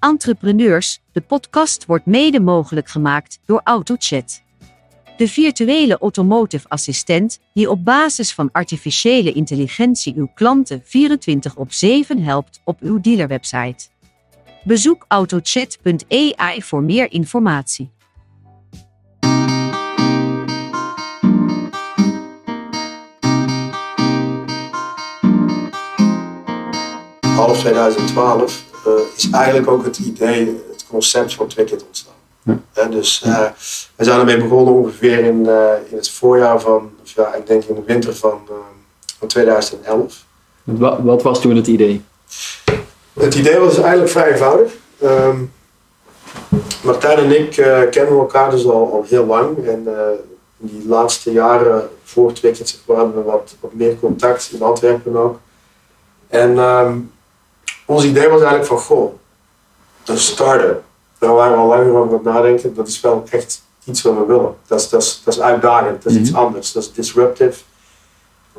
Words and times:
Entrepreneurs, 0.00 1.00
de 1.12 1.20
podcast 1.20 1.86
wordt 1.86 2.06
mede 2.06 2.40
mogelijk 2.40 2.88
gemaakt 2.88 3.40
door 3.44 3.60
AutoChat. 3.64 4.42
De 5.16 5.28
virtuele 5.28 5.98
automotive 5.98 6.68
assistent 6.68 7.38
die 7.54 7.70
op 7.70 7.84
basis 7.84 8.32
van 8.32 8.48
artificiële 8.52 9.32
intelligentie 9.32 10.14
uw 10.16 10.30
klanten 10.34 10.82
24 10.84 11.56
op 11.56 11.72
7 11.72 12.22
helpt 12.22 12.60
op 12.64 12.80
uw 12.80 13.00
dealerwebsite. 13.00 13.88
Bezoek 14.64 15.04
autochat.ai 15.08 16.62
voor 16.62 16.82
meer 16.82 17.12
informatie. 17.12 17.90
half 27.40 27.58
2012 27.58 28.64
uh, 28.64 28.69
is 29.16 29.30
eigenlijk 29.30 29.68
ook 29.68 29.84
het 29.84 29.98
idee, 29.98 30.62
het 30.70 30.86
concept 30.88 31.34
van 31.34 31.46
Twicket 31.46 31.86
ontstaan. 31.86 32.14
Ja. 32.74 32.84
dus 32.84 33.22
uh, 33.26 33.46
we 33.96 34.04
zijn 34.04 34.18
ermee 34.18 34.42
begonnen 34.42 34.74
ongeveer 34.74 35.18
in, 35.18 35.44
uh, 35.46 35.72
in 35.90 35.96
het 35.96 36.10
voorjaar 36.10 36.60
van, 36.60 36.90
of 37.02 37.10
ja, 37.10 37.34
ik 37.34 37.46
denk 37.46 37.64
in 37.64 37.74
de 37.74 37.82
winter 37.86 38.16
van, 38.16 38.40
van 39.18 39.28
2011. 39.28 40.24
Wat, 40.64 40.98
wat, 41.02 41.22
was 41.22 41.40
toen 41.40 41.56
het 41.56 41.66
idee? 41.66 42.04
Het 43.12 43.34
idee 43.34 43.58
was 43.58 43.78
eigenlijk 43.78 44.10
vrij 44.10 44.30
eenvoudig. 44.30 44.72
Um, 45.02 45.52
Martijn 46.82 47.18
en 47.18 47.40
ik 47.40 47.50
kennen 47.90 48.18
elkaar 48.18 48.50
dus 48.50 48.64
al, 48.64 48.92
al 48.92 49.04
heel 49.08 49.26
lang. 49.26 49.66
En 49.66 49.88
in 50.60 50.66
die 50.66 50.88
laatste 50.88 51.32
jaren 51.32 51.88
voor 52.04 52.32
Twicket 52.32 52.80
hadden 52.86 53.14
we 53.14 53.22
wat, 53.22 53.56
wat 53.60 53.72
meer 53.74 53.98
contact 53.98 54.50
in 54.52 54.62
Antwerpen 54.62 55.16
ook. 55.16 55.38
En 56.28 56.58
um, 56.58 57.12
ons 57.94 58.04
idee 58.04 58.28
was 58.28 58.40
eigenlijk 58.40 58.66
van, 58.66 58.78
goh, 58.78 59.12
een 60.06 60.18
start-up. 60.18 60.82
Daar 61.18 61.34
waren 61.34 61.52
we 61.52 61.58
al 61.58 61.66
langer 61.66 61.94
over 61.94 62.02
aan 62.02 62.12
het 62.12 62.22
nadenken. 62.22 62.74
Dat 62.74 62.88
is 62.88 63.00
wel 63.00 63.24
echt 63.30 63.62
iets 63.84 64.02
wat 64.02 64.14
we 64.14 64.24
willen. 64.24 64.54
Dat 64.66 64.80
is, 64.80 64.88
dat 64.88 65.02
is, 65.02 65.22
dat 65.24 65.34
is 65.34 65.40
uitdagend, 65.40 66.02
dat 66.02 66.12
is 66.12 66.18
iets 66.18 66.30
mhm. 66.30 66.40
anders, 66.40 66.72
dat 66.72 66.82
is 66.82 66.92
disruptive. 66.92 67.60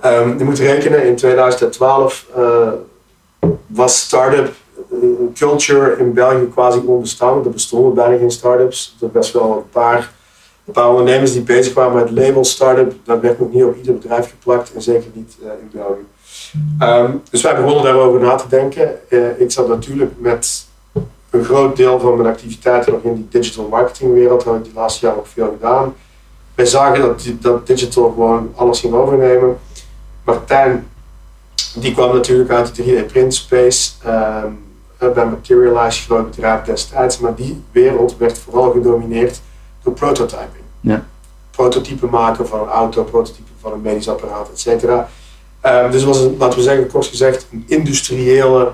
Um, 0.06 0.38
je 0.38 0.44
moet 0.44 0.60
rekenen, 0.60 1.06
in 1.06 1.16
2012 1.16 2.26
uh, 2.38 2.68
eh, 2.68 3.50
was 3.68 4.00
start-up 4.00 4.54
culture 5.34 5.98
in 5.98 6.14
België 6.14 6.50
quasi 6.54 6.80
onbestaand. 6.86 7.46
Er 7.46 7.52
bestonden 7.52 7.94
bijna 7.94 8.18
geen 8.18 8.32
start-ups. 8.32 8.96
Er 9.02 9.10
was 9.12 9.32
wel 9.32 9.58
een 9.58 9.70
paar, 9.70 10.12
een 10.66 10.74
paar 10.74 10.90
ondernemers 10.90 11.34
die 11.34 11.42
bezig 11.42 11.74
waren 11.74 11.96
met 11.96 12.12
label 12.12 12.44
start-up. 12.44 12.94
Dat 13.04 13.22
werd 13.22 13.40
nog 13.40 13.52
niet 13.52 13.64
op 13.64 13.78
ieder 13.78 13.94
bedrijf 13.94 14.30
geplakt 14.30 14.74
en 14.74 14.82
zeker 14.82 15.10
niet 15.14 15.38
uh, 15.42 15.48
in 15.48 15.70
België. 15.74 16.06
Ehm, 16.80 17.12
dus 17.30 17.42
wij 17.42 17.56
begonnen 17.56 17.84
daarover 17.84 18.20
na 18.20 18.36
te 18.36 18.48
denken. 18.48 19.00
Uh, 19.10 19.40
ik 19.40 19.52
zat 19.52 19.68
natuurlijk 19.68 20.12
met 20.18 20.66
een 21.30 21.44
groot 21.44 21.76
deel 21.76 22.00
van 22.00 22.18
mijn 22.18 22.30
activiteiten 22.34 22.94
nog 22.94 23.02
in 23.02 23.16
die 23.16 23.28
digital 23.30 23.68
marketing 23.68 24.14
wereld. 24.14 24.44
Daar 24.44 24.54
heb 24.54 24.64
ik 24.64 24.70
die 24.70 24.80
laatste 24.80 25.06
jaren 25.06 25.20
ook 25.20 25.28
veel 25.28 25.52
gedaan. 25.60 25.96
Wij 26.56 26.66
zagen 26.66 27.02
dat, 27.02 27.26
dat 27.40 27.68
digital 27.68 28.10
gewoon 28.10 28.52
alles 28.56 28.80
ging 28.80 28.94
overnemen. 28.94 29.58
Martijn, 30.24 30.88
die 31.76 31.94
kwam 31.94 32.14
natuurlijk 32.14 32.50
uit 32.50 32.76
de 32.76 33.04
3D 33.04 33.12
print 33.12 33.34
space. 33.34 33.92
Um, 34.08 34.70
bij 35.10 35.26
Materialize, 35.26 36.02
groot 36.04 36.30
bedrijf 36.30 36.62
destijds. 36.62 37.20
Maar 37.20 37.36
die 37.36 37.64
wereld 37.72 38.18
werd 38.18 38.40
vooral 38.40 38.72
gedomineerd 38.72 39.42
door 39.84 39.94
prototyping. 39.94 40.64
Ja. 40.80 41.06
Prototypen 41.52 42.10
maken 42.10 42.48
van 42.48 42.60
een 42.60 42.68
auto, 42.68 43.04
prototypen 43.04 43.54
van 43.62 43.72
een 43.72 43.82
medisch 43.82 44.10
apparaat, 44.10 44.50
et 44.50 44.60
cetera. 44.60 45.10
Um, 45.66 45.92
dus 45.92 46.04
was 46.04 46.20
een, 46.20 46.36
laten 46.38 46.58
we 46.58 46.64
zeggen, 46.64 46.88
kort 46.88 47.06
gezegd, 47.06 47.48
een 47.52 47.64
industriële 47.68 48.72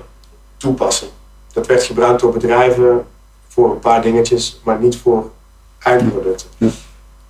toepassing. 0.56 1.10
Dat 1.52 1.66
werd 1.66 1.82
gebruikt 1.82 2.20
door 2.20 2.32
bedrijven 2.32 3.06
voor 3.48 3.70
een 3.70 3.78
paar 3.78 4.02
dingetjes, 4.02 4.60
maar 4.64 4.78
niet 4.80 4.96
voor 4.96 5.30
eindproducten. 5.78 6.48
Ja. 6.56 6.68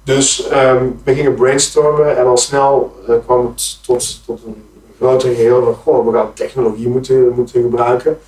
Dus 0.02 0.50
um, 0.52 1.00
we 1.04 1.14
gingen 1.14 1.34
brainstormen 1.34 2.18
en 2.18 2.26
al 2.26 2.36
snel 2.36 2.96
uh, 3.08 3.14
kwam 3.24 3.46
het 3.46 3.78
tot, 3.82 4.24
tot 4.24 4.40
een 4.46 4.64
groter 4.98 5.34
geheel 5.34 5.64
van, 5.64 5.74
goh, 5.74 6.06
we 6.06 6.12
gaan 6.12 6.32
technologie 6.32 6.88
moeten, 6.88 7.28
moeten 7.28 7.62
gebruiken. 7.62 8.18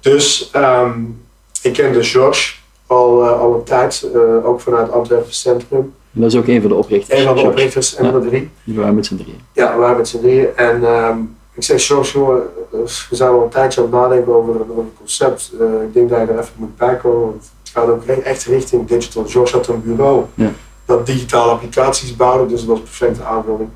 Dus 0.00 0.50
um, 0.56 1.24
ik 1.62 1.72
kende 1.72 2.04
George 2.04 2.54
al, 2.92 3.24
al 3.24 3.54
een 3.54 3.64
tijd, 3.64 4.08
uh, 4.14 4.46
ook 4.46 4.60
vanuit 4.60 4.92
Antwerpen 4.92 5.34
Centrum. 5.34 5.94
Dat 6.10 6.32
is 6.32 6.38
ook 6.38 6.46
een 6.46 6.60
van 6.60 6.70
de 6.70 6.76
oprichters. 6.76 7.18
Een 7.20 7.26
van 7.26 7.36
de 7.36 7.42
oprichters, 7.42 7.94
en 7.94 8.10
van 8.10 8.20
de 8.20 8.28
drie. 8.28 8.50
Die 8.64 8.78
waren 8.78 8.94
met 8.94 9.06
z'n 9.06 9.16
drieën. 9.16 9.40
Ja, 9.52 9.72
we 9.72 9.80
waren 9.80 9.96
met 9.96 10.08
z'n 10.08 10.18
drieën. 10.18 10.56
En 10.56 10.84
um, 10.84 11.36
ik 11.54 11.62
zeg, 11.62 11.86
George, 11.86 12.18
jongen, 12.18 12.42
we 12.70 13.16
zijn 13.16 13.30
al 13.30 13.42
een 13.42 13.48
tijdje 13.48 13.80
aan 13.80 13.86
het 13.86 13.96
nadenken 13.96 14.34
over, 14.34 14.54
een 14.54 14.92
concept. 14.98 15.52
Uh, 15.60 15.82
ik 15.82 15.94
denk 15.94 16.08
dat 16.08 16.18
je 16.20 16.26
er 16.26 16.38
even 16.38 16.52
moet 16.56 16.76
bijkomen, 16.76 17.20
want 17.20 17.50
het 17.62 17.72
gaat 17.72 17.88
ook 17.88 18.04
echt 18.04 18.44
richting 18.44 18.88
digital. 18.88 19.24
George 19.26 19.56
had 19.56 19.66
een 19.66 19.82
bureau 19.82 20.24
ja. 20.34 20.50
dat 20.84 21.06
digitale 21.06 21.50
applicaties 21.50 22.16
bouwde, 22.16 22.46
dus 22.46 22.60
dat 22.60 22.68
was 22.68 22.78
een 22.78 22.84
perfecte 22.84 23.22
aanvulling. 23.22 23.68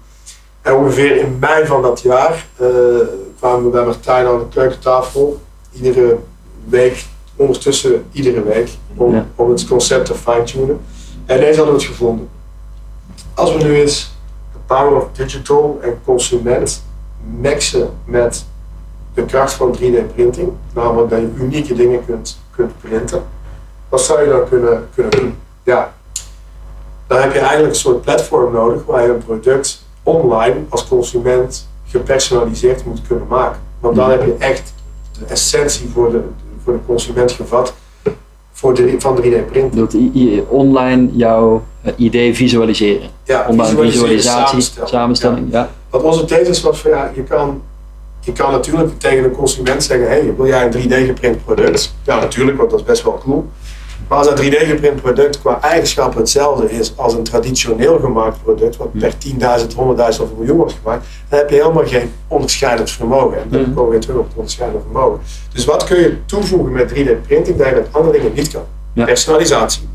En 0.62 0.74
ongeveer 0.74 1.16
in 1.16 1.36
mei 1.40 1.66
van 1.66 1.82
dat 1.82 2.00
jaar 2.00 2.46
uh, 2.60 2.68
kwamen 3.38 3.64
we 3.64 3.70
bij 3.70 3.84
Martijn 3.84 4.26
aan 4.26 4.38
de 4.38 4.48
keukentafel. 4.48 5.40
Iedere 5.72 6.18
week, 6.68 7.06
ondertussen 7.36 8.04
iedere 8.12 8.42
week, 8.42 8.70
om, 8.94 9.26
om 9.34 9.50
het 9.50 9.68
concept 9.68 10.06
te 10.06 10.14
fine-tunen. 10.14 10.80
En 11.26 11.40
deze 11.40 11.56
hadden 11.56 11.74
we 11.74 11.80
het 11.80 11.90
gevonden. 11.90 12.28
Als 13.34 13.52
we 13.52 13.62
nu 13.62 13.80
eens 13.80 14.14
de 14.52 14.58
power 14.66 14.96
of 14.96 15.06
digital 15.12 15.78
en 15.82 15.98
consument 16.04 16.84
mixen 17.40 17.90
met 18.04 18.44
de 19.14 19.24
kracht 19.24 19.52
van 19.52 19.76
3D-printing, 19.76 20.48
namelijk 20.74 21.10
dat 21.10 21.20
je 21.20 21.32
unieke 21.38 21.74
dingen 21.74 22.04
kunt, 22.06 22.38
kunt 22.50 22.72
printen, 22.80 23.22
wat 23.88 24.00
zou 24.00 24.22
je 24.22 24.28
dan 24.28 24.48
kunnen, 24.48 24.88
kunnen 24.94 25.18
doen? 25.18 25.36
Ja, 25.62 25.94
dan 27.06 27.20
heb 27.20 27.32
je 27.32 27.38
eigenlijk 27.38 27.68
een 27.68 27.80
soort 27.80 28.00
platform 28.00 28.52
nodig 28.52 28.84
waar 28.84 29.02
je 29.02 29.08
een 29.08 29.24
product 29.24 29.84
online 30.02 30.56
als 30.68 30.88
consument 30.88 31.68
gepersonaliseerd 31.86 32.84
moet 32.84 33.00
kunnen 33.06 33.26
maken. 33.26 33.60
Want 33.80 33.96
dan 33.96 34.10
heb 34.10 34.24
je 34.24 34.36
echt 34.38 34.74
de 35.18 35.24
essentie 35.24 35.88
voor 35.88 36.10
de, 36.10 36.20
voor 36.66 36.74
de 36.74 36.86
consument 36.86 37.32
gevat 37.32 37.74
voor 38.52 38.74
de, 38.74 38.94
van 38.98 39.22
3D-printen. 39.22 39.78
Dat 39.78 39.96
online 40.48 41.08
jouw 41.12 41.62
eh, 41.82 41.92
idee 41.96 42.34
visualiseren. 42.34 43.10
Ja, 43.24 43.46
online 43.48 43.90
visualisatie, 43.90 44.68
samenstelling. 44.84 45.52
Ja. 45.52 45.70
Wat 45.90 46.02
onze 46.02 46.24
thesis 46.24 46.60
was 46.62 46.80
van 46.80 46.90
ja, 46.90 47.10
je 47.14 47.22
kan, 47.22 47.62
je 48.20 48.32
kan 48.32 48.50
natuurlijk 48.50 48.98
tegen 48.98 49.24
een 49.24 49.30
consument 49.30 49.82
zeggen: 49.82 50.08
hey, 50.08 50.34
wil 50.36 50.46
jij 50.46 50.64
een 50.64 50.72
3D-geprint 50.72 51.44
product? 51.44 51.94
Ja, 52.02 52.20
natuurlijk, 52.20 52.56
want 52.56 52.70
dat 52.70 52.80
is 52.80 52.86
best 52.86 53.02
wel 53.02 53.20
cool. 53.24 53.46
Maar 54.08 54.18
als 54.18 54.26
dat 54.26 54.42
3D-geprint 54.42 55.00
product 55.00 55.40
qua 55.40 55.60
eigenschappen 55.60 56.18
hetzelfde 56.18 56.70
is 56.70 56.92
als 56.96 57.14
een 57.14 57.22
traditioneel 57.22 57.98
gemaakt 57.98 58.42
product, 58.42 58.76
wat 58.76 58.92
per 58.92 59.12
10.000, 59.12 59.66
100.000 59.68 59.76
of 59.76 60.18
een 60.20 60.36
miljoen 60.38 60.56
wordt 60.56 60.76
gemaakt, 60.82 61.06
dan 61.28 61.38
heb 61.38 61.50
je 61.50 61.56
helemaal 61.56 61.86
geen 61.86 62.12
onderscheidend 62.28 62.90
vermogen. 62.90 63.38
En 63.38 63.48
dan 63.48 63.64
komen 63.64 63.84
we 63.84 63.90
weer 63.90 64.00
terug 64.00 64.18
op 64.18 64.26
het 64.26 64.36
onderscheidend 64.36 64.82
vermogen. 64.82 65.20
Dus 65.52 65.64
wat 65.64 65.84
kun 65.84 65.98
je 65.98 66.24
toevoegen 66.26 66.72
met 66.72 66.90
3D-printing 66.90 67.56
dat 67.56 67.66
je 67.66 67.74
met 67.74 67.88
andere 67.90 68.18
dingen 68.18 68.32
niet 68.34 68.50
kan? 68.52 68.62
Personalisatie. 69.04 69.88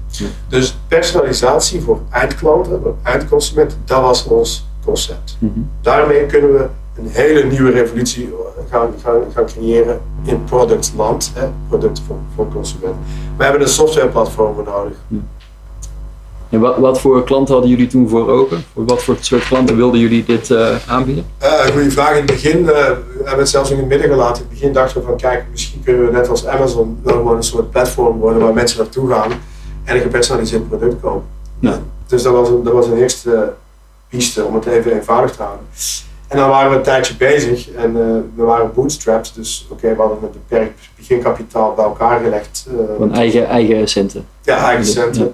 Dus 0.48 0.78
personalisatie 0.88 1.82
voor 1.82 2.00
eindklanten, 2.10 2.80
voor 2.84 2.96
eindconsumenten, 3.04 3.78
dat 3.86 4.02
was 4.02 4.26
ons 4.26 4.68
concept. 4.86 5.38
Mhm. 5.40 5.60
Daarmee 5.82 6.26
kunnen 6.26 6.54
we 6.54 6.66
een 6.98 7.08
hele 7.08 7.44
nieuwe 7.44 7.72
revolutie 7.72 8.34
gaan, 8.70 8.94
gaan, 9.04 9.22
gaan 9.34 9.46
creëren 9.46 10.02
in 10.24 10.44
productland, 10.44 11.32
hè, 11.34 11.48
producten 11.68 12.04
voor, 12.04 12.18
voor 12.36 12.48
consumenten. 12.54 13.00
We 13.38 13.44
hebben 13.44 13.62
een 13.62 13.68
softwareplatform 13.68 14.56
nodig. 14.66 14.98
En 16.50 16.60
wat, 16.60 16.78
wat 16.78 17.00
voor 17.00 17.24
klanten 17.24 17.54
hadden 17.54 17.72
jullie 17.72 17.88
toen 17.88 18.10
voor 18.10 18.30
ogen? 18.30 18.64
Voor 18.74 18.86
wat 18.86 19.04
voor 19.04 19.18
soort 19.20 19.48
klanten 19.48 19.76
wilden 19.76 20.00
jullie 20.00 20.24
dit 20.26 20.50
uh, 20.50 20.76
aanbieden? 20.88 21.26
Uh, 21.42 21.66
goede 21.66 21.92
vraag. 21.92 22.10
In 22.10 22.16
het 22.16 22.26
begin 22.26 22.60
uh, 22.60 22.66
we 22.66 23.22
hebben 23.24 23.40
het 23.40 23.50
zelfs 23.50 23.72
in 23.72 23.78
het 23.78 23.88
midden 23.88 24.10
gelaten. 24.10 24.44
In 24.44 24.50
het 24.50 24.60
begin 24.60 24.74
dachten 24.74 25.02
we 25.02 25.08
van 25.08 25.18
kijk, 25.18 25.46
misschien 25.52 25.84
kunnen 25.84 26.06
we 26.06 26.12
net 26.12 26.30
als 26.30 26.46
Amazon 26.46 27.00
wel 27.04 27.14
gewoon 27.14 27.36
een 27.36 27.44
soort 27.44 27.72
platform 27.72 28.18
worden 28.18 28.42
waar 28.42 28.54
mensen 28.54 28.78
naartoe 28.78 29.10
gaan 29.10 29.32
en 29.84 29.96
een 29.96 30.02
gepersonaliseerd 30.02 30.68
product 30.68 31.02
kopen. 31.02 31.28
Ja. 31.60 31.80
Dus 32.08 32.24
dat 32.24 32.34
was, 32.34 32.50
een, 32.50 32.64
dat 32.64 32.74
was 32.74 32.88
een 32.88 32.98
eerste 32.98 33.54
piste 34.10 34.44
om 34.44 34.56
het 34.56 34.66
even 34.66 34.94
eenvoudig 34.94 35.36
te 35.36 35.42
houden. 35.42 35.66
En 36.32 36.38
dan 36.38 36.50
waren 36.50 36.70
we 36.70 36.76
een 36.76 36.84
tijdje 36.84 37.16
bezig 37.16 37.72
en 37.72 37.90
uh, 37.90 37.98
we 38.36 38.44
waren 38.44 38.72
bootstrapped. 38.74 39.32
Dus 39.36 39.68
oké, 39.70 39.96
we 39.96 40.02
hadden 40.02 40.18
een 40.22 40.30
beperkt 40.32 40.80
beginkapitaal 40.96 41.74
bij 41.74 41.86
elkaar 41.86 42.20
gelegd. 42.20 42.68
Uh, 42.72 42.80
Van 42.98 43.14
eigen, 43.14 43.48
eigen 43.48 43.88
centen? 43.88 44.26
Ja, 44.42 44.68
eigen 44.68 44.86
centen. 44.86 45.34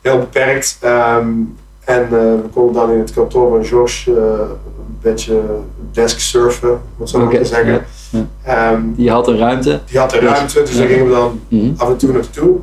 Heel 0.00 0.18
beperkt. 0.18 0.78
Um, 0.84 1.56
en 1.84 2.02
uh, 2.02 2.10
we 2.10 2.48
konden 2.52 2.74
dan 2.74 2.90
in 2.90 2.98
het 2.98 3.12
kantoor 3.12 3.50
van 3.50 3.64
George 3.64 4.10
een 4.10 4.98
beetje 5.00 5.42
desk 5.92 6.18
surfen, 6.18 6.80
wat 6.96 7.08
zou 7.08 7.22
ik 7.22 7.28
okay. 7.28 7.44
zeggen. 7.44 7.84
Ja, 8.10 8.26
ja. 8.46 8.72
Um, 8.72 8.94
die 8.96 9.10
had 9.10 9.28
een 9.28 9.38
ruimte? 9.38 9.80
Die 9.86 9.98
had 9.98 10.12
een 10.12 10.20
ruimte, 10.20 10.62
dus 10.62 10.76
daar 10.76 10.86
gingen 10.86 11.06
we 11.06 11.12
dan 11.12 11.40
mm 11.48 11.60
-hmm. 11.60 11.74
af 11.76 11.88
en 11.88 11.96
toe 11.96 12.12
naartoe 12.12 12.58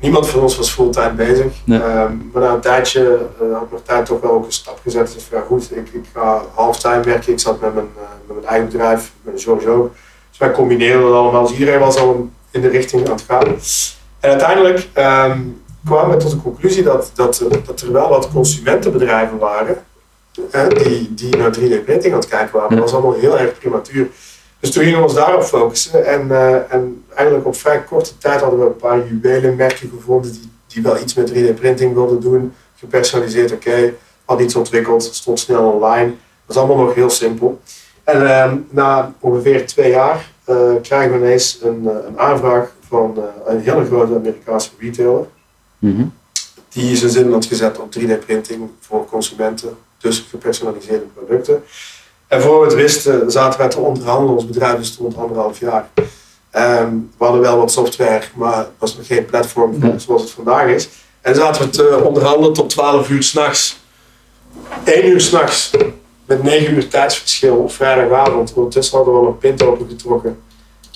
niemand 0.00 0.28
van 0.28 0.40
ons 0.40 0.56
was 0.56 0.70
fulltime 0.70 1.12
bezig. 1.12 1.52
Nee. 1.64 1.82
Um, 1.82 2.30
maar 2.32 2.42
na 2.42 2.52
een 2.52 2.60
tijdje 2.60 3.26
uh, 3.42 3.58
had 3.58 3.70
Martijn 3.70 4.04
toch 4.04 4.20
wel 4.20 4.30
ook 4.30 4.44
een 4.44 4.52
stap 4.52 4.78
gezet. 4.82 5.12
Dus 5.12 5.28
ja, 5.30 5.42
goed, 5.46 5.76
ik, 5.76 5.88
ik 5.92 6.04
ga 6.14 6.42
halftime 6.54 7.00
werken. 7.00 7.32
Ik 7.32 7.40
zat 7.40 7.60
met 7.60 7.74
mijn, 7.74 7.88
uh, 7.96 8.02
met 8.26 8.36
mijn 8.36 8.48
eigen 8.48 8.68
bedrijf, 8.68 9.12
met 9.22 9.46
ook. 9.48 9.90
Dus 10.30 10.38
wij 10.38 10.50
combineerden 10.50 11.02
dat 11.02 11.12
allemaal. 11.12 11.46
Dus 11.46 11.58
iedereen 11.58 11.80
was 11.80 11.96
al 11.96 12.28
in 12.50 12.60
de 12.60 12.68
richting 12.68 13.06
aan 13.06 13.12
het 13.12 13.24
gaan. 13.28 13.46
En 14.20 14.30
uiteindelijk 14.30 14.88
ehm, 14.92 15.40
kwamen 15.84 16.16
we 16.16 16.22
tot 16.22 16.30
de 16.30 16.42
conclusie 16.42 16.82
dat, 16.82 17.10
dat, 17.14 17.44
dat 17.66 17.80
er 17.80 17.92
wel 17.92 18.08
wat 18.08 18.30
consumentenbedrijven 18.32 19.38
waren 19.38 19.84
eh, 20.50 20.68
die, 20.68 21.14
die 21.14 21.36
naar 21.36 21.56
3D-printing 21.58 22.12
aan 22.12 22.18
het 22.18 22.28
kijken 22.28 22.58
waren. 22.58 22.70
Dat 22.70 22.78
was 22.78 22.92
allemaal 22.92 23.20
heel 23.20 23.38
erg 23.38 23.58
prematuur. 23.58 24.08
Dus 24.60 24.70
toen 24.70 24.82
gingen 24.82 24.98
we 24.98 25.04
ons 25.04 25.14
daarop 25.14 25.42
focussen. 25.42 26.06
En, 26.06 26.30
eh, 26.30 26.72
en 26.72 27.04
eigenlijk 27.14 27.46
op 27.46 27.56
vrij 27.56 27.82
korte 27.82 28.18
tijd 28.18 28.40
hadden 28.40 28.60
we 28.60 28.66
een 28.66 28.76
paar 28.76 29.06
juwelenmerken 29.06 29.90
gevonden 29.94 30.32
die, 30.32 30.50
die 30.66 30.82
wel 30.82 30.98
iets 31.00 31.14
met 31.14 31.32
3D-printing 31.32 31.94
wilden 31.94 32.20
doen. 32.20 32.52
Gepersonaliseerd, 32.76 33.52
oké. 33.52 33.68
Okay. 33.68 33.94
Had 34.24 34.40
iets 34.40 34.54
ontwikkeld, 34.54 35.02
stond 35.02 35.40
snel 35.40 35.70
online. 35.70 36.06
Dat 36.06 36.16
was 36.46 36.56
allemaal 36.56 36.84
nog 36.84 36.94
heel 36.94 37.10
simpel. 37.10 37.60
En 38.04 38.22
uh, 38.22 38.52
na 38.70 39.14
ongeveer 39.20 39.66
twee 39.66 39.90
jaar 39.90 40.30
uh, 40.48 40.72
krijgen 40.82 41.12
we 41.12 41.18
ineens 41.18 41.58
een, 41.62 41.88
een 42.06 42.18
aanvraag 42.18 42.72
van 42.88 43.18
een 43.46 43.60
hele 43.60 43.84
grote 43.84 44.14
Amerikaanse 44.14 44.70
retailer. 44.78 45.26
Mm 45.78 46.12
Die 46.68 46.96
zijn 46.96 47.10
zin 47.10 47.32
had 47.32 47.44
gezet 47.44 47.78
op 47.78 47.96
3D-printing 47.98 48.70
voor 48.80 49.06
consumenten, 49.06 49.76
dus 49.98 50.26
gepersonaliseerde 50.30 51.04
producten. 51.14 51.62
En 52.28 52.42
voor 52.42 52.60
we 52.60 52.64
het 52.64 52.74
wisten 52.74 53.30
zaten 53.30 53.58
wij 53.58 53.68
te 53.68 53.78
onderhandelen. 53.78 54.34
Ons 54.34 54.46
bedrijf 54.46 54.78
bestond 54.78 55.16
anderhalf 55.16 55.58
jaar. 55.58 55.88
Um, 56.56 57.10
we 57.18 57.24
hadden 57.24 57.40
wel 57.40 57.58
wat 57.58 57.72
software, 57.72 58.22
maar 58.34 58.56
het 58.56 58.68
was 58.78 58.96
nog 58.96 59.06
geen 59.06 59.24
platform 59.24 60.00
zoals 60.00 60.22
het 60.22 60.30
vandaag 60.30 60.66
is. 60.66 60.88
En 61.20 61.34
zaten 61.34 61.62
we 61.62 61.70
te 61.70 62.00
onderhandelen 62.04 62.52
tot 62.52 62.70
12 62.70 63.10
uur 63.10 63.22
s'nachts. 63.22 63.80
1 64.84 65.06
uur 65.08 65.20
s'nachts. 65.20 65.70
Met 66.24 66.42
9 66.42 66.74
uur 66.74 66.88
tijdsverschil 66.88 67.56
op 67.56 67.72
vrijdagavond. 67.72 68.52
Ondertussen 68.54 68.96
hadden 68.96 69.14
we 69.14 69.20
al 69.20 69.26
een 69.26 69.38
pint 69.38 69.62
opengetrokken. 69.62 70.38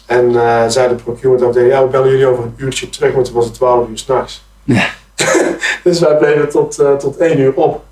En 0.06 0.30
uh, 0.30 0.68
zei 0.68 0.88
de 0.88 0.94
procurement 0.94 1.42
afdeling, 1.42 1.72
ja 1.72 1.82
we 1.82 1.88
bellen 1.88 2.10
jullie 2.10 2.26
over 2.26 2.44
een 2.44 2.54
uurtje 2.56 2.88
terug, 2.88 3.12
want 3.12 3.24
toen 3.26 3.34
was 3.34 3.44
het 3.44 3.54
12 3.54 3.88
uur 3.88 3.98
s'nachts. 3.98 4.44
Ja. 4.64 4.88
dus 5.84 6.00
wij 6.00 6.16
bleven 6.16 6.48
tot, 6.48 6.80
uh, 6.80 6.96
tot 6.96 7.16
1 7.16 7.38
uur 7.38 7.54
op 7.54 7.84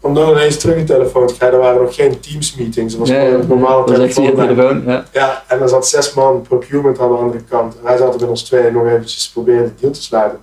om 0.00 0.14
dan 0.14 0.30
ineens 0.30 0.56
terug 0.56 0.76
een 0.76 0.86
telefoon 0.86 1.26
te 1.26 1.34
krijgen. 1.34 1.58
Er 1.58 1.64
waren 1.64 1.82
nog 1.82 1.94
geen 1.94 2.20
Teams 2.20 2.54
meetings. 2.54 2.96
Dat 2.96 3.08
was 3.08 3.16
gewoon 3.18 3.40
een 3.40 3.48
normale 3.48 3.84
telefoon. 3.84 4.82
Ja. 4.86 5.04
Ja, 5.12 5.44
en 5.46 5.60
er 5.60 5.68
zat 5.68 5.88
zes 5.88 6.14
man 6.14 6.42
procurement 6.42 6.98
aan 7.00 7.08
de 7.08 7.16
andere 7.16 7.42
kant. 7.48 7.76
En 7.76 7.82
wij 7.84 7.96
zaten 7.96 8.20
met 8.20 8.28
ons 8.28 8.42
tweeën 8.42 8.72
nog 8.72 8.86
eventjes 8.86 9.28
proberen 9.28 9.64
de 9.64 9.72
deal 9.80 9.92
te 9.92 10.02
sluiten. 10.02 10.38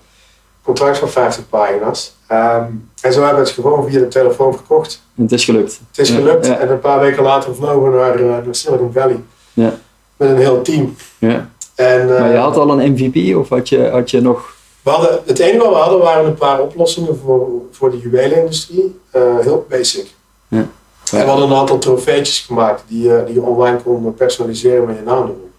Contract 0.63 0.97
van 0.97 1.09
50 1.09 1.49
pagina's. 1.49 2.15
Ehm, 2.27 2.63
en 3.01 3.13
zo 3.13 3.19
hebben 3.23 3.41
we 3.43 3.47
het 3.49 3.59
gewoon 3.59 3.89
via 3.89 3.99
de 3.99 4.07
telefoon 4.07 4.53
verkocht. 4.53 5.01
En 5.17 5.23
het 5.23 5.31
is 5.31 5.45
gelukt. 5.45 5.79
Het 5.87 5.97
is 5.97 6.09
gelukt. 6.09 6.45
ja. 6.45 6.57
En 6.57 6.71
een 6.71 6.79
paar 6.79 6.99
weken 6.99 7.23
later 7.23 7.55
vlogen 7.55 7.91
we 7.91 7.97
naar, 7.97 8.15
eh, 8.15 8.25
naar 8.25 8.43
Silicon 8.51 8.91
Valley. 8.93 9.19
Ja. 9.53 9.73
Met 10.17 10.29
een 10.29 10.37
heel 10.37 10.61
team. 10.61 10.95
Ja. 11.17 11.49
En, 11.75 12.13
eh, 12.15 12.19
Maar 12.19 12.31
je 12.31 12.37
had 12.37 12.57
al 12.57 12.79
een 12.79 12.91
MVP 12.91 13.35
of 13.35 13.49
had 13.49 13.69
je, 13.69 13.89
had 13.89 14.11
je 14.11 14.21
nog... 14.21 14.54
we 14.85 14.91
hadden, 14.91 15.19
het 15.25 15.39
enige 15.39 15.57
wat 15.63 15.69
we 15.73 15.75
hadden 15.79 15.99
waren 15.99 16.25
een 16.25 16.35
paar 16.35 16.61
oplossingen 16.61 17.19
voor, 17.23 17.47
voor 17.71 17.91
de 17.91 17.97
juwelenindustrie. 17.99 18.99
Eh, 19.11 19.21
heel 19.39 19.65
basic. 19.69 20.13
Ja. 20.47 20.57
En 20.57 21.19
we 21.19 21.29
hadden 21.29 21.49
een 21.49 21.55
aantal 21.57 21.77
trofeetjes 21.77 22.39
gemaakt 22.39 22.83
die, 22.87 23.03
je- 23.07 23.23
die 23.25 23.33
je 23.35 23.41
online 23.41 23.77
kon 23.83 24.13
personaliseren 24.13 24.85
met 24.85 24.95
je 24.95 25.01
naam 25.03 25.23
erop. 25.23 25.49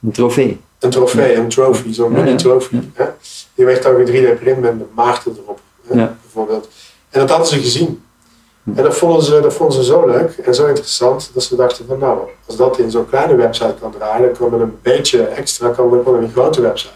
Een 0.00 0.12
trofee. 0.12 0.60
Een 0.78 0.90
trofee, 0.90 1.34
een 1.34 1.48
trophy, 1.48 1.92
zo'n 1.92 2.12
ja. 2.12 2.22
mini-trophy. 2.22 2.80
hè. 2.94 3.04
Die 3.54 3.64
werd 3.64 3.82
dan 3.82 3.94
weer 3.94 4.06
3D-print 4.06 4.60
met 4.60 4.74
Maarten 4.94 5.36
erop, 5.42 5.60
hè, 5.86 5.94
bijvoorbeeld. 6.22 6.68
En 7.10 7.20
dat 7.20 7.28
hadden 7.30 7.46
ze 7.48 7.58
gezien. 7.58 8.02
Hm. 8.62 8.70
En 8.78 8.82
dat 8.82 8.96
vonden, 8.96 9.22
ze, 9.22 9.40
dat 9.40 9.54
vonden 9.54 9.76
ze 9.76 9.84
zo 9.84 10.06
leuk 10.06 10.36
en 10.44 10.54
zo 10.54 10.66
interessant, 10.66 11.30
dat 11.34 11.42
ze 11.42 11.56
dachten 11.56 11.84
van 11.88 11.98
nou, 11.98 12.18
als 12.46 12.56
dat 12.56 12.78
in 12.78 12.90
zo'n 12.90 13.08
kleine 13.08 13.34
website 13.34 13.74
kan 13.80 13.90
draaien, 13.98 14.22
dan 14.22 14.36
kan 14.36 14.50
met 14.50 14.60
een 14.60 14.78
beetje 14.82 15.22
extra 15.22 15.68
kan 15.68 15.84
ook 15.98 16.04
wel 16.04 16.14
een 16.14 16.30
grote 16.32 16.60
website. 16.60 16.92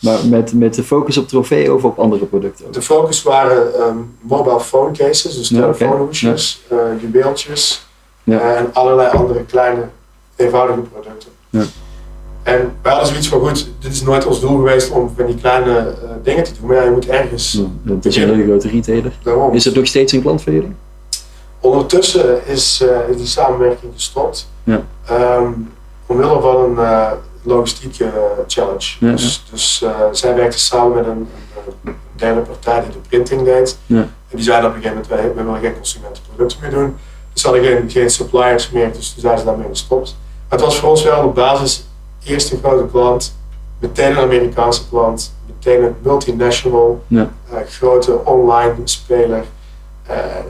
Maar 0.00 0.18
met, 0.26 0.52
met 0.52 0.74
de 0.74 0.82
focus 0.82 1.16
op 1.18 1.28
trofee 1.28 1.74
of 1.74 1.84
op 1.84 1.98
andere 1.98 2.24
producten? 2.24 2.66
ook? 2.66 2.72
De 2.72 2.82
focus 2.82 3.22
waren 3.22 3.74
ehm, 3.74 3.96
mobile 4.20 4.60
phone 4.60 4.90
cases, 4.92 5.36
dus 5.36 5.48
Ja, 5.48 5.60
telefoonhoesjes, 5.60 6.62
juweeltjes 7.00 7.86
Ja. 8.24 8.40
eh, 8.40 8.58
en 8.58 8.70
allerlei 8.72 9.10
andere 9.16 9.44
kleine, 9.44 9.82
eenvoudige 10.36 10.80
producten. 10.80 11.28
Ja. 11.50 11.62
En 12.42 12.72
wij 12.82 12.92
hadden 12.92 13.08
zoiets 13.08 13.28
van, 13.28 13.40
goed, 13.40 13.68
dit 13.78 13.92
is 13.92 14.02
nooit 14.02 14.26
ons 14.26 14.40
doel 14.40 14.56
geweest 14.56 14.90
om 14.90 15.12
van 15.16 15.26
die 15.26 15.34
kleine 15.34 15.78
eh, 15.78 16.10
dingen 16.22 16.44
te 16.44 16.50
doen, 16.60 16.66
maar 16.68 16.76
ja, 16.76 16.82
je 16.82 16.90
moet 16.90 17.08
ergens 17.08 17.52
Ja, 17.84 17.92
Het 17.94 18.06
is 18.06 18.16
een 18.16 18.28
hele 18.28 18.44
grote 18.44 18.68
retailer. 18.68 19.12
daarom. 19.22 19.54
Is 19.54 19.64
het 19.64 19.74
nog 19.74 19.86
steeds 19.86 20.12
een 20.12 20.22
klant 20.22 20.42
voor 20.42 20.52
jullie? 20.52 20.72
Ondertussen 21.60 22.46
is, 22.46 22.84
is 23.10 23.16
die 23.16 23.26
samenwerking 23.26 23.92
gestopt. 23.94 24.48
Ja. 24.64 24.82
Ehm, 25.06 25.48
omwille 26.06 26.40
van 26.40 26.56
een 26.78 26.78
logistieke 27.46 28.04
eh, 28.04 28.10
challenge. 28.46 28.86
Ja, 29.00 29.10
dus 29.10 29.44
dus 29.50 29.82
eh, 29.82 29.90
zij 30.10 30.34
werkte 30.34 30.58
samen 30.58 30.94
met 30.96 31.06
een, 31.06 31.28
derde 32.16 32.40
partij 32.40 32.80
die 32.80 32.90
de 32.90 33.08
printing 33.08 33.44
deed. 33.44 33.78
Ja. 33.86 33.96
En 33.96 34.36
die 34.36 34.42
zeiden 34.44 34.68
op 34.70 34.76
een 34.76 34.82
gegeven 34.82 35.02
moment, 35.02 35.20
wij, 35.22 35.34
wij 35.34 35.44
willen 35.44 35.60
geen 35.60 35.74
consumentenproducten 35.74 36.58
meer 36.60 36.70
doen. 36.70 36.96
Dus 37.32 37.42
ze 37.42 37.48
hadden 37.48 37.64
geen, 37.66 37.90
geen 37.90 38.10
suppliers 38.10 38.70
meer, 38.70 38.92
dus 38.92 39.12
toen 39.12 39.20
zijn 39.20 39.38
ze 39.38 39.44
daarmee 39.44 39.68
gestopt. 39.68 40.16
Maar 40.48 40.58
het 40.58 40.60
was 40.60 40.78
voor 40.78 40.88
ons 40.90 41.02
wel 41.02 41.24
op 41.24 41.34
basis 41.34 41.84
eerst 42.24 42.52
een 42.52 42.58
grote 42.62 42.86
klant, 42.90 43.36
meteen 43.78 44.10
een 44.10 44.18
Amerikaanse 44.18 44.88
klant, 44.88 45.34
meteen 45.46 45.82
een 45.84 45.94
multinational, 46.02 47.02
Ja. 47.06 47.30
eh, 47.50 47.56
grote 47.68 48.24
online 48.24 48.74
speler. 48.84 49.44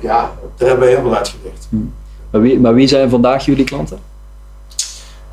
Ja, 0.01 0.33
daar 0.57 0.69
hebben 0.69 0.87
we 0.87 0.93
heel 0.95 1.03
veel 1.03 1.15
uitgelicht. 1.17 1.69
Maar 2.31 2.41
wie, 2.41 2.61
maar 2.61 2.75
wie 2.75 2.89
zijn 2.89 3.11
vandaag 3.11 3.45
jullie 3.45 3.65
klanten? 3.65 3.99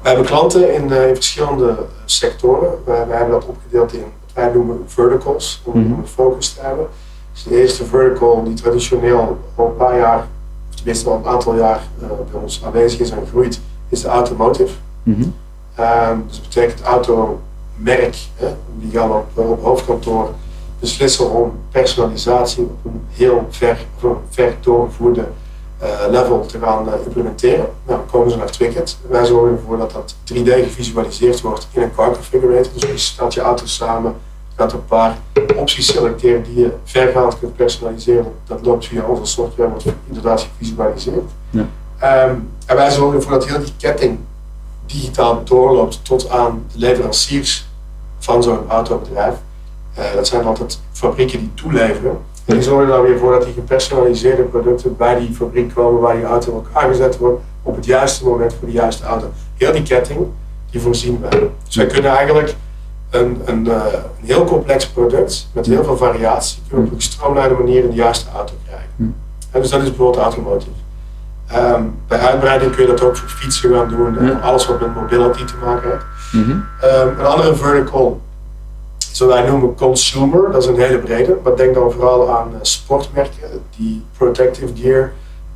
We 0.03 0.09
hebben 0.09 0.25
klanten 0.25 0.73
in, 0.73 0.91
eh, 0.91 1.07
in 1.07 1.15
verschillende 1.15 1.69
eh, 1.69 1.75
sectoren. 2.05 2.69
We, 2.85 3.03
we 3.07 3.13
hebben 3.13 3.31
dat 3.31 3.45
opgedeeld 3.45 3.93
in 3.93 3.99
wat 4.01 4.33
wij 4.33 4.51
noemen 4.53 4.83
verticals, 4.87 5.61
om, 5.65 5.79
Mhm. 5.81 5.93
om 5.93 5.99
een 5.99 6.07
focus 6.07 6.53
te 6.53 6.61
hebben. 6.61 6.87
Dus 7.33 7.43
de 7.43 7.61
eerste 7.61 7.85
vertical 7.85 8.43
die 8.43 8.53
traditioneel 8.53 9.37
al 9.55 9.65
een 9.65 9.75
paar 9.75 9.97
jaar, 9.97 10.27
of 10.69 10.75
tenminste 10.75 11.09
al 11.09 11.15
een 11.15 11.25
aantal 11.27 11.55
jaar 11.55 11.81
eh, 12.01 12.07
bij 12.31 12.41
ons 12.41 12.61
aanwezig 12.65 12.99
is 12.99 13.09
en 13.09 13.27
groeit, 13.29 13.59
is 13.89 14.01
de 14.01 14.07
automotive. 14.07 14.73
Mhm. 15.03 15.23
Ehm, 15.75 16.17
dus 16.27 16.37
dat 16.37 16.47
betekent 16.47 16.81
automerk, 16.81 18.17
hè, 18.35 18.47
die 18.75 18.91
gaan 18.91 19.11
op, 19.11 19.25
op 19.37 19.63
hoofdkantoor 19.63 20.29
beslissen 20.79 21.31
om 21.31 21.51
personalisatie 21.71 22.63
op 22.63 22.85
een 22.85 23.01
heel 23.09 23.47
ver, 23.49 23.77
ver 24.29 24.55
doorgevoerde 24.61 25.21
eh, 25.21 25.27
level 26.09 26.45
te 26.45 26.59
gaan 26.59 26.87
eh, 26.87 26.93
implementeren. 27.05 27.67
Nou, 27.85 27.99
dan 27.99 28.05
komen 28.11 28.31
ze 28.31 28.37
naar 28.37 28.51
Twicket. 28.51 28.97
Wij 29.07 29.25
zorgen 29.25 29.57
ervoor 29.57 29.77
dat 29.77 29.91
dat 29.91 30.15
3D 30.33 30.43
gevisualiseerd 30.43 31.41
wordt 31.41 31.67
in 31.71 31.81
een 31.81 31.95
car 31.95 32.11
configurator. 32.11 32.73
Dus 32.73 32.89
je 32.89 32.97
stelt 32.97 33.33
je 33.33 33.41
auto 33.41 33.65
samen, 33.65 34.15
je 34.47 34.61
gaat 34.61 34.73
een 34.73 34.85
paar 34.85 35.17
opties 35.55 35.91
selecteren 35.91 36.43
die 36.43 36.59
je 36.59 36.73
vergaand 36.83 37.39
kunt 37.39 37.55
personaliseren. 37.55 38.33
Dat 38.47 38.65
loopt 38.65 38.85
via 38.85 39.03
onze 39.03 39.25
software, 39.25 39.69
wordt 39.69 39.85
inderdaad 40.07 40.47
gevisualiseerd. 40.57 41.31
Ja. 41.49 41.67
Ehm, 41.97 42.35
en 42.65 42.75
wij 42.75 42.91
zorgen 42.91 43.15
ervoor 43.15 43.31
dat 43.31 43.47
heel 43.47 43.59
die 43.59 43.73
ketting 43.77 44.19
digitaal 44.85 45.43
doorloopt 45.43 46.05
tot 46.05 46.29
aan 46.29 46.65
de 46.71 46.79
leveranciers 46.79 47.67
van 48.19 48.43
zo'n 48.43 48.69
autobedrijf. 48.69 49.35
Eh, 49.93 50.13
dat 50.13 50.27
zijn 50.27 50.45
altijd 50.45 50.79
fabrieken 50.91 51.39
die 51.39 51.51
toeleveren. 51.53 52.17
En 52.45 52.53
die 52.53 52.63
zorgen 52.63 52.85
er 52.85 52.95
dan 52.95 53.01
weer 53.01 53.17
voor 53.17 53.31
dat 53.31 53.43
die 53.43 53.53
gepersonaliseerde 53.53 54.43
producten 54.43 54.97
bij 54.97 55.19
die 55.19 55.33
fabriek 55.33 55.73
komen 55.73 56.01
waar 56.01 56.15
die 56.15 56.25
auto 56.25 56.55
ook 56.55 56.67
aangezet 56.71 57.17
wordt 57.17 57.41
op 57.63 57.75
het 57.75 57.85
juiste 57.85 58.23
moment 58.25 58.53
voor 58.59 58.67
de 58.67 58.73
juiste 58.73 59.05
auto. 59.05 59.31
Heel 59.57 59.71
die 59.71 59.83
ketting, 59.83 60.27
die 60.69 60.81
voorzien 60.81 61.21
wij. 61.21 61.49
Dus 61.65 61.75
wij 61.75 61.85
kunnen 61.85 62.11
eigenlijk 62.11 62.55
een, 63.09 63.41
een, 63.45 63.67
eh, 63.67 63.93
een 63.93 64.25
heel 64.25 64.43
complex 64.43 64.87
product 64.87 65.47
met 65.51 65.65
heel 65.65 65.83
veel 65.83 65.97
variatie 65.97 66.61
kunnen 66.67 66.85
op 66.85 66.91
een 66.91 66.97
gestroomlijnde 66.97 67.55
manier 67.55 67.83
in 67.83 67.89
de 67.89 67.95
juiste 67.95 68.29
auto 68.35 68.53
krijgen. 68.65 68.89
Hmm. 68.95 69.15
En 69.51 69.61
dus 69.61 69.69
dat 69.69 69.81
is 69.81 69.87
bijvoorbeeld 69.87 70.23
automotive. 70.23 70.71
Ehm, 71.47 71.83
bij 72.07 72.19
uitbreiding 72.19 72.75
kun 72.75 72.81
je 72.81 72.89
dat 72.89 73.01
ook 73.01 73.17
voor 73.17 73.29
fietsen 73.29 73.73
gaan 73.73 73.89
doen 73.89 74.17
en 74.17 74.41
alles 74.41 74.67
wat 74.67 74.79
met 74.79 74.95
mobility 74.95 75.45
te 75.45 75.53
maken 75.65 75.89
heeft. 75.89 76.05
Mhm. 76.31 76.57
Ehm, 76.81 77.07
een 77.19 77.25
andere 77.25 77.55
vertical, 77.55 78.21
zo 79.13 79.27
wij 79.27 79.49
noemen 79.49 79.75
consumer, 79.75 80.51
dat 80.51 80.63
is 80.63 80.69
een 80.69 80.79
hele 80.79 80.99
brede, 80.99 81.37
maar 81.43 81.55
denk 81.55 81.73
dan 81.73 81.91
vooral 81.91 82.29
aan 82.29 82.49
eh, 82.53 82.59
sportmerken 82.61 83.63
die 83.77 84.05
protective 84.17 84.71
gear 84.75 85.11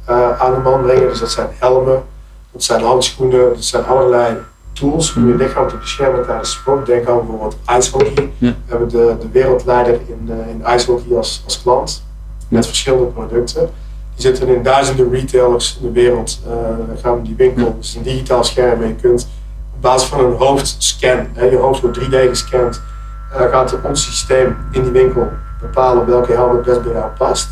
eh, 0.05 0.41
aan 0.41 0.53
de 0.53 0.59
man 0.59 0.81
brengen. 0.81 1.07
Dus 1.07 1.19
dat 1.19 1.31
zijn 1.31 1.47
helmen, 1.51 2.03
dat 2.51 2.63
zijn 2.63 2.81
handschoenen, 2.81 3.39
dat 3.39 3.63
zijn 3.63 3.85
allerlei 3.85 4.37
tools 4.73 5.15
om 5.15 5.27
je 5.27 5.35
lichaam 5.35 5.67
te 5.67 5.77
beschermen 5.77 6.25
tijdens 6.25 6.51
sport. 6.51 6.85
Denk 6.85 7.07
aan 7.07 7.17
bijvoorbeeld 7.17 7.57
ijshockey. 7.65 8.31
Ja. 8.37 8.49
We 8.49 8.55
hebben 8.65 8.89
de, 8.89 9.15
de 9.19 9.29
wereldleider 9.31 9.93
in, 9.93 10.29
eh, 10.29 10.49
in 10.49 10.63
ijshockey 10.63 11.17
als, 11.17 11.41
als 11.45 11.61
klant 11.61 12.03
met 12.47 12.65
verschillende 12.65 13.05
producten. 13.05 13.69
Die 14.15 14.25
zitten 14.25 14.47
in 14.47 14.63
duizenden 14.63 15.11
retailers 15.11 15.77
in 15.81 15.87
de 15.87 15.91
wereld, 15.91 16.39
eh, 16.47 17.01
gaan 17.01 17.23
die 17.23 17.35
winkel, 17.35 17.75
dus 17.77 17.95
een 17.95 18.03
digitaal 18.03 18.43
scherm 18.43 18.81
en 18.81 18.87
je 18.87 18.95
kunt 18.95 19.27
op 19.75 19.81
basis 19.81 20.09
van 20.09 20.19
een 20.19 20.35
hoofdscan, 20.35 21.27
hè, 21.33 21.45
je 21.45 21.57
hoofd 21.57 21.81
wordt 21.81 21.99
3D 21.99 22.27
gescand, 22.29 22.81
eh, 23.31 23.49
gaat 23.49 23.77
ons 23.83 24.03
systeem 24.03 24.57
in 24.71 24.83
die 24.83 24.91
winkel 24.91 25.27
bepalen 25.61 26.05
welke 26.05 26.33
helm 26.33 26.55
het 26.55 26.65
best 26.65 26.83
bij 26.83 26.91
jou 26.93 27.09
past. 27.17 27.49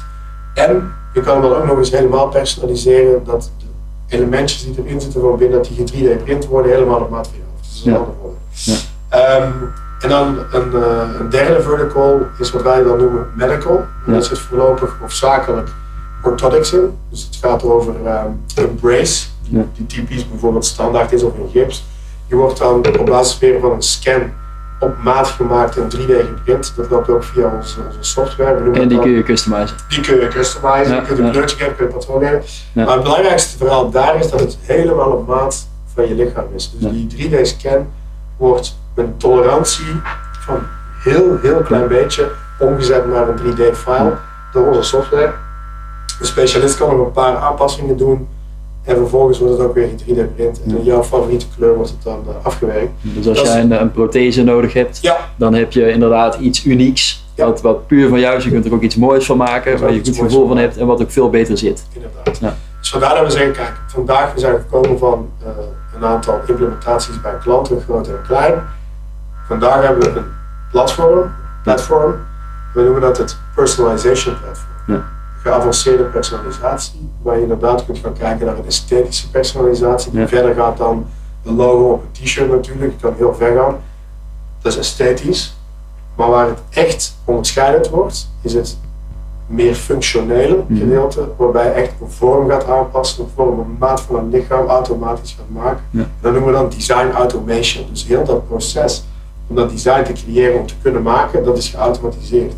En 0.54 0.94
je 1.14 1.22
kan 1.22 1.34
hem 1.34 1.50
dan 1.50 1.60
ook 1.60 1.66
nog 1.66 1.78
eens 1.78 1.92
helemaal 1.92 2.28
personaliseren, 2.28 3.24
dat 3.24 3.52
de 4.08 4.16
elementjes 4.16 4.64
die 4.64 4.84
erin 4.86 5.02
zitten 5.02 5.22
van 5.22 5.38
binnen, 5.38 5.58
dat 5.58 5.72
die 5.76 6.18
3D 6.18 6.24
print 6.24 6.46
worden, 6.46 6.72
helemaal 6.72 7.00
op 7.00 7.10
je. 7.10 7.42
Dus 7.62 7.84
dat 7.84 7.84
is 7.84 7.86
een 7.86 7.92
Ja. 7.92 8.78
Ja. 9.10 9.38
Ehm, 9.38 9.52
En 10.00 10.10
dan 10.10 10.38
een, 10.52 10.72
uh, 10.74 11.20
een, 11.20 11.30
derde 11.30 11.62
vertical 11.62 12.20
is 12.40 12.52
wat 12.52 12.62
wij 12.62 12.84
dan 12.84 12.98
noemen 12.98 13.28
medical. 13.36 13.84
En 14.06 14.14
dat 14.14 14.26
zit 14.26 14.40
voorlopig 14.40 14.98
hoofdzakelijk 15.00 15.70
orthotics 16.24 16.74
in. 16.74 16.98
Dus 17.10 17.24
het 17.24 17.36
gaat 17.42 17.64
over 17.64 17.94
um, 17.94 18.44
een 18.56 18.76
brace, 18.76 19.28
die, 19.50 19.66
die 19.74 19.86
typisch 19.86 20.30
bijvoorbeeld 20.30 20.66
standaard 20.66 21.12
is 21.12 21.24
of 21.24 21.34
in 21.36 21.50
gips. 21.52 21.86
Die 22.28 22.38
wordt 22.38 22.58
dan 22.58 22.86
op 23.00 23.06
basis 23.06 23.40
weer 23.40 23.60
van 23.60 23.72
een 23.72 23.82
scan 23.82 24.22
op 24.80 24.96
maat 25.04 25.28
gemaakt 25.28 25.78
en 25.78 25.90
3D 25.96 26.12
geprint. 26.36 26.74
Dat 26.76 26.90
loopt 26.90 27.10
ook 27.10 27.24
via 27.24 27.52
onze, 27.58 27.80
onze 27.88 27.98
software. 28.00 28.72
En 28.72 28.88
die 28.88 29.00
kun 29.00 29.12
je 29.12 29.24
customizen? 29.24 29.78
Die 29.88 30.02
kun 30.02 30.20
je 30.20 30.28
customizen, 30.28 30.94
ja, 30.94 31.02
je 31.02 31.08
kunt 31.08 31.20
een 31.20 31.32
kleurtje 31.32 31.58
geven, 31.58 31.76
kun 31.76 31.86
je 31.86 31.92
patroon 31.92 32.22
geven. 32.22 32.44
Maar 32.74 32.94
het 32.94 33.04
belangrijkste 33.04 33.58
verhaal 33.58 33.90
daar 33.90 34.20
is 34.20 34.30
dat 34.30 34.40
het 34.40 34.58
helemaal 34.62 35.12
op 35.12 35.28
maat 35.28 35.68
van 35.94 36.08
je 36.08 36.16
lichaam 36.16 36.46
is. 36.56 36.72
Dus 36.78 36.92
die 36.92 37.30
3D-scan 37.30 37.88
wordt 38.38 38.78
met 38.96 39.06
een 39.06 39.18
tolerantie 39.18 40.02
van 40.40 40.60
heel, 41.04 41.38
heel 41.42 41.62
klein 41.62 41.88
beetje 41.88 42.32
omgezet 42.60 43.08
naar 43.08 43.28
een 43.30 43.38
3D-file 43.38 44.14
door 44.52 44.68
onze 44.68 44.84
software. 44.84 45.34
De 46.20 46.26
specialist 46.26 46.78
kan 46.78 46.98
nog 46.98 47.06
een 47.06 47.12
paar 47.12 47.38
aanpassingen 47.38 47.98
doen 47.98 48.28
en 48.86 48.96
vervolgens 48.96 49.40
wordt 49.40 49.58
het 49.58 49.68
ook 49.68 49.74
weer 49.74 49.90
3D-print 49.90 50.62
en 50.64 50.78
in 50.78 50.84
jouw 50.84 51.04
favoriete 51.04 51.46
kleur 51.58 51.76
wordt 51.76 51.90
het 51.90 52.04
dan 52.04 52.24
uh, 52.28 52.46
afgewerkt. 52.46 52.92
Dus 53.02 53.28
als 53.28 53.42
jij 53.42 53.62
een, 53.62 53.82
een, 53.82 53.92
prothese 53.92 54.44
nodig 54.44 54.74
hebt, 54.74 55.02
ja. 55.02 55.18
dan 55.36 55.54
heb 55.54 55.72
je 55.72 55.92
inderdaad 55.92 56.36
iets 56.36 56.66
unieks. 56.66 57.24
Wat, 57.36 57.62
wat 57.62 57.88
puur 57.88 58.10
van 58.10 58.20
jou 58.20 58.38
is. 58.38 58.44
Je 58.44 58.52
kunt 58.52 58.66
er 58.66 58.74
ook 58.74 58.82
iets 58.82 58.96
moois 58.96 59.26
van 59.26 59.38
maken, 59.38 59.80
waar 59.80 59.94
je 59.94 60.02
goed 60.04 60.18
gevoel 60.18 60.48
van 60.48 60.58
hebt 60.58 60.78
en 60.78 60.88
wat 60.88 61.02
ook 61.02 61.12
veel 61.12 61.30
beter 61.30 61.58
zit. 61.58 61.86
Inderdaad. 61.94 62.40
Ja. 62.40 62.56
Dus 62.80 62.90
vandaar 62.90 63.16
dat 63.16 63.26
we 63.26 63.32
zeggen, 63.32 63.52
kijk, 63.52 63.74
vandaag 63.88 64.34
we 64.34 64.40
zijn 64.40 64.56
gekomen 64.56 65.00
van 65.00 65.30
uh, 65.42 65.48
een 65.96 66.06
aantal 66.06 66.40
implementaties 66.48 67.22
bij 67.22 67.34
klanten, 67.42 67.82
groot 67.82 68.08
en 68.08 68.22
klein. 68.28 68.54
Vandaag 69.48 69.84
hebben 69.84 70.14
we 70.14 70.20
een 70.20 70.26
platform, 70.72 71.32
platform. 71.64 72.16
We 72.74 72.82
noemen 72.82 73.02
dat 73.02 73.18
het 73.18 73.38
personalization 73.56 74.36
platform. 74.40 75.04
Geavanceerde 75.46 76.04
personalisatie, 76.04 77.10
waar 77.22 77.36
je 77.36 77.42
inderdaad 77.42 77.86
kunt 77.86 77.98
gaan 77.98 78.14
kijken 78.14 78.46
naar 78.46 78.58
een 78.58 78.66
esthetische 78.66 79.30
personalisatie, 79.30 80.12
die 80.12 80.28
verder 80.28 80.56
gaat 80.56 80.78
dan 80.78 81.06
de 81.44 81.52
logo 81.52 81.92
op 81.92 82.04
een 82.04 82.24
t-shirt 82.24 82.50
natuurlijk, 82.50 82.92
je 82.92 83.00
kan 83.00 83.14
heel 83.18 83.36
ver 83.36 83.58
gaan. 83.58 83.78
Dat 84.62 84.72
is 84.72 84.78
esthetisch. 84.78 85.58
Maar 86.16 86.30
waar 86.30 86.48
het 86.48 86.60
echt 86.70 87.18
onderscheidend 87.26 87.90
wordt, 87.90 88.30
is 88.42 88.54
het 88.54 88.78
meer 89.48 89.76
functionele 89.76 90.64
mhm. 90.68 90.80
gedeelte, 90.80 91.28
waarbij 91.38 91.66
je 91.66 91.72
echt 91.72 91.92
een 92.02 92.12
vorm 92.12 92.50
gaat 92.50 92.68
aanpassen, 92.68 93.24
een 93.24 93.30
vorm, 93.36 93.60
een 93.60 93.76
maat 93.80 94.02
van 94.02 94.16
een 94.16 94.30
lichaam 94.30 94.68
automatisch 94.68 95.36
gaat 95.38 95.64
maken. 95.64 95.84
Ja. 95.90 96.06
Dat 96.22 96.32
noemen 96.32 96.52
we 96.52 96.58
dan 96.58 96.70
design 96.70 97.12
automation. 97.12 97.86
Dus 97.90 98.06
heel 98.06 98.24
dat 98.24 98.48
proces 98.48 99.04
om 99.48 99.56
dat 99.56 99.70
design 99.70 100.04
te 100.04 100.14
creëren, 100.14 100.60
om 100.60 100.68
te 100.68 100.74
kunnen 100.82 101.02
maken, 101.02 101.44
dat 101.44 101.58
is 101.58 101.70
geautomatiseerd. 101.70 102.54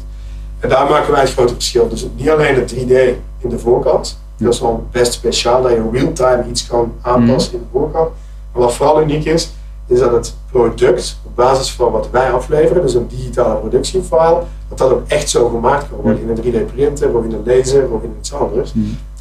En 0.59 0.69
daar 0.69 0.89
maken 0.89 1.11
wij 1.11 1.21
het 1.21 1.31
grote 1.33 1.53
verschil. 1.53 1.89
Dus 1.89 2.07
niet 2.15 2.29
alleen 2.29 2.55
het 2.55 2.73
3D 2.73 2.93
in 3.37 3.49
de 3.49 3.59
voorkant, 3.59 4.19
dat 4.37 4.53
is 4.53 4.61
al 4.61 4.87
best 4.91 5.13
speciaal 5.13 5.61
dat 5.61 5.71
je 5.71 5.89
real-time 5.91 6.45
iets 6.49 6.67
kan 6.67 6.93
aanpassen 7.01 7.53
in 7.53 7.59
de 7.59 7.65
voorkant. 7.71 8.09
Maar 8.51 8.61
wat 8.61 8.73
vooral 8.73 9.01
uniek 9.01 9.25
is, 9.25 9.51
is 9.87 9.99
dat 9.99 10.11
het 10.11 10.35
product 10.51 11.19
op 11.25 11.35
basis 11.35 11.71
van 11.71 11.91
wat 11.91 12.09
wij 12.09 12.31
afleveren, 12.31 12.81
dus 12.81 12.93
een 12.93 13.07
digitale 13.07 13.55
productiefile, 13.55 14.43
dat 14.69 14.77
dat 14.77 14.91
ook 14.91 15.01
echt 15.07 15.29
zo 15.29 15.49
gemaakt 15.49 15.89
kan 15.89 15.99
worden 16.01 16.21
in 16.21 16.29
een 16.29 16.67
3D 16.67 16.73
printer 16.73 17.17
of 17.17 17.23
in 17.23 17.33
een 17.33 17.43
laser 17.45 17.89
of 17.89 18.03
in 18.03 18.15
iets 18.19 18.33
anders. 18.33 18.73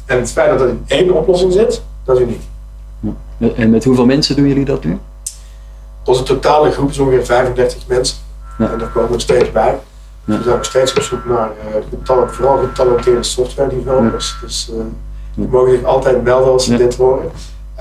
En 0.05 0.17
het 0.19 0.31
feit 0.31 0.49
dat 0.49 0.59
dat 0.59 0.67
in 0.69 0.83
één 0.87 1.13
oplossing 1.13 1.53
zit, 1.53 1.81
dat 2.03 2.15
is 2.15 2.21
uniek. 2.21 2.41
En 3.55 3.69
met 3.69 3.83
hoeveel 3.83 4.05
mensen 4.05 4.35
doen 4.35 4.47
jullie 4.47 4.65
dat 4.65 4.83
nu? 4.83 4.97
Onze 6.05 6.23
totale 6.23 6.71
groep 6.71 6.89
is 6.89 6.99
ongeveer 6.99 7.25
35 7.25 7.87
mensen. 7.87 8.17
En 8.57 8.77
daar 8.77 8.89
komen 8.89 9.11
we 9.11 9.19
steeds 9.19 9.51
bij. 9.51 9.79
We 10.27 10.43
zijn 10.43 10.55
nog 10.55 10.65
steeds 10.65 10.93
op 10.93 11.01
zoek 11.01 11.25
naar 11.25 11.49
uh, 12.09 12.27
vooral 12.27 12.57
getalenteerde 12.57 13.23
software 13.23 13.69
developers. 13.69 14.37
Dus 14.41 14.69
uh, 14.73 14.79
die 15.35 15.47
mogen 15.47 15.71
zich 15.71 15.83
altijd 15.83 16.23
melden 16.23 16.51
als 16.51 16.65
ze 16.65 16.77
dit 16.77 16.95
horen. 16.95 17.31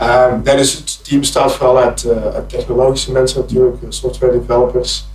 Um, 0.02 0.42
dus 0.42 0.72
het 0.72 1.04
team 1.04 1.20
bestaat 1.20 1.52
vooral 1.52 1.78
uit, 1.78 2.04
uh, 2.04 2.34
uit 2.34 2.48
technologische 2.48 3.12
mensen 3.12 3.40
natuurlijk, 3.40 3.76
software 3.88 4.32
developers, 4.32 5.08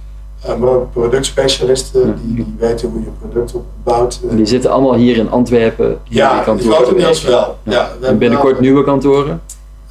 maar 0.60 0.70
ook 0.70 0.92
productspecialisten 0.92 2.20
die, 2.22 2.36
die, 2.36 2.56
weten 2.60 2.90
hoe 2.90 3.00
je 3.00 3.10
product 3.20 3.54
opbouwt. 3.54 4.20
die 4.30 4.46
zitten 4.46 4.72
allemaal 4.72 4.96
hier 4.96 5.18
in 5.18 5.30
Antwerpen? 5.30 5.98
Ja, 6.04 6.44
grotendeels 6.44 7.24
wel. 7.24 7.58
Ja. 7.64 7.92
ja 8.02 8.08
en 8.08 8.18
binnenkort 8.18 8.60
nieuwe 8.60 8.84
kantoren? 8.84 9.42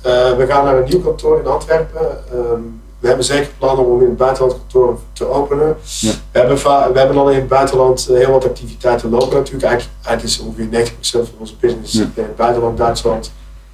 we 0.02 0.44
gaan 0.48 0.64
naar 0.64 0.76
een 0.76 0.88
nieuw 0.88 1.00
kantoor 1.00 1.38
in 1.38 1.46
Antwerpen. 1.46 2.18
Um, 2.34 2.79
we 3.00 3.06
hebben 3.06 3.24
zeker 3.24 3.50
plannen 3.58 3.86
om 3.86 4.00
in 4.00 4.08
het 4.08 4.16
buitenland 4.16 4.56
kantoren 4.58 4.98
te 5.12 5.26
openen. 5.26 5.76
Ja. 6.00 6.12
We, 6.32 6.38
hebben 6.38 6.56
we 6.92 6.98
hebben 6.98 7.16
al 7.16 7.30
in 7.30 7.36
het 7.36 7.48
buitenland 7.48 8.08
eh, 8.08 8.16
heel 8.16 8.30
wat 8.30 8.44
activiteiten 8.44 9.10
lopen 9.10 9.36
natuurlijk. 9.36 9.64
Eigenlijk, 9.64 9.96
eigenlijk 10.04 10.36
is 10.36 10.40
ongeveer 10.40 10.92
90% 10.94 11.28
van 11.28 11.38
onze 11.38 11.54
business 11.60 11.94
in 11.94 12.12
het 12.14 12.36
buitenland. 12.36 12.78
Duitsland, 12.78 13.32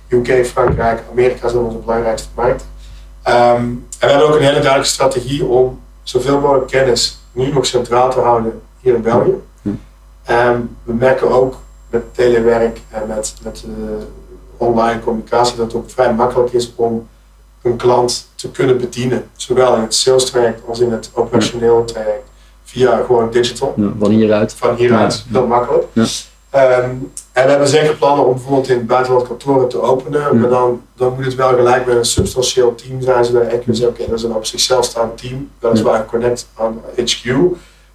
UK, 0.09 0.47
Frankrijk, 0.47 1.03
Amerika 1.11 1.49
zijn 1.49 1.63
onze 1.63 1.79
belangrijkste 1.79 2.29
markten. 2.35 2.67
Um, 3.29 3.35
en 3.35 3.87
we 3.99 4.07
hebben 4.07 4.29
ook 4.29 4.35
een 4.35 4.41
hele 4.41 4.53
duidelijke 4.53 4.89
strategie 4.89 5.45
om 5.45 5.81
zoveel 6.03 6.41
mogelijk 6.41 6.67
kennis 6.67 7.19
nu 7.33 7.53
nog 7.53 7.67
centraal 7.67 8.11
te 8.11 8.21
houden 8.21 8.63
hier 8.81 8.95
in 8.95 9.03
België. 9.03 9.35
Um, 10.31 10.77
we 10.83 10.93
merken 10.93 11.31
ook 11.31 11.55
met 11.91 12.15
telewerk 12.15 12.81
en 12.91 13.07
met, 13.07 13.35
met 13.43 13.65
uh, 13.69 13.75
online 14.57 15.01
communicatie 15.01 15.57
dat 15.57 15.67
het 15.67 15.75
ook 15.75 15.91
vrij 15.91 16.15
makkelijk 16.15 16.53
is 16.53 16.73
om 16.75 17.09
een 17.67 17.77
klant 17.77 18.29
te 18.35 18.51
kunnen 18.51 18.79
bedienen. 18.79 19.29
Zowel 19.37 19.75
in 19.75 19.81
het 19.81 19.95
sales 19.95 20.31
traject 20.31 20.61
als 20.69 20.81
in 20.81 20.93
het 20.93 21.11
operationeel 21.13 21.85
traject. 21.85 22.29
Via 22.65 23.03
gewoon 23.07 23.31
digital. 23.31 23.75
Ja, 23.77 23.93
van 23.99 24.11
hieruit. 24.11 24.53
Van 24.53 24.75
hieruit, 24.75 25.25
ja. 25.29 25.39
heel 25.39 25.47
makkelijk. 25.47 25.85
Ja. 25.93 26.05
Um, 26.55 27.13
en 27.33 27.45
we 27.45 27.51
hebben 27.51 27.69
zeker 27.69 27.95
plannen 27.97 28.27
om 28.27 28.33
bijvoorbeeld 28.33 28.69
in 28.69 28.77
het 28.77 28.87
buitenland 28.87 29.27
kantoren 29.27 29.69
te 29.69 29.81
openen. 29.81 30.41
Maar 30.41 30.49
dan, 30.49 30.83
dan 30.97 31.15
moet 31.15 31.25
het 31.25 31.35
wel 31.35 31.49
gelijk 31.55 31.87
met 31.87 31.97
een 31.97 32.05
substantieel 32.05 32.75
team 32.75 33.03
zijn. 33.03 33.25
Zodat 33.25 33.43
je 33.43 33.49
echt 33.49 33.63
zeggen, 33.67 33.89
oké, 33.89 34.07
dat 34.07 34.19
is 34.19 34.23
een 34.23 34.35
op 34.35 34.47
zichzelf 34.47 34.85
staand 34.85 35.19
team. 35.19 35.51
Weliswaar 35.59 36.07
connect 36.07 36.49
aan 36.55 36.81
HQ. 36.95 37.33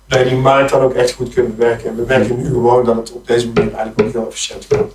Dat 0.07 0.19
je 0.19 0.25
die 0.25 0.37
markt 0.37 0.71
dan 0.71 0.81
ook 0.81 0.93
echt 0.93 1.13
goed 1.13 1.33
kunt 1.33 1.57
bewerken. 1.57 1.89
En 1.89 1.95
we 1.95 2.03
merken 2.07 2.37
nu 2.37 2.45
gewoon 2.45 2.85
dat 2.85 2.95
het 2.95 3.11
op 3.11 3.27
deze 3.27 3.47
manier 3.53 3.73
eigenlijk 3.73 4.01
ook 4.01 4.13
heel 4.13 4.27
efficiënt 4.27 4.65
gaat. 4.69 4.91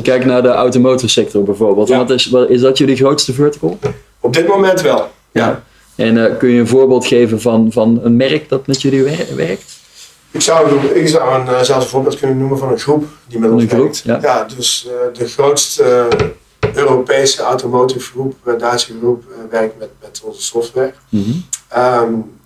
Je 0.00 0.06
kijkt 0.10 0.24
naar 0.24 0.42
de 0.42 0.48
automotive 0.48 1.08
sector 1.08 1.42
bijvoorbeeld, 1.42 1.88
ja. 1.88 1.96
wat 1.96 2.10
is, 2.10 2.26
wat, 2.26 2.48
is 2.48 2.60
dat 2.60 2.78
jullie 2.78 2.96
grootste 2.96 3.32
vertical? 3.32 3.78
Op 4.20 4.34
dit 4.34 4.46
moment 4.48 4.80
wel, 4.80 5.10
ja. 5.32 5.62
En 5.94 6.16
uh, 6.16 6.38
kun 6.38 6.48
je 6.48 6.60
een 6.60 6.66
voorbeeld 6.66 7.06
geven 7.06 7.40
van, 7.40 7.72
van 7.72 8.00
een 8.02 8.16
merk 8.16 8.48
dat 8.48 8.66
met 8.66 8.82
jullie 8.82 9.02
werkt? 9.34 9.78
Ik 10.30 10.40
zou, 10.40 10.86
ik 10.94 11.08
zou 11.08 11.40
een, 11.40 11.46
uh, 11.46 11.60
zelfs 11.60 11.84
een 11.84 11.90
voorbeeld 11.90 12.18
kunnen 12.18 12.38
noemen 12.38 12.58
van 12.58 12.70
een 12.70 12.78
groep 12.78 13.04
die 13.26 13.38
met 13.38 13.50
ons 13.50 13.64
werkt. 13.64 14.02
Ja. 14.04 14.18
ja, 14.22 14.46
dus 14.56 14.86
uh, 14.86 15.18
de 15.18 15.28
grootste 15.28 16.08
Europese 16.74 17.42
automotive 17.42 18.00
groep, 18.00 18.34
Duitse 18.58 18.92
groep, 19.00 19.24
werkt 19.50 19.78
met, 19.78 19.90
met 20.00 20.20
onze 20.24 20.42
software. 20.42 20.92
Mm 21.08 21.22
-hmm. 21.22 21.44
um, 22.02 22.38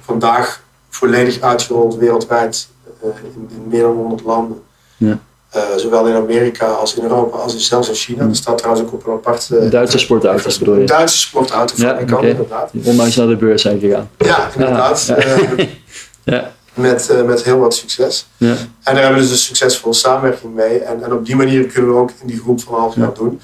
vandaag 0.00 0.62
volledig 0.88 1.40
uitgerold 1.40 1.96
wereldwijd 1.96 2.68
in, 3.02 3.48
in, 3.50 3.68
meer 3.68 3.82
dan 3.82 3.96
100 3.96 4.22
landen. 4.24 4.62
Ja. 4.96 5.18
Uh, 5.56 5.62
zowel 5.76 6.06
in 6.06 6.14
Amerika 6.14 6.66
als 6.66 6.94
in 6.94 7.02
Europa 7.02 7.36
als 7.36 7.54
in, 7.54 7.60
zelfs 7.60 7.88
in 7.88 7.94
China. 7.94 8.28
Er 8.28 8.36
staat 8.36 8.58
trouwens 8.58 8.86
ook 8.86 8.92
op 8.92 9.06
een 9.06 9.12
aparte... 9.12 9.68
Duitse 9.68 9.98
sportauto's 9.98 10.58
bedoel 10.58 10.76
je? 10.76 10.86
Duitse 10.86 11.18
sportauto 11.18 11.74
van 11.76 11.86
ja, 11.86 12.00
okay. 12.00 12.28
inderdaad. 12.28 12.70
Onlangs 12.84 13.16
naar 13.16 13.26
de 13.26 13.36
beurs 13.36 13.62
zijn 13.62 13.80
gegaan. 13.80 14.10
Ja, 14.18 14.50
inderdaad. 14.54 15.06
Ja. 15.06 15.16
Uh, 15.26 15.66
ja. 16.24 16.52
Met, 16.74 17.08
uh, 17.12 17.22
met 17.22 17.42
heel 17.42 17.58
wat 17.58 17.74
succes. 17.74 18.26
Ja. 18.36 18.48
En 18.82 18.94
daar 18.94 19.02
hebben 19.02 19.14
we 19.14 19.20
dus 19.20 19.30
een 19.30 19.38
succesvolle 19.38 19.94
samenwerking 19.94 20.54
mee. 20.54 20.78
En, 20.78 21.04
en 21.04 21.12
op 21.12 21.26
die 21.26 21.36
manier 21.36 21.66
kunnen 21.66 21.90
we 21.90 21.96
ook 21.96 22.10
in 22.20 22.26
die 22.26 22.38
groep 22.38 22.60
van 22.60 22.74
half 22.74 22.96
jaar 22.96 23.14
doen. 23.14 23.40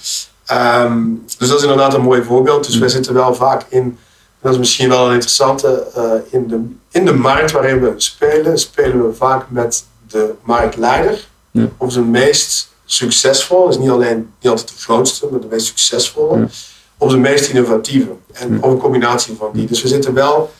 Um, 0.53 1.25
dus 1.39 1.49
dat 1.49 1.57
is 1.57 1.63
inderdaad 1.63 1.95
een 1.95 2.03
mooi 2.03 2.23
voorbeeld. 2.23 2.67
Dus 2.67 2.79
wij 2.79 2.89
zitten 2.89 3.15
wel 3.15 3.35
vaak 3.35 3.65
in, 3.69 3.99
dat 4.41 4.53
is 4.53 4.59
misschien 4.59 4.89
wel 4.89 5.07
een 5.07 5.13
interessante, 5.13 5.87
in, 6.31 6.49
de, 6.49 6.61
in 6.91 7.05
de 7.05 7.15
markt 7.15 7.51
waarin 7.51 7.81
we 7.81 7.93
spelen, 7.97 8.59
spelen 8.59 9.07
we 9.07 9.15
vaak 9.15 9.45
met 9.49 9.85
de 10.09 10.35
marktleider 10.43 11.27
ja. 11.57 11.69
Of 11.77 11.93
zijn 11.93 12.11
meest 12.11 12.75
succesvol, 12.85 13.69
is 13.69 13.79
niet 13.79 13.91
alleen 13.91 14.17
niet 14.41 14.51
altijd 14.51 14.69
de 14.69 14.75
grootste, 14.83 15.29
maar 15.31 15.41
de 15.41 15.47
meest 15.51 15.67
succesvolle. 15.67 16.39
Ja. 16.39 16.47
Of 16.99 17.11
de 17.11 17.19
meest 17.19 17.49
innovatieve. 17.49 18.11
En 18.33 18.63
of 18.63 18.71
een 18.71 18.79
combinatie 18.79 19.35
van 19.39 19.51
die. 19.53 19.67
Dus 19.67 19.83
we 19.83 19.89
zitten 19.89 20.15
wel 20.15 20.51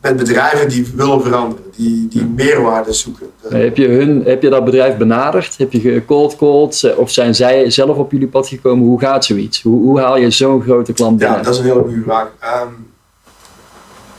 met 0.00 0.16
bedrijven 0.16 0.68
die 0.68 0.86
willen 0.94 1.22
veranderen, 1.22 1.64
die, 1.76 2.08
die 2.08 2.24
meerwaarde 2.24 2.92
zoeken. 2.92 3.30
Heb 3.48 3.76
je, 3.76 3.88
hun, 3.88 4.22
heb 4.24 4.42
je 4.42 4.48
dat 4.48 4.64
bedrijf 4.64 4.96
benaderd? 4.96 5.58
Heb 5.58 5.72
je 5.72 6.04
cold 6.04 6.36
called? 6.36 6.94
Of 6.96 7.10
zijn 7.10 7.34
zij 7.34 7.70
zelf 7.70 7.96
op 7.96 8.12
jullie 8.12 8.28
pad 8.28 8.48
gekomen? 8.48 8.86
Hoe 8.86 9.00
gaat 9.00 9.24
zoiets? 9.24 9.62
Hoe, 9.62 9.82
hoe 9.82 10.00
haal 10.00 10.16
je 10.16 10.30
zo'n 10.30 10.62
grote 10.62 10.92
klant 10.92 11.18
binnen? 11.18 11.36
Ja, 11.36 11.42
dat 11.42 11.52
is 11.54 11.58
een 11.58 11.66
hele 11.66 11.80
goede 11.80 12.02
vraag. 12.02 12.28
Um, 12.62 12.92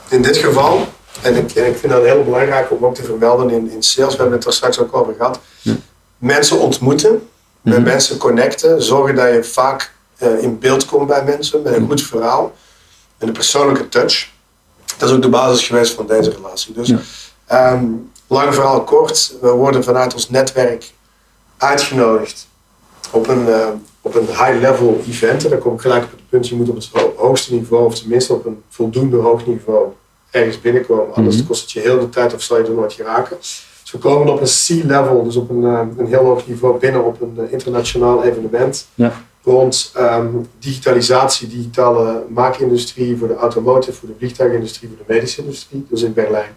in 0.08 0.22
dit 0.22 0.36
geval, 0.36 0.86
en 1.22 1.36
ik, 1.36 1.50
en 1.50 1.66
ik 1.66 1.76
vind 1.76 1.92
dat 1.92 2.04
heel 2.04 2.24
belangrijk 2.24 2.70
om 2.70 2.84
ook 2.84 2.94
te 2.94 3.02
vermelden 3.02 3.50
in, 3.50 3.70
in 3.70 3.82
sales, 3.82 4.12
we 4.12 4.20
hebben 4.20 4.38
het 4.38 4.46
er 4.46 4.52
straks 4.52 4.78
ook 4.78 4.96
over 4.96 5.14
gehad 5.18 5.40
mensen 6.22 6.58
ontmoeten, 6.58 7.28
met 7.60 7.74
mhm. 7.74 7.82
mensen 7.82 8.16
connecten, 8.18 8.82
zorgen 8.82 9.14
dat 9.14 9.32
je 9.34 9.44
vaak 9.44 9.92
uh, 10.22 10.42
in 10.42 10.58
beeld 10.58 10.84
komt 10.86 11.06
bij 11.06 11.24
mensen 11.24 11.62
met 11.62 11.74
een 11.74 11.86
goed 11.86 12.02
verhaal, 12.02 12.52
met 13.18 13.28
een 13.28 13.34
persoonlijke 13.34 13.88
touch. 13.88 14.28
Dat 14.98 15.08
is 15.08 15.14
ook 15.14 15.22
de 15.22 15.28
basis 15.28 15.66
geweest 15.66 15.94
van 15.94 16.06
deze 16.06 16.30
relatie. 16.30 16.74
Dus 16.74 16.88
Ja. 16.88 16.98
ehm, 17.46 17.84
lang 18.26 18.54
verhaal 18.54 18.84
kort, 18.84 19.34
we 19.40 19.50
worden 19.50 19.84
vanuit 19.84 20.14
ons 20.14 20.30
netwerk 20.30 20.92
uitgenodigd 21.56 22.48
op 23.10 23.28
een, 23.28 23.48
eh, 23.48 23.66
op 24.00 24.14
een 24.14 24.26
high-level 24.26 25.00
event. 25.08 25.44
En 25.44 25.50
dan 25.50 25.58
kom 25.58 25.74
ik 25.74 25.80
gelijk 25.80 26.04
op 26.04 26.10
het 26.10 26.28
punt, 26.28 26.48
je 26.48 26.54
moet 26.54 26.68
op 26.68 26.74
het 26.76 26.88
ho- 26.92 27.12
hoogste 27.16 27.54
niveau, 27.54 27.84
of 27.86 27.98
tenminste 27.98 28.32
op 28.32 28.46
een 28.46 28.62
voldoende 28.68 29.16
hoog 29.16 29.46
niveau, 29.46 29.86
ergens 30.30 30.60
binnenkomen. 30.60 31.14
Anders 31.14 31.36
Mhm. 31.36 31.46
kost 31.46 31.60
het 31.62 31.72
je 31.72 31.80
heel 31.80 31.98
de 32.00 32.08
tijd 32.08 32.34
of 32.34 32.42
zal 32.42 32.58
je 32.58 32.64
er 32.64 32.70
nooit 32.72 32.92
geraken. 32.92 33.36
Dus 33.92 34.00
we 34.00 34.08
komen 34.08 34.32
op 34.32 34.40
een 34.40 34.46
C-level, 34.46 35.22
dus 35.22 35.36
op 35.36 35.50
een, 35.50 35.64
eh, 35.64 35.80
een 35.96 36.06
heel 36.06 36.24
hoog 36.24 36.46
niveau 36.46 36.78
binnen 36.78 37.04
op 37.04 37.20
een 37.20 37.38
eh, 37.38 37.52
internationaal 37.52 38.24
evenement. 38.24 38.86
Ja. 38.94 39.12
Rond 39.44 39.92
ehm, 39.94 40.28
digitalisatie, 40.58 41.48
digitale 41.48 42.22
maakindustrie 42.28 43.16
voor 43.16 43.28
de 43.28 43.36
automotive, 43.36 43.98
voor 43.98 44.08
de 44.08 44.14
vliegtuigindustrie, 44.18 44.88
voor 44.88 45.06
de 45.06 45.12
medische 45.12 45.40
industrie. 45.40 45.86
Dus 45.88 46.02
in 46.02 46.12
Berlijn. 46.12 46.54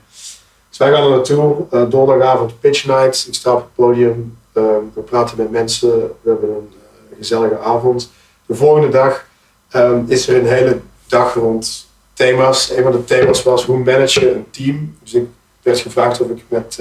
Dus 0.69 0.77
wij 0.77 0.91
gaan 0.91 1.03
er 1.03 1.09
naartoe, 1.09 1.55
eh, 1.71 1.89
donderdagavond 1.89 2.59
pitch 2.59 2.85
night. 2.85 3.25
Ik 3.27 3.33
sta 3.33 3.53
op 3.53 3.59
het 3.59 3.75
podium, 3.75 4.37
ehm, 4.53 4.81
we 4.93 5.01
praten 5.01 5.37
met 5.37 5.51
mensen, 5.51 5.89
we 6.21 6.29
hebben 6.29 6.49
een 6.49 6.69
gezellige 7.17 7.57
avond. 7.57 8.11
De 8.45 8.55
volgende 8.55 8.89
dag 8.89 9.25
ehm, 9.69 10.01
is 10.07 10.27
er 10.27 10.37
een 10.37 10.47
hele 10.47 10.79
dag 11.07 11.33
rond 11.33 11.87
thema's. 12.13 12.69
Een 12.69 12.83
van 12.83 12.91
de 12.91 13.03
thema's 13.03 13.43
was 13.43 13.65
hoe 13.65 13.77
manage 13.77 14.19
je 14.19 14.33
een 14.35 14.49
team. 14.49 14.95
Dus 15.03 15.13
ik 15.13 15.27
werd 15.61 15.79
gevraagd 15.79 16.21
of 16.21 16.29
ik 16.29 16.43
met 16.47 16.79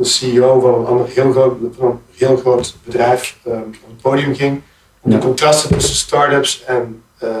de 0.00 0.06
CEO 0.06 0.60
van 0.60 0.74
een 0.80 0.86
ander 0.86 1.06
heel 1.08 1.32
groot, 1.32 1.52
van 1.78 1.88
een 1.88 1.98
heel 2.16 2.36
groot 2.36 2.74
bedrijf 2.84 3.36
ehm, 3.44 3.56
op 3.56 3.88
het 3.88 4.00
podium 4.02 4.34
ging. 4.34 4.60
Om 5.00 5.10
Ja. 5.10 5.16
de 5.16 5.22
contrasten 5.24 5.70
tussen 5.70 5.94
start-ups 5.94 6.64
en, 6.66 7.02
ehm, 7.18 7.32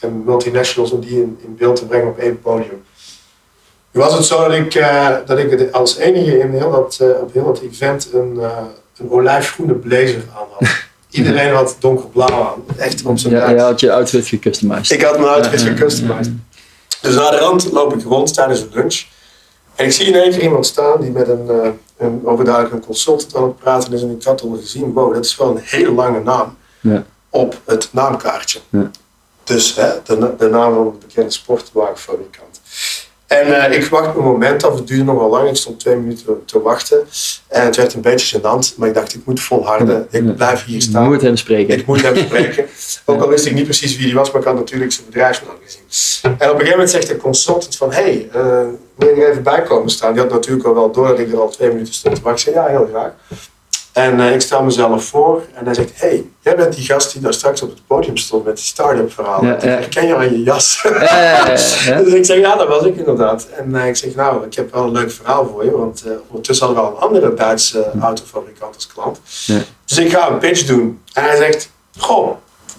en 0.00 0.24
multinationals, 0.24 0.90
om 0.90 1.00
die 1.00 1.10
in, 1.22 1.38
in 1.44 1.56
beeld 1.58 1.76
te 1.76 1.86
brengen 1.86 2.08
op 2.08 2.18
één 2.18 2.40
podium. 2.40 2.82
Nu 3.92 4.00
was 4.00 4.14
het 4.14 4.24
zo 4.24 4.48
dat 4.48 4.52
ik, 4.52 4.74
eh, 4.74 5.16
dat 5.26 5.38
ik 5.38 5.70
als 5.72 5.96
enige 5.96 6.38
in 6.38 6.50
heel 6.50 6.70
dat, 6.70 6.98
eh, 7.00 7.08
op 7.20 7.32
heel 7.32 7.44
dat 7.44 7.60
event 7.60 8.08
een, 8.12 8.36
eh, 8.40 8.56
een 8.96 9.10
olijfgroene 9.10 9.74
blazer 9.74 10.22
aan 10.36 10.46
had. 10.58 10.68
Iedereen 11.10 11.52
had 11.54 11.76
donkerblauw 11.78 12.42
aan. 12.42 12.64
Echt 12.76 13.04
op 13.04 13.18
zijn 13.18 13.34
Ja, 13.34 13.50
je 13.50 13.60
had 13.60 13.80
je 13.80 13.92
outfit 13.92 14.26
gecustomized. 14.26 14.90
Ik 14.90 15.02
had 15.02 15.18
mijn 15.18 15.30
outfit 15.30 15.60
gecustomized. 15.60 16.32
Dus 17.00 17.14
naar 17.14 17.30
de 17.30 17.36
rand 17.38 17.72
loop 17.72 17.94
ik 17.94 18.02
rond 18.02 18.34
tijdens 18.34 18.60
een 18.60 18.68
lunch. 18.72 19.04
En 19.78 19.84
ik 19.84 19.92
zie 19.92 20.06
in 20.06 20.14
één 20.14 20.30
keer 20.30 20.42
iemand 20.42 20.66
staan 20.66 21.00
die 21.00 21.10
met 21.10 21.28
een, 21.28 21.48
eh, 21.50 21.70
een 21.96 22.20
overduidelijk 22.24 22.74
een 22.74 22.84
consultant 22.84 23.36
aan 23.36 23.42
het 23.42 23.56
praten 23.58 23.92
is. 23.92 24.02
En 24.02 24.10
ik 24.10 24.22
had 24.22 24.42
al 24.42 24.56
gezien, 24.60 24.92
wow, 24.92 25.14
dat 25.14 25.24
is 25.24 25.36
wel 25.36 25.50
een 25.50 25.60
hele 25.64 25.92
lange 25.92 26.20
naam 26.22 26.56
Ja. 26.80 27.04
op 27.30 27.60
het 27.64 27.88
naamkaartje. 27.92 28.58
Ja. 28.68 28.90
Dus 29.44 29.74
hè, 29.76 29.88
de, 30.04 30.34
de 30.38 30.48
naam 30.48 30.74
van 30.74 30.84
de 31.00 31.06
bekende 31.06 31.30
sportwagenfabrikant. 31.30 32.47
En 33.28 33.70
eh, 33.70 33.78
ik 33.78 33.84
wacht 33.84 34.14
mijn 34.14 34.26
moment 34.26 34.64
af, 34.64 34.74
het 34.74 34.86
duurde 34.86 35.04
nog 35.04 35.18
wel 35.18 35.28
lang. 35.30 35.48
Ik 35.48 35.56
stond 35.56 35.80
twee 35.80 35.96
minuten 35.96 36.42
te 36.44 36.62
wachten. 36.62 37.06
En 37.48 37.64
het 37.64 37.76
werd 37.76 37.94
een 37.94 38.00
beetje 38.00 38.38
gênant, 38.38 38.76
maar 38.76 38.88
ik 38.88 38.94
dacht, 38.94 39.14
ik 39.14 39.20
moet 39.24 39.40
volharden. 39.40 40.06
Ik 40.10 40.24
Ja. 40.24 40.30
blijf 40.32 40.64
hier 40.64 40.82
staan. 40.82 41.04
moet 41.04 41.22
hem 41.22 41.36
spreken. 41.36 41.78
Ik 41.78 41.86
moet 41.86 42.02
hem 42.02 42.16
spreken. 42.16 42.66
Ook 43.04 43.22
al 43.22 43.28
wist 43.28 43.46
ik 43.46 43.54
niet 43.54 43.64
precies 43.64 43.96
wie 43.96 44.04
die 44.06 44.14
was, 44.14 44.30
maar 44.30 44.40
ik 44.40 44.46
had 44.46 44.56
natuurlijk 44.56 44.92
zijn 44.92 45.06
bedrijfsnaam 45.06 45.54
gezien. 45.64 45.82
En 46.22 46.30
op 46.32 46.40
een 46.40 46.48
gegeven 46.48 46.70
moment 46.70 46.90
zegt 46.90 47.06
de 47.08 47.16
consultant 47.16 47.76
van, 47.76 47.92
hé, 47.92 48.02
hey, 48.02 48.28
uh, 48.36 48.42
wil 48.94 49.08
je 49.14 49.22
er 49.24 49.30
even 49.30 49.42
bij 49.42 49.62
komen 49.62 49.90
staan? 49.90 50.12
Die 50.12 50.22
had 50.22 50.30
natuurlijk 50.30 50.66
al 50.66 50.74
wel 50.74 50.90
door 50.92 51.08
dat 51.08 51.18
ik 51.18 51.32
er 51.32 51.40
al 51.40 51.48
twee 51.48 51.68
minuten 51.68 51.94
stond 51.94 52.14
te 52.14 52.22
wachten. 52.22 52.48
Ik 52.48 52.54
zei, 52.54 52.66
ja, 52.66 52.78
heel 52.78 52.88
graag. 52.90 53.10
En 53.98 54.20
eh, 54.20 54.34
ik 54.34 54.40
stel 54.40 54.62
mezelf 54.62 55.04
voor 55.04 55.42
en 55.54 55.64
hij 55.64 55.74
zegt, 55.74 55.90
hé, 55.94 56.08
hey, 56.08 56.24
jij 56.40 56.56
bent 56.56 56.76
die 56.76 56.84
gast 56.84 57.12
die 57.12 57.22
daar 57.22 57.34
straks 57.34 57.62
op 57.62 57.70
het 57.70 57.86
podium 57.86 58.16
stond 58.16 58.44
met 58.44 58.56
die 58.56 58.64
start-up 58.64 59.12
verhaal. 59.12 59.44
Ja, 59.44 59.62
ik 59.62 59.94
je 59.94 60.16
aan 60.16 60.32
je 60.32 60.42
jas. 60.42 60.86
Ja. 61.00 61.44
Dus 62.04 62.12
ik 62.12 62.24
zeg, 62.24 62.38
ja, 62.38 62.56
dat 62.56 62.68
was 62.68 62.84
ik 62.84 62.96
inderdaad. 62.96 63.48
En 63.56 63.76
eh, 63.76 63.88
ik 63.88 63.96
zeg, 63.96 64.14
nou, 64.14 64.44
ik 64.46 64.54
heb 64.54 64.72
wel 64.72 64.84
een 64.84 64.92
leuk 64.92 65.10
verhaal 65.10 65.46
voor 65.46 65.64
je. 65.64 65.70
Want 65.70 66.02
eh, 66.06 66.12
ondertussen 66.28 66.66
hadden 66.66 66.84
we 66.84 66.90
al 66.90 66.96
een 66.96 67.02
andere 67.02 67.34
Duitse 67.34 67.90
autofabrikant 68.00 68.74
als 68.74 68.86
klant. 68.86 69.20
Dus 69.84 69.98
ik 69.98 70.10
ga 70.12 70.30
een 70.30 70.38
pitch 70.38 70.66
doen. 70.66 71.00
En 71.12 71.22
hij 71.22 71.36
zegt, 71.36 71.70
goh, 71.98 72.36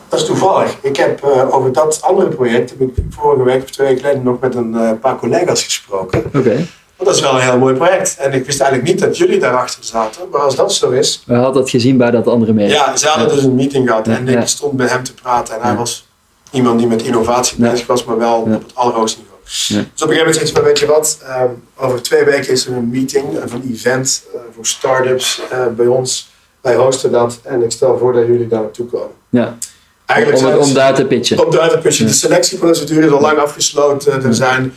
dat 0.09 0.19
is 0.19 0.25
toevallig. 0.25 0.77
Ik 0.81 0.97
heb 0.97 1.23
over 1.49 1.73
dat 1.73 2.01
andere 2.01 2.29
project, 2.29 2.69
heb 2.69 2.81
ik 2.81 2.93
vorige 3.09 3.43
week 3.43 3.63
of 3.63 3.69
twee 3.69 3.87
weken 3.87 4.01
geleden 4.01 4.23
nog 4.23 4.39
met 4.39 4.55
een 4.55 4.99
paar 4.99 5.15
collega's 5.15 5.63
gesproken. 5.63 6.23
Oké. 6.35 6.65
Want 6.99 7.11
dat 7.11 7.15
is 7.15 7.21
wel 7.21 7.33
een 7.41 7.47
heel 7.49 7.57
mooi 7.57 7.73
project. 7.75 8.15
En 8.17 8.33
ik 8.33 8.45
wist 8.45 8.61
eigenlijk 8.61 8.91
niet 8.91 9.01
dat 9.01 9.17
jullie 9.17 9.39
daarachter 9.39 9.83
zaten. 9.83 10.21
Maar 10.31 10.41
als 10.41 10.55
dat 10.55 10.73
zo 10.73 10.89
is, 10.89 11.23
We 11.25 11.33
hadden 11.33 11.53
dat 11.53 11.69
gezien 11.69 11.97
bij 11.97 12.11
dat 12.11 12.27
andere 12.27 12.53
merk. 12.53 12.69
ja, 12.71 12.95
ze 12.97 13.07
hadden 13.07 13.35
dus 13.35 13.43
een 13.43 13.55
meeting 13.55 13.87
gehad 13.87 14.07
en 14.07 14.27
ik 14.27 14.47
stond 14.47 14.77
met 14.77 14.89
hem 14.89 15.03
te 15.03 15.13
praten 15.13 15.55
en 15.55 15.61
hij 15.61 15.75
was 15.75 16.07
iemand 16.51 16.79
die 16.79 16.87
met 16.87 17.01
innovatie 17.01 17.57
bezig 17.59 17.87
was, 17.87 18.03
maar 18.03 18.17
wel 18.17 18.35
op 18.41 18.51
het 18.51 18.71
allerhoogste 18.73 19.19
niveau. 19.19 19.37
Ja. 19.43 19.75
Dus 19.93 20.03
op 20.03 20.09
een 20.09 20.15
gegeven 20.15 20.17
moment 20.17 20.35
zegt 20.35 20.53
hij, 20.53 20.63
weet 20.63 20.79
je 20.79 20.85
wat, 20.85 21.17
ehm, 21.27 21.47
over 21.77 22.01
twee 22.01 22.23
weken 22.23 22.51
is 22.51 22.65
er 22.65 22.73
een 22.73 22.89
meeting 22.89 23.43
of 23.43 23.53
een 23.53 23.69
event 23.73 24.23
eh, 24.33 24.39
voor 24.55 24.65
start-ups 24.65 25.41
eh, 25.51 25.65
bij 25.75 25.87
ons. 25.87 26.29
Wij 26.61 26.75
hosten 26.75 27.11
dat 27.11 27.39
en 27.43 27.63
ik 27.63 27.71
stel 27.71 27.97
voor 27.97 28.13
dat 28.13 28.25
jullie 28.27 28.47
daar 28.47 28.61
naartoe 28.61 28.85
komen. 28.85 29.15
Ja. 29.29 29.57
Eigenlijk 30.05 30.45
Om, 30.53 30.53
om 30.59 30.63
ze- 30.67 30.73
daar 30.73 30.93
te 30.93 31.05
pitchen. 31.05 31.45
op 31.45 31.51
de 31.51 31.59
uitputje. 31.59 32.03
Ja. 32.03 32.09
De 32.09 32.15
selectieprocedure 32.15 33.05
is 33.05 33.11
al 33.11 33.21
lang 33.21 33.37
afgesloten. 33.37 34.23
Er 34.23 34.33
zijn 34.33 34.73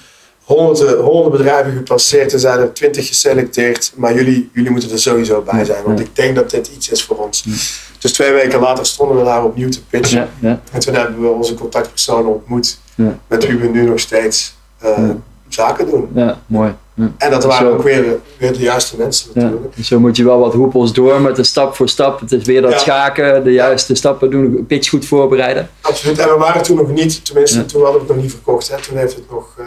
honderden, 0.54 0.98
honderden 1.04 1.30
bedrijven 1.38 1.72
gepasseerd. 1.72 2.32
Er 2.32 2.38
zijn 2.38 2.58
er 2.58 2.72
twintig 2.72 3.06
geselecteerd. 3.06 3.92
Maar 3.96 4.14
jullie, 4.14 4.50
jullie 4.52 4.70
moeten 4.70 4.90
er 4.90 4.98
sowieso 4.98 5.42
bij 5.50 5.64
zijn. 5.64 5.84
Want 5.84 6.00
ik 6.00 6.16
denk 6.16 6.34
dat 6.36 6.50
dit 6.50 6.70
iets 6.76 6.88
is 6.90 7.04
voor 7.04 7.16
ons. 7.16 7.44
Dus 7.98 8.12
twee 8.12 8.32
weken 8.32 8.60
later 8.60 8.86
stonden 8.86 9.16
we 9.16 9.24
daar 9.24 9.44
opnieuw 9.44 9.68
te 9.68 9.84
pitchen. 9.84 10.28
En 10.40 10.80
toen 10.80 10.94
hebben 10.94 11.20
we 11.20 11.28
onze 11.28 11.54
contactpersonen 11.54 12.32
ontmoet. 12.32 12.78
Met 13.26 13.46
wie 13.46 13.56
we 13.58 13.66
nu 13.68 13.82
nog 13.88 13.98
steeds 13.98 14.54
eh, 14.78 15.08
zaken 15.48 15.86
doen. 15.90 16.08
ja 16.14 16.40
mooi. 16.46 16.74
Ja. 16.94 17.10
En 17.18 17.30
dat 17.30 17.44
waren 17.44 17.66
Zo. 17.68 17.72
ook 17.74 17.82
weer, 17.82 18.04
weer 18.38 18.52
de 18.52 18.58
juiste 18.58 18.96
mensen 18.96 19.30
natuurlijk. 19.34 19.74
Zo 19.82 20.00
moet 20.00 20.16
je 20.16 20.24
wel 20.24 20.38
wat 20.38 20.52
hoepels 20.52 20.92
door 20.92 21.20
met 21.20 21.36
de 21.36 21.42
stap 21.44 21.74
voor 21.74 21.88
stap. 21.88 22.20
Het 22.20 22.32
is 22.32 22.44
weer 22.44 22.62
dat 22.62 22.70
Ja. 22.72 22.78
schaken, 22.78 23.44
de 23.44 23.52
juiste 23.52 23.94
stappen 23.94 24.30
doen, 24.30 24.64
pitch 24.66 24.88
goed 24.88 25.06
voorbereiden. 25.06 25.70
Absoluut. 25.80 26.18
En 26.18 26.28
we 26.28 26.36
waren 26.38 26.62
toen 26.62 26.76
nog 26.76 26.90
niet, 26.90 27.24
tenminste 27.24 27.64
toen 27.64 27.82
hadden 27.82 28.00
we 28.00 28.06
het 28.06 28.14
nog 28.16 28.24
niet 28.24 28.32
verkocht. 28.32 28.68
Hè. 28.68 28.76
Toen 28.80 28.96
heeft 28.96 29.14
het 29.14 29.30
nog 29.30 29.54
eh, 29.58 29.66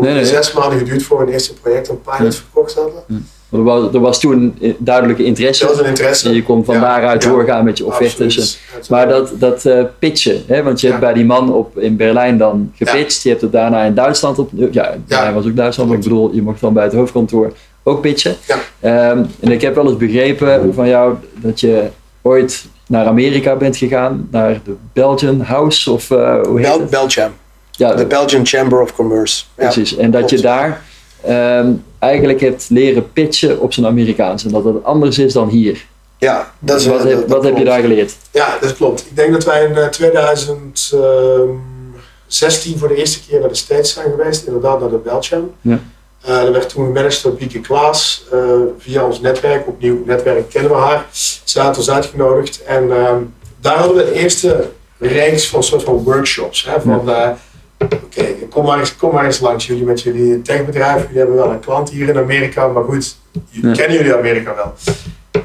Nee, 0.00 0.14
nee. 0.14 0.24
zes 0.24 0.52
maanden 0.52 0.78
geduurd 0.78 1.02
voor 1.02 1.20
een 1.22 1.28
eerste 1.28 1.54
project, 1.54 1.88
een 1.88 2.00
pilot 2.02 2.32
Ja. 2.34 2.38
verkocht 2.40 2.74
hadden. 2.74 3.28
Er 3.52 3.62
was, 3.62 3.94
er 3.94 4.00
was 4.00 4.20
toen 4.20 4.58
duidelijke 4.78 5.22
Dat 5.22 5.30
was 5.32 5.38
interesse. 5.38 5.80
een 5.82 5.84
interesse. 5.88 6.28
En 6.28 6.34
je 6.34 6.42
kon 6.42 6.64
van 6.64 6.74
Ja. 6.74 6.80
daaruit 6.80 7.22
Ja. 7.22 7.30
doorgaan 7.30 7.64
met 7.64 7.78
je 7.78 7.86
offertes. 7.86 8.58
Maar 8.88 9.08
dat, 9.08 9.30
dat 9.38 9.64
eh, 9.64 9.82
pitchen, 9.98 10.42
hè? 10.46 10.62
want 10.62 10.80
je 10.80 10.86
hebt 10.86 11.00
Ja. 11.00 11.06
bij 11.06 11.14
die 11.14 11.24
man 11.24 11.52
op, 11.52 11.78
in 11.78 11.96
Berlijn 11.96 12.38
dan 12.38 12.72
gepitcht. 12.74 13.22
Je 13.22 13.28
hebt 13.28 13.40
het 13.40 13.52
daarna 13.52 13.82
in 13.82 13.94
Duitsland 13.94 14.38
op. 14.38 14.50
Ja, 14.70 14.94
Berlijn 15.06 15.34
was 15.34 15.46
ook 15.46 15.56
Duitsland, 15.56 15.88
maar 15.88 15.98
ik 15.98 16.04
bedoel, 16.04 16.30
je 16.34 16.42
mocht 16.42 16.60
dan 16.60 16.72
bij 16.72 16.84
het 16.84 16.92
hoofdkantoor 16.92 17.52
ook 17.82 18.00
pitchen. 18.00 18.36
Ja. 18.46 18.56
Ehm, 18.80 19.24
en 19.40 19.50
ik 19.52 19.60
heb 19.60 19.74
wel 19.74 19.86
eens 19.88 19.96
begrepen 19.96 20.74
van 20.74 20.88
jou 20.88 21.14
dat 21.34 21.60
je 21.60 21.82
ooit 22.22 22.64
naar 22.86 23.06
Amerika 23.06 23.56
bent 23.56 23.76
gegaan, 23.76 24.28
naar 24.30 24.60
de 24.64 24.74
Belgian 24.92 25.40
House 25.40 25.90
of 25.92 26.10
eh, 26.10 26.40
hoe 26.42 26.58
heet 26.58 26.68
Bel 26.68 26.80
het? 26.80 26.90
Belgium, 26.90 27.30
Ja, 27.76 27.94
de 27.94 28.06
Belgian 28.06 28.46
Chamber 28.46 28.80
of 28.80 28.94
Commerce. 28.94 29.44
Ja. 29.56 29.62
precies. 29.62 29.96
En 29.96 30.10
dat 30.10 30.30
je 30.30 30.40
daar 30.40 30.82
ehm, 31.22 31.72
eigenlijk 31.98 32.40
hebt 32.40 32.66
leren 32.68 33.12
pitchen 33.12 33.60
op 33.60 33.72
zijn 33.72 33.86
Amerikaans. 33.86 34.44
En 34.44 34.50
dat 34.50 34.64
dat 34.64 34.84
anders 34.84 35.18
is 35.18 35.32
dan 35.32 35.48
hier. 35.48 35.86
Ja, 36.18 36.52
dat 36.58 36.80
is 36.80 36.86
wat 36.86 37.02
heb, 37.02 37.20
dat 37.20 37.28
wat 37.28 37.44
heb 37.44 37.56
je 37.56 37.64
daar 37.64 37.80
geleerd? 37.80 38.14
Ja, 38.30 38.58
dat 38.60 38.76
klopt. 38.76 39.00
Ik 39.00 39.16
denk 39.16 39.32
dat 39.32 39.44
wij 39.44 39.64
in 39.64 39.76
eh, 39.76 39.86
2016 39.86 42.78
voor 42.78 42.88
de 42.88 42.96
eerste 42.96 43.20
keer 43.28 43.40
naar 43.40 43.48
de 43.48 43.54
States 43.54 43.92
zijn 43.92 44.10
geweest, 44.10 44.46
inderdaad 44.46 44.80
naar 44.80 44.90
de 44.90 44.96
Belgium. 44.96 45.50
Ja. 45.60 45.80
Eh, 46.26 46.42
dat 46.42 46.52
werd 46.52 46.68
toen 46.68 46.84
gemanaged 46.84 47.22
door 47.22 47.32
Bieke 47.32 47.60
Klaas 47.60 48.24
eh, 48.32 48.40
via 48.78 49.04
ons 49.04 49.20
netwerk. 49.20 49.66
Opnieuw, 49.66 50.02
netwerk 50.04 50.50
kennen 50.50 50.70
we 50.70 50.76
haar. 50.76 51.06
Ze 51.44 51.60
had 51.60 51.76
ons 51.76 51.90
uitgenodigd 51.90 52.62
en 52.62 52.92
ehm, 52.92 53.22
daar 53.60 53.76
hadden 53.76 53.96
we 53.96 54.04
de 54.04 54.12
eerste 54.12 54.70
reeks 54.98 55.48
van 55.48 55.62
soort 55.62 55.82
van 55.82 56.02
workshops. 56.02 56.64
Hè, 56.64 56.80
van, 56.80 57.10
eh, 57.10 57.30
Oké, 57.78 58.24
kom, 58.50 58.64
maar 58.64 58.78
eens- 58.78 58.96
kom 58.96 59.14
maar 59.14 59.24
eens 59.24 59.40
langs 59.40 59.66
jullie 59.66 59.84
met 59.84 60.02
jullie 60.02 60.42
techbedrijf. 60.42 61.02
Jullie 61.02 61.18
hebben 61.18 61.36
wel 61.36 61.50
een 61.50 61.60
klant 61.60 61.90
hier 61.90 62.08
in 62.08 62.18
Amerika, 62.18 62.66
maar 62.66 62.84
goed, 62.84 63.16
Ja. 63.48 63.72
kennen 63.72 63.96
jullie 63.96 64.14
Amerika 64.14 64.54
wel? 64.54 64.74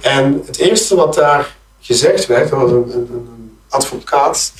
En 0.01 0.41
het 0.45 0.57
eerste 0.57 0.95
wat 0.95 1.13
daar 1.13 1.55
gezegd 1.79 2.25
werd, 2.25 2.51
er 2.51 2.57
was 2.59 2.71
een, 2.71 2.77
een, 2.93 3.07
een 3.13 3.57
advocaat 3.69 4.51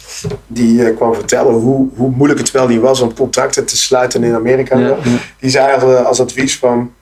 die 0.47 0.85
eh, 0.85 0.95
kwam 0.95 1.13
vertellen 1.13 1.53
hoe, 1.53 1.87
hoe 1.95 2.09
moeilijk 2.09 2.39
het 2.39 2.51
wel 2.51 2.67
die 2.67 2.79
was 2.79 2.99
om 3.01 3.13
contracten 3.13 3.65
te 3.65 3.77
sluiten 3.77 4.23
in 4.23 4.33
Amerika. 4.35 4.77
Ja. 4.77 4.97
Die 5.39 5.49
zei 5.49 5.73
als, 5.73 6.05
als 6.05 6.19
advies 6.19 6.57
van, 6.57 6.93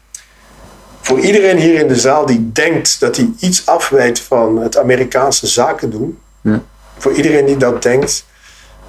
voor 1.02 1.20
iedereen 1.20 1.58
hier 1.58 1.80
in 1.80 1.88
de 1.88 1.96
zaal 1.96 2.26
die 2.26 2.50
denkt 2.52 3.00
dat 3.00 3.16
hij 3.16 3.30
iets 3.40 3.66
afweet 3.66 4.20
van 4.20 4.58
het 4.58 4.78
Amerikaanse 4.78 5.48
zaken 5.48 5.90
doen, 5.90 6.18
Ja. 6.42 6.62
voor 6.98 7.12
iedereen 7.12 7.46
die 7.46 7.58
dat 7.58 7.82
denkt, 7.84 8.26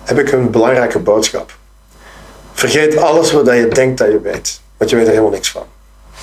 heb 0.05 0.19
ik 0.19 0.33
een 0.33 0.51
belangrijke 0.51 0.99
boodschap. 0.99 1.59
Vergeet 2.61 2.97
alles 2.97 3.33
wat 3.33 3.47
je 3.47 3.69
denkt 3.69 3.99
dat 3.99 4.09
je 4.09 4.21
weet, 4.21 4.61
want 4.77 4.91
je 4.91 4.97
weet 4.97 5.05
er 5.07 5.11
helemaal 5.11 5.33
niks 5.33 5.51
van. 5.51 5.63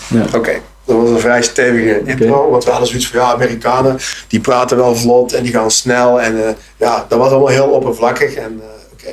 Ja. 0.08 0.26
Oké, 0.36 0.62
dat 0.86 0.96
was 0.96 1.10
een 1.10 1.20
vrij 1.20 1.42
stevige 1.42 2.02
intro, 2.06 2.50
want 2.50 2.64
we 2.64 2.70
hadden 2.70 2.88
zoiets 2.88 3.08
van 3.08 3.20
ja, 3.20 3.26
Amerikanen 3.26 4.00
die 4.28 4.40
praten 4.40 4.78
wel 4.78 4.96
vlot 4.96 5.34
en 5.34 5.44
die 5.44 5.52
gaan 5.52 5.72
snel 5.72 6.22
en 6.22 6.48
eh, 6.48 6.54
ja, 6.78 7.06
dat 7.10 7.20
was 7.20 7.30
allemaal 7.30 7.48
heel 7.48 7.70
oppervlakkig 7.70 8.34
en 8.34 8.62
oké. 8.94 9.10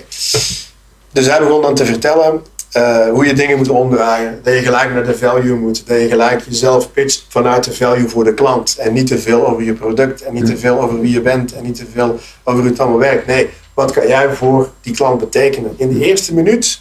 Dus 1.12 1.26
hij 1.26 1.38
begon 1.38 1.62
dan 1.62 1.74
te 1.74 1.84
vertellen 1.84 2.42
eh, 2.74 3.08
hoe 3.08 3.26
je 3.26 3.32
dingen 3.32 3.56
moet 3.56 3.68
omdraaien. 3.68 4.40
Dat 4.42 4.54
je 4.54 4.60
gelijk 4.60 4.92
naar 4.92 5.04
de 5.04 5.16
value 5.16 5.54
moet. 5.54 5.86
Dat 5.86 6.00
je 6.00 6.08
gelijk 6.08 6.42
jezelf 6.48 6.92
pitcht 6.92 7.26
vanuit 7.28 7.64
de 7.64 7.72
value 7.72 8.08
voor 8.08 8.24
de 8.24 8.34
klant. 8.34 8.76
En 8.78 8.92
niet 8.92 9.06
te 9.06 9.18
veel 9.18 9.46
over 9.48 9.62
je 9.62 9.72
product. 9.72 10.22
En 10.22 10.34
niet 10.34 10.46
te 10.46 10.56
veel 10.56 10.80
over 10.80 11.00
wie 11.00 11.12
je 11.12 11.20
bent. 11.20 11.52
En 11.52 11.62
niet 11.62 11.76
te 11.76 11.86
veel 11.92 12.18
over 12.44 12.60
hoe 12.60 12.70
het 12.70 12.80
allemaal 12.80 12.98
werkt. 12.98 13.26
Nee, 13.26 13.50
wat 13.74 13.92
kan 13.92 14.06
jij 14.06 14.30
voor 14.30 14.70
die 14.80 14.94
klant 14.94 15.20
betekenen? 15.20 15.74
In 15.76 15.88
de 15.88 16.04
eerste 16.04 16.34
minuut. 16.34 16.80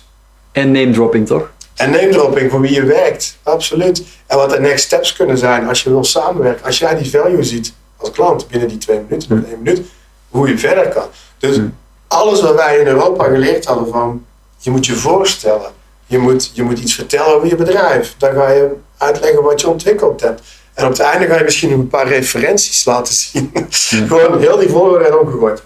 En 0.53 0.71
name 0.71 0.91
dropping 0.91 1.27
toch? 1.27 1.51
En 1.75 1.91
name 1.91 2.09
dropping 2.09 2.51
voor 2.51 2.61
wie 2.61 2.73
je 2.73 2.83
werkt. 2.83 3.37
Absoluut. 3.43 4.03
En 4.25 4.37
wat 4.37 4.49
de 4.49 4.59
next 4.59 4.85
steps 4.85 5.13
kunnen 5.13 5.37
zijn 5.37 5.67
als 5.67 5.83
je 5.83 5.89
wil 5.89 6.03
samenwerken. 6.03 6.65
Als 6.65 6.77
jij 6.77 6.95
die 6.97 7.09
value 7.09 7.43
ziet 7.43 7.73
als 7.97 8.11
klant 8.11 8.47
binnen 8.47 8.67
die 8.67 8.77
twee 8.77 8.99
minuten 9.07 9.37
of 9.37 9.49
één 9.49 9.61
minuut. 9.61 9.81
Hoe 10.29 10.47
je 10.47 10.57
verder 10.57 10.87
kan. 10.87 11.05
Dus 11.37 11.59
alles 12.07 12.41
wat 12.41 12.55
wij 12.55 12.77
in 12.77 12.87
Europa 12.87 13.23
geleerd 13.23 13.65
hadden 13.65 13.87
van 13.87 14.25
je 14.57 14.71
moet 14.71 14.85
je 14.85 14.93
voorstellen. 14.93 15.71
Je 16.05 16.17
moet, 16.17 16.51
je 16.53 16.63
moet 16.63 16.79
iets 16.79 16.93
vertellen 16.93 17.35
over 17.35 17.47
je 17.47 17.55
bedrijf. 17.55 18.15
Dan 18.17 18.33
ga 18.33 18.49
je 18.49 18.75
uitleggen 18.97 19.43
wat 19.43 19.61
je 19.61 19.69
ontwikkeld 19.69 20.21
hebt. 20.21 20.41
En 20.73 20.85
op 20.85 20.91
het 20.91 20.99
einde 20.99 21.25
ga 21.25 21.37
je 21.37 21.43
misschien 21.43 21.71
een 21.71 21.87
paar 21.87 22.07
referenties 22.07 22.85
laten 22.85 23.13
zien. 23.13 23.51
Gewoon 24.07 24.39
heel 24.39 24.57
die 24.57 24.69
volgorde 24.69 25.19
omgegooid. 25.19 25.63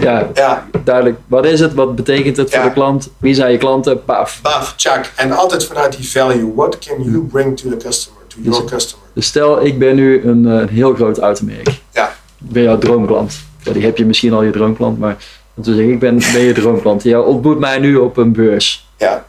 Ja, 0.00 0.28
ja, 0.34 0.66
duidelijk. 0.84 1.18
Wat 1.26 1.46
is 1.46 1.60
het? 1.60 1.74
Wat 1.74 1.96
betekent 1.96 2.36
het 2.36 2.54
voor 2.54 2.62
de 2.62 2.72
klant? 2.72 3.08
Wie 3.18 3.34
zijn 3.34 3.52
je 3.52 3.58
klanten? 3.58 4.04
Paf. 4.04 4.38
Paf, 4.42 4.74
check. 4.76 5.12
En 5.16 5.32
altijd 5.32 5.64
vanuit 5.64 5.96
die 5.96 6.10
value. 6.10 6.52
What 6.54 6.78
can 6.78 7.02
you 7.02 7.18
bring 7.18 7.56
to 7.56 7.68
the 7.68 7.76
customer, 7.76 8.20
to 8.26 8.36
your 8.42 8.60
dus, 8.60 8.70
customer? 8.70 9.06
Dus 9.12 9.26
stel, 9.26 9.64
ik 9.64 9.78
ben 9.78 9.94
nu 9.94 10.22
een, 10.24 10.44
een 10.44 10.68
eh, 10.68 10.74
heel 10.74 10.94
groot 10.94 11.18
automerk. 11.18 11.80
Ja. 11.92 12.08
Ik 12.38 12.50
ben 12.52 12.62
jouw 12.62 12.78
droomklant. 12.78 13.38
Ja, 13.62 13.72
die 13.72 13.84
heb 13.84 13.96
je 13.96 14.06
misschien 14.06 14.32
al 14.32 14.42
je 14.42 14.50
droomklant, 14.50 14.98
maar 14.98 15.16
zeggen, 15.60 15.90
ik 15.90 15.98
ben, 15.98 16.18
ben 16.18 16.40
je 16.40 16.52
droomklant. 16.52 17.02
Jij 17.02 17.18
ontmoet 17.18 17.58
mij 17.58 17.78
nu 17.78 17.96
op 17.96 18.16
een 18.16 18.32
beurs. 18.32 18.88
Ja. 18.96 19.24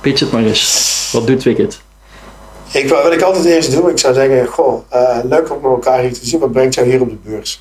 Pitch 0.00 0.20
het 0.20 0.32
maar 0.32 0.42
eens. 0.42 1.10
Wat 1.12 1.26
doet 1.26 1.42
Wicked? 1.42 1.80
Ik, 2.72 2.88
wat 2.88 3.12
ik 3.12 3.22
altijd 3.22 3.44
eerst 3.44 3.72
doe, 3.72 3.90
ik 3.90 3.98
zou 3.98 4.14
zeggen, 4.14 4.46
goh, 4.46 4.92
uh, 4.92 5.18
leuk 5.24 5.50
om 5.52 5.64
elkaar 5.64 6.00
hier 6.00 6.12
te 6.12 6.26
zien. 6.26 6.40
Wat 6.40 6.52
brengt 6.52 6.74
jou 6.74 6.88
hier 6.88 7.00
op 7.00 7.08
de 7.08 7.16
beurs? 7.22 7.60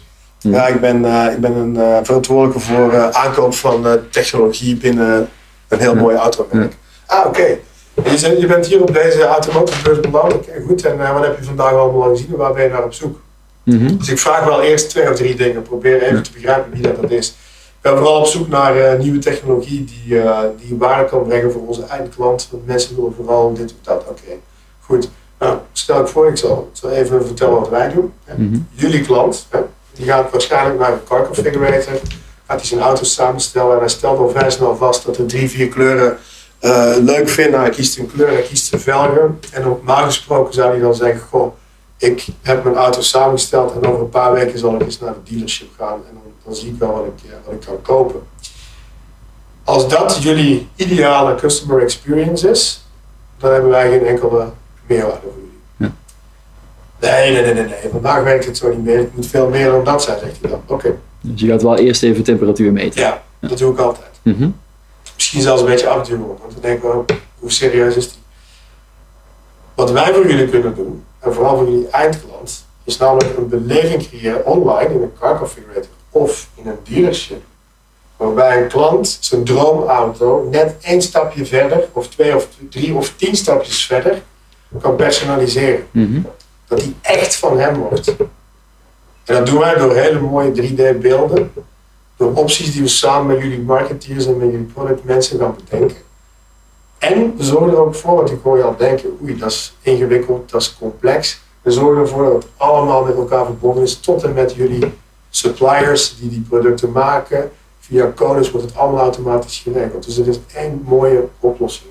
Ja, 0.52 0.68
ik 0.68 0.82
ben, 0.82 1.06
uh, 1.06 1.32
ik 1.32 1.40
ben 1.40 1.56
een 1.56 1.76
uh, 1.76 1.98
verantwoordelijke 2.04 2.60
voor 2.60 2.94
uh, 2.94 3.10
aankoop 3.10 3.54
van 3.54 3.86
technologie 4.10 4.76
binnen 4.76 5.30
een 5.68 5.80
heel 5.80 5.96
mooi 5.96 6.16
automerk. 6.16 6.74
Ah, 7.06 7.26
oké. 7.26 7.28
Okay. 7.28 7.60
Je, 8.18 8.40
je, 8.40 8.48
bent 8.48 8.66
hier 8.66 8.82
op 8.82 8.94
deze 8.94 9.24
automotiebeurs 9.24 10.00
beland. 10.00 10.34
Oké, 10.34 10.62
goed. 10.68 10.86
En 10.86 11.14
wat 11.14 11.24
heb 11.24 11.38
je 11.38 11.44
vandaag 11.44 11.74
allemaal 11.74 12.10
gezien 12.10 12.28
en 12.32 12.38
waar 12.38 12.54
ben 12.54 12.64
je 12.64 12.70
naar 12.70 12.84
op 12.84 12.94
zoek? 12.94 13.20
Mm 13.64 13.78
-hmm. 13.78 13.98
Dus 13.98 14.10
ik 14.10 14.20
vraag 14.20 14.46
wel 14.46 14.62
eerst 14.62 14.90
twee 14.90 15.10
of 15.10 15.16
drie 15.16 15.36
dingen. 15.36 15.62
Probeer 15.62 16.02
even 16.02 16.24
te 16.24 16.32
begrijpen 16.32 16.72
wie 16.72 16.82
dat, 16.82 17.02
dat 17.02 17.12
is. 17.12 17.28
Ik 17.28 17.90
ben 17.90 17.98
vooral 17.98 18.20
op 18.20 18.26
zoek 18.26 18.48
naar 18.48 18.98
nieuwe 18.98 19.20
technologie 19.20 19.84
die, 19.84 20.22
die 20.58 20.78
waarde 20.78 21.10
kan 21.10 21.24
brengen 21.24 21.52
voor 21.52 21.68
onze 21.68 21.84
eindklant. 21.84 22.48
Want 22.52 22.66
mensen 22.66 22.96
willen 22.96 23.14
vooral 23.16 23.54
dit 23.54 23.72
of 23.72 23.78
dat. 23.82 24.02
Oké, 24.02 24.10
okay. 24.10 24.40
goed. 24.80 25.10
Nou, 25.40 25.58
stel 25.72 26.02
ik 26.02 26.08
voor, 26.08 26.28
ik 26.28 26.38
zal, 26.38 26.70
ik 26.72 26.78
zal 26.78 26.90
even 26.90 27.26
vertellen 27.26 27.60
wat 27.60 27.70
wij 27.70 27.90
doen. 27.94 28.14
Mm 28.38 28.52
-hmm. 28.52 28.68
Jullie 28.72 29.02
klant, 29.02 29.48
hè, 29.50 29.60
die 29.94 30.06
gaat 30.06 30.32
waarschijnlijk 30.32 30.80
naar 30.80 30.92
een 30.92 31.04
car 31.04 31.26
configurator, 31.26 31.94
gaat 32.48 32.60
hij 32.60 32.66
zijn 32.66 32.82
auto 32.82 33.04
samenstellen 33.04 33.74
en 33.74 33.80
hij 33.80 33.90
stelt 33.90 34.20
al 34.20 34.30
vrij 34.30 34.50
snel 34.50 34.76
vast 34.76 35.06
dat 35.06 35.18
er 35.18 35.26
drie, 35.26 35.50
vier 35.50 35.68
kleuren 35.68 36.18
uh, 36.62 36.96
leuk 37.00 37.30
vindt. 37.30 37.56
Hij 37.56 37.70
kiest 37.70 37.98
een 37.98 38.12
kleur, 38.12 38.28
hij 38.28 38.42
kiest 38.42 38.74
een 38.74 38.80
velgen. 38.80 39.40
En 39.52 39.62
normaal 39.62 40.04
gesproken 40.04 40.54
zou 40.54 40.72
hij 40.72 40.80
dan 40.80 40.96
zeggen, 40.96 41.22
goh, 41.30 41.54
ik 41.98 42.26
heb 42.42 42.64
mijn 42.64 42.76
auto 42.76 43.02
samengesteld 43.02 43.74
en 43.74 43.90
over 43.90 44.02
een 44.02 44.10
paar 44.10 44.32
weken 44.32 44.60
zal 44.60 44.76
ik 44.76 44.82
eens 44.82 45.00
naar 45.00 45.14
de 45.14 45.32
dealership 45.32 45.70
gaan 45.78 45.94
en 45.94 46.14
dan, 46.14 46.32
dan 46.44 46.56
zie 46.56 46.70
ik 46.70 46.80
wel 46.80 46.92
wat 46.92 47.06
ik, 47.06 47.32
ik 47.54 47.66
kan 47.66 47.82
kopen. 47.82 48.22
Als 49.64 49.88
dat 49.88 50.24
jullie 50.24 50.68
ideale 50.76 51.36
customer 51.36 51.82
experience 51.82 52.50
is, 52.50 52.86
dan 53.38 53.52
hebben 53.52 53.70
wij 53.70 53.90
geen 53.90 54.06
enkele 54.06 54.50
meerwaarde 54.88 55.22
voor. 55.22 55.43
Nee, 57.04 57.32
nee, 57.32 57.42
nee, 57.44 57.54
nee, 57.54 57.66
nee. 57.66 57.92
Vandaag 57.92 58.24
werkt 58.24 58.46
het 58.46 58.58
zo 58.58 58.70
niet 58.70 58.84
meer. 58.84 58.98
Het 58.98 59.16
moet 59.16 59.28
veel 59.28 59.50
meer 59.50 59.72
dan 59.72 59.84
dat 59.84 60.04
zijn, 60.04 60.20
zegt 60.20 60.38
hij 60.42 60.50
dan. 60.50 60.62
Oké. 60.66 60.74
Okay. 60.74 60.98
Dus 61.22 61.42
je 61.42 61.48
gaat 61.48 61.62
wel 61.62 61.78
eerst 61.78 62.04
even 62.04 62.24
temperatuur 62.24 62.72
meten. 62.72 63.02
Ja, 63.02 63.22
ja. 63.40 63.48
dat 63.48 63.58
doe 63.58 63.72
ik 63.72 63.80
altijd. 63.80 64.12
Mm 64.22 64.36
-hmm. 64.38 64.56
Misschien 65.16 65.42
zelfs 65.42 65.62
een 65.62 65.68
beetje 65.68 65.88
afduwen, 65.88 66.28
want 66.28 66.40
dan 66.52 66.62
denken 66.62 66.90
we, 66.90 67.14
hoe 67.40 67.52
serieus 67.52 67.96
is 67.96 68.12
die? 68.12 68.22
Wat 69.74 69.92
wij 69.92 70.14
voor 70.14 70.30
jullie 70.30 70.50
kunnen 70.50 70.76
doen, 70.76 71.04
en 71.20 71.34
vooral 71.34 71.58
voor 71.58 71.70
jullie 71.70 71.88
eindklant, 71.88 72.66
is 72.84 72.98
namelijk 72.98 73.38
een 73.38 73.48
beleving 73.48 74.08
creëren 74.08 74.46
online 74.46 74.94
in 74.94 75.02
een 75.02 75.14
car 75.20 75.38
configurator 75.38 75.90
of 76.10 76.50
in 76.56 76.68
een 76.68 76.78
dealership. 76.84 77.42
Waarbij 78.18 78.62
een 78.62 78.68
klant 78.68 79.18
zijn 79.20 79.44
droomauto 79.44 80.48
net 80.52 80.76
één 80.82 81.02
stapje 81.02 81.46
verder, 81.46 81.88
of 81.92 82.08
twee 82.08 82.36
of 82.36 82.48
drie 82.70 82.94
of 82.94 83.14
tien 83.16 83.36
stapjes 83.36 83.86
verder, 83.86 84.22
kan 84.82 84.96
personaliseren. 84.96 85.88
Mm 85.92 86.06
-hmm 86.06 86.26
dat 86.68 86.80
die 86.80 86.96
echt 87.02 87.36
van 87.36 87.60
hem 87.60 87.76
wordt. 87.76 88.16
En 89.24 89.36
dat 89.36 89.46
doen 89.46 89.60
wij 89.60 89.76
door 89.76 89.96
hele 89.96 90.20
mooie 90.20 90.52
3D-beelden, 90.52 91.54
door 92.18 92.34
opties 92.34 92.72
die 92.74 92.82
we 92.82 92.88
samen 92.88 93.28
met 93.28 93.44
jullie 93.44 93.62
marketeers 93.62 94.26
en 94.26 94.38
met 94.38 94.52
jullie 94.52 94.66
productmensen 94.66 95.40
gaan 95.40 95.56
bedenken. 95.56 95.98
En 96.98 97.38
we 97.38 97.44
zorgen 97.44 97.70
er 97.70 97.78
ook 97.78 97.96
voor, 97.96 98.16
want 98.16 98.32
ik 98.32 98.40
hoor 98.44 98.58
je 98.58 98.64
al 98.64 98.78
denken, 98.78 99.18
oei, 99.22 99.38
dat 99.38 99.52
is 99.52 99.76
ingewikkeld, 99.82 100.52
dat 100.52 100.62
is 100.62 100.78
complex. 100.80 101.42
We 101.62 101.72
zorgen 101.72 102.02
ervoor 102.02 102.24
dat 102.24 102.34
het 102.34 102.52
allemaal 102.58 103.04
met 103.04 103.16
elkaar 103.16 103.46
verbonden 103.46 103.84
is, 103.84 104.00
tot 104.00 104.24
en 104.24 104.34
met 104.34 104.54
jullie 104.54 104.94
suppliers 105.30 106.18
die 106.20 106.30
die 106.30 106.46
producten 106.50 106.92
maken. 106.92 107.52
Via 107.80 108.12
codes 108.16 108.52
wordt 108.52 108.68
het 108.68 108.78
allemaal 108.78 109.02
automatisch 109.02 109.60
geregeld. 109.60 110.06
Dus 110.06 110.18
er 110.18 110.28
is 110.28 110.40
één 110.56 110.84
mooie 110.86 111.28
oplossing. 111.40 111.90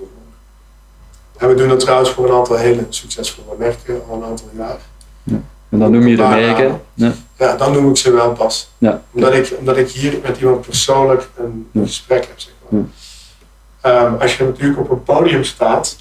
En 1.43 1.49
we 1.49 1.55
doen 1.55 1.69
dat 1.69 1.81
trouwens 1.81 2.11
voor 2.11 2.29
een 2.29 2.35
aantal 2.35 2.57
hele 2.57 2.87
succesvolle 2.89 3.57
merken 3.59 4.03
al 4.09 4.17
een 4.17 4.25
aantal 4.25 4.49
jaar. 4.57 4.79
Ja. 5.23 5.41
En 5.69 5.79
dan 5.79 5.91
noem 5.91 6.07
je 6.07 6.17
de 6.17 6.23
merken? 6.23 6.81
Ja. 6.95 7.13
ja, 7.39 7.57
dan 7.57 7.73
noem 7.73 7.89
ik 7.91 7.97
ze 7.97 8.13
wel 8.13 8.33
pas. 8.33 8.71
Ja. 8.79 9.03
Omdat, 9.11 9.35
ik, 9.35 9.55
omdat 9.59 9.77
ik 9.77 9.89
hier 9.89 10.19
met 10.23 10.39
iemand 10.39 10.61
persoonlijk 10.61 11.29
een 11.37 11.69
gesprek 11.73 12.27
heb. 12.27 12.41
Zeg 12.41 12.53
maar. 12.69 14.05
um, 14.05 14.17
als 14.21 14.37
je 14.37 14.45
natuurlijk 14.45 14.79
op 14.79 14.91
een 14.91 15.03
podium 15.03 15.45
staat 15.45 15.97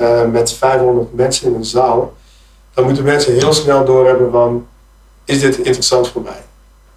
uh, 0.00 0.24
met 0.24 0.52
500 0.52 1.14
mensen 1.14 1.48
in 1.48 1.54
een 1.54 1.64
zaal, 1.64 2.14
dan 2.72 2.84
moeten 2.84 3.04
mensen 3.04 3.32
heel 3.32 3.52
snel 3.52 3.84
doorhebben 3.84 4.30
van, 4.30 4.66
is 5.24 5.40
dit 5.40 5.56
interessant 5.56 6.08
voor 6.08 6.22
mij? 6.22 6.42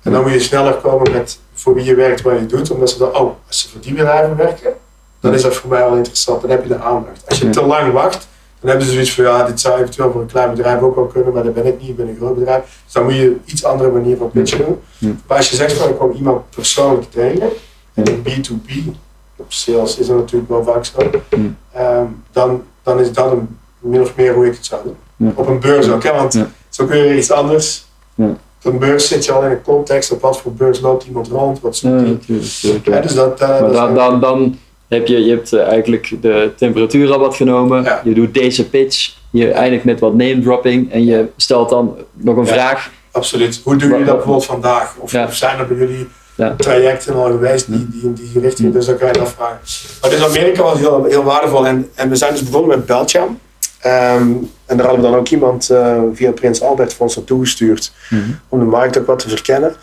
En 0.02 0.12
dan 0.12 0.22
moet 0.22 0.32
je 0.32 0.40
sneller 0.40 0.74
komen 0.74 1.12
met 1.12 1.40
voor 1.54 1.74
wie 1.74 1.86
je 1.86 1.96
werkt, 1.96 2.22
wat 2.22 2.40
je 2.40 2.46
doet, 2.46 2.72
omdat 2.72 2.90
ze 2.90 2.98
dan, 2.98 3.16
oh, 3.16 3.34
als 3.48 3.62
ze 3.62 3.70
voor 3.70 3.82
die 3.82 3.94
bedrijven 3.94 4.36
werken, 4.36 4.74
dan 5.19 5.34
is 5.34 5.41
dat 5.41 5.56
voor 5.56 5.69
mij 5.69 5.84
al 5.84 5.95
interessant. 5.95 6.41
Dan 6.41 6.49
heb 6.49 6.63
je 6.63 6.69
de 6.69 6.80
aandacht. 6.80 7.30
Als 7.30 7.39
je 7.39 7.49
te 7.49 7.65
lang 7.65 7.93
wacht, 7.93 8.27
dan 8.60 8.69
hebben 8.69 8.88
ze 8.88 8.93
zoiets 8.93 9.13
van 9.13 9.23
ja, 9.23 9.43
dit 9.43 9.60
zou 9.60 9.80
eventueel 9.80 10.12
voor 10.12 10.21
een 10.21 10.27
klein 10.27 10.49
bedrijf 10.49 10.82
ook 10.82 10.95
wel 10.95 11.06
kunnen, 11.06 11.34
maar 11.34 11.43
dat 11.43 11.53
ben 11.53 11.65
ik 11.65 11.80
niet, 11.80 11.89
ik 11.89 11.95
ben 11.95 12.08
een 12.08 12.15
groot 12.15 12.36
bedrijf. 12.36 12.82
Dus 12.84 12.93
dan 12.93 13.03
moet 13.03 13.15
je 13.15 13.25
een 13.25 13.41
iets 13.45 13.63
andere 13.63 13.91
manier 13.91 14.17
van 14.17 14.32
pitchen 14.32 14.58
doen. 14.58 14.80
Ja. 14.97 15.10
Maar 15.27 15.38
als 15.38 15.49
je 15.49 15.56
zegt 15.56 15.73
van 15.73 15.89
ik 15.89 15.97
kom 15.97 16.12
iemand 16.12 16.49
persoonlijk 16.49 17.12
tegen, 17.12 17.49
en 17.93 18.03
in 18.03 18.23
B2B, 18.23 18.95
op 19.36 19.53
sales 19.53 19.97
is 19.97 20.08
dat 20.08 20.17
natuurlijk 20.17 20.49
wel 20.49 20.63
vaak 20.63 20.86
zo, 20.86 21.10
ehm, 21.71 22.06
dan, 22.32 22.63
dan 22.84 22.99
is 22.99 23.12
dat 23.12 23.32
een, 23.32 23.58
min 23.80 24.01
of 24.01 24.15
meer 24.15 24.34
hoe 24.34 24.45
ik 24.45 24.53
het 24.56 24.65
zou 24.65 24.84
doen. 24.84 24.95
Ja. 25.15 25.32
Op 25.36 25.47
een 25.47 25.60
beurs 25.60 25.89
ook, 25.89 26.03
hè? 26.03 26.13
want 26.13 26.45
zo 26.69 26.86
kun 26.86 26.97
je 26.97 27.17
iets 27.17 27.32
anders. 27.32 27.86
Op 28.63 28.73
een 28.73 28.80
beurs 28.80 29.08
zit 29.08 29.25
je 29.25 29.32
al 29.32 29.43
in 29.43 29.51
een 29.51 29.62
context, 29.62 30.12
op 30.12 30.21
wat 30.21 30.41
voor 30.41 30.53
beurs 30.53 30.80
loopt 30.80 31.06
iemand 31.06 31.27
rond, 31.27 31.60
wat 31.62 31.75
zoekt 31.75 32.86
hij. 32.86 33.01
dus 33.01 33.13
dat, 33.13 33.41
eh, 33.41 33.47
Maar 33.47 33.62
dat 33.62 33.69
is 33.69 33.73
dan, 33.73 33.95
dan, 33.95 34.19
dan 34.19 34.58
heb 34.88 35.08
je, 35.08 35.23
je 35.26 35.30
hebt 35.32 35.54
eh, 35.54 35.67
eigenlijk 35.67 36.12
de 36.21 36.52
temperatuur 36.58 37.12
al 37.12 37.19
wat 37.19 37.36
genomen. 37.36 37.84
Ja. 37.84 38.02
Je 38.04 38.13
doet 38.13 38.34
deze 38.34 38.69
pitch. 38.69 39.15
Je 39.32 39.52
eindigt 39.52 39.84
met 39.84 40.00
wat 40.00 40.12
name 40.13 40.39
dropping. 40.41 40.91
En 40.91 41.06
je 41.06 41.26
stelt 41.38 41.69
dan 41.69 41.95
nog 42.13 42.38
een 42.38 42.45
Ja. 42.45 42.52
vraag. 42.54 42.91
Absoluut. 43.12 43.62
Hoe 43.63 43.76
doen 43.76 43.89
jullie 43.89 44.06
dat 44.06 44.15
bijvoorbeeld 44.15 44.45
vandaag? 44.45 44.95
Of, 44.97 45.12
Ja. 45.12 45.23
of 45.26 45.36
zijn 45.36 45.60
er 45.60 45.67
bij 45.67 45.78
jullie 45.78 46.08
trajecten 46.58 47.15
al 47.15 47.26
geweest 47.26 47.67
die, 47.71 47.88
die 47.91 48.02
in 48.04 48.13
die 48.13 48.41
richting? 48.41 48.73
Dus 48.73 48.86
dan 48.86 48.97
kan 48.97 49.08
je 49.08 49.13
dat 49.13 49.30
vragen. 49.32 49.60
Maar 50.02 50.10
dus 50.10 50.23
Amerika 50.23 50.63
was 50.63 50.80
heel, 50.80 51.04
heel 51.04 51.23
waardevol. 51.23 51.65
En, 51.67 51.89
en 51.95 52.10
we 52.10 52.15
zijn 52.15 52.32
dus 52.32 52.43
begonnen 52.43 52.78
met 52.78 52.86
Belgium. 52.86 53.39
Ehm, 53.80 54.32
en 54.65 54.78
daar 54.78 54.86
hadden 54.86 55.04
we 55.06 55.10
dan 55.12 55.19
ook 55.19 55.28
iemand 55.30 55.69
eh, 55.69 56.02
via 56.13 56.32
Prins 56.32 56.62
Albert 56.62 56.93
voor 56.93 57.06
ons 57.06 57.15
naartoe 57.15 57.39
gestuurd. 57.41 57.91
Om 58.50 58.60
de 58.60 58.65
markt 58.65 58.97
ook 59.00 59.06
wat 59.08 59.19
te 59.19 59.30
verkennen. 59.30 59.76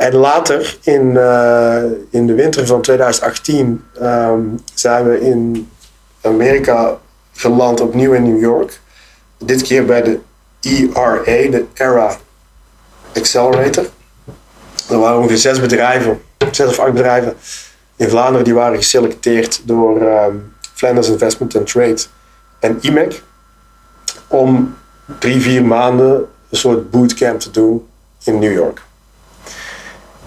En 0.00 0.14
later, 0.14 0.78
in, 0.82 1.16
eh, 1.16 1.82
in 2.10 2.26
de 2.26 2.34
winter 2.34 2.66
van 2.66 2.80
2018, 2.80 3.84
ehm, 3.98 4.40
zijn 4.74 5.08
we 5.08 5.20
in 5.20 5.70
Amerika 6.20 6.98
geland, 7.32 7.80
opnieuw 7.80 8.12
in 8.12 8.22
New 8.22 8.40
York. 8.40 8.80
Dit 9.38 9.62
keer 9.62 9.84
bij 9.84 10.02
de 10.02 10.18
ERA, 10.60 11.22
de 11.24 11.64
ERA 11.74 12.16
Accelerator. 13.16 13.86
Er 14.88 14.98
waren 14.98 15.18
ongeveer 15.18 15.36
zes 15.36 15.60
bedrijven, 15.60 16.22
zes 16.50 16.68
of 16.68 16.78
acht 16.78 16.92
bedrijven 16.92 17.34
in 17.96 18.08
Vlaanderen 18.08 18.44
die 18.44 18.54
waren 18.54 18.76
geselecteerd 18.76 19.60
door 19.64 20.00
ehm, 20.00 20.36
Flanders 20.74 21.08
Investment 21.08 21.56
and 21.56 21.66
Trade 21.66 22.02
en 22.60 22.78
IMEC 22.80 23.22
om 24.26 24.76
drie, 25.18 25.40
vier 25.40 25.64
maanden 25.64 26.26
een 26.50 26.58
soort 26.58 26.90
bootcamp 26.90 27.40
te 27.40 27.50
doen 27.50 27.86
in 28.24 28.38
New 28.38 28.52
York. 28.52 28.88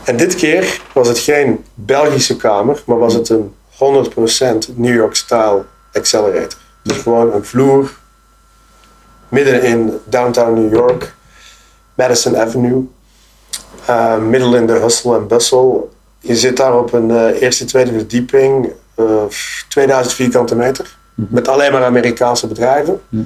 En 0.06 0.18
dit 0.18 0.36
keer 0.36 0.82
was 0.94 1.08
het 1.08 1.20
geen 1.20 1.66
Belgische 1.74 2.36
kamer, 2.36 2.84
maar 2.86 2.98
was 2.98 3.14
het 3.14 3.30
een 3.30 3.54
100% 3.70 4.76
New 4.76 4.96
York 4.96 5.16
style 5.16 5.64
accelerator. 5.94 6.60
Dus 6.84 6.98
gewoon 6.98 7.34
een 7.34 7.46
vloer 7.46 7.92
midden 9.30 9.62
in 9.64 10.00
downtown 10.06 10.54
New 10.54 10.74
York, 10.74 11.14
Madison 11.94 12.38
Avenue, 12.38 12.84
uh, 13.90 14.18
midden 14.18 14.54
in 14.54 14.68
de 14.68 14.74
hustle 14.74 15.16
en 15.16 15.28
bustle. 15.28 15.84
Je 16.20 16.36
zit 16.36 16.58
daar 16.58 16.78
op 16.78 16.94
een 16.94 17.10
uh, 17.10 17.42
eerste, 17.42 17.66
tweede 17.66 17.92
verdieping, 17.92 18.72
uh, 19.00 19.24
2000 19.70 20.16
vierkante 20.16 20.56
meter, 20.56 20.98
Mhm. 21.16 21.34
met 21.34 21.48
alleen 21.48 21.72
maar 21.72 21.84
Amerikaanse 21.84 22.48
bedrijven. 22.48 23.02
Mhm. 23.10 23.24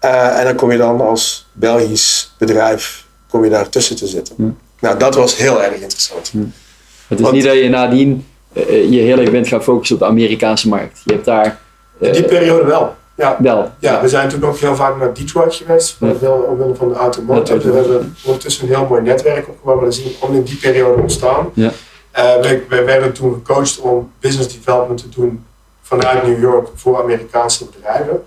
En 0.00 0.44
dan 0.44 0.54
kom 0.54 0.72
je 0.72 0.78
dan 0.78 1.00
als 1.00 1.48
Belgisch 1.52 2.34
bedrijf 2.38 3.06
kom 3.30 3.44
je 3.44 3.50
daar 3.50 3.68
tussen 3.68 3.96
te 3.96 4.06
zitten. 4.06 4.34
Mhm. 4.38 4.50
Nou, 4.82 4.98
dat 4.98 5.14
was 5.14 5.36
heel 5.36 5.62
erg 5.62 5.74
interessant. 5.80 6.32
Het 6.32 7.18
is 7.18 7.20
Want- 7.20 7.34
niet 7.34 7.44
dat 7.44 7.54
je 7.54 7.68
nadien 7.68 8.26
eh, 8.52 8.90
je 8.92 9.00
heel 9.00 9.18
erg 9.18 9.30
bent 9.30 9.48
gaan 9.48 9.62
focussen 9.62 9.96
op 9.96 10.02
de 10.02 10.08
Amerikaanse 10.08 10.68
markt. 10.68 11.00
Je 11.04 11.12
hebt 11.12 11.24
daar 11.24 11.58
eh, 12.00 12.08
In 12.08 12.12
die 12.14 12.24
periode 12.24 12.64
wel. 12.64 12.94
Ja. 13.16 13.36
wel. 13.40 13.70
Ja, 13.78 14.00
we 14.02 14.08
zijn 14.08 14.28
toen 14.28 14.44
ook 14.44 14.56
heel 14.58 14.76
vaak 14.76 14.98
naar 14.98 15.14
Detroit 15.14 15.54
geweest, 15.54 15.96
Ja. 16.00 16.30
omwille 16.30 16.74
van 16.74 16.88
de 16.88 16.94
automotive. 16.94 17.70
We 17.70 17.76
hebben 17.78 18.16
ondertussen 18.24 18.68
een 18.68 18.74
heel 18.74 18.86
mooi 18.86 19.02
netwerk 19.02 19.48
opgebouwd, 19.48 19.76
maar 19.76 19.84
we 19.84 19.92
zien 19.92 20.12
om 20.18 20.34
in 20.34 20.42
die 20.42 20.56
periode 20.56 21.02
ontstaan. 21.02 21.50
Ja. 21.54 21.70
Eh, 22.10 22.22
wij, 22.40 22.62
wij 22.68 22.84
werden 22.84 23.12
toen 23.12 23.32
gecoacht 23.32 23.78
om 23.80 24.10
business 24.20 24.54
development 24.54 24.98
te 25.00 25.08
doen 25.20 25.44
vanuit 25.82 26.26
New 26.26 26.40
York 26.40 26.68
voor 26.74 27.02
Amerikaanse 27.02 27.64
bedrijven. 27.64 28.22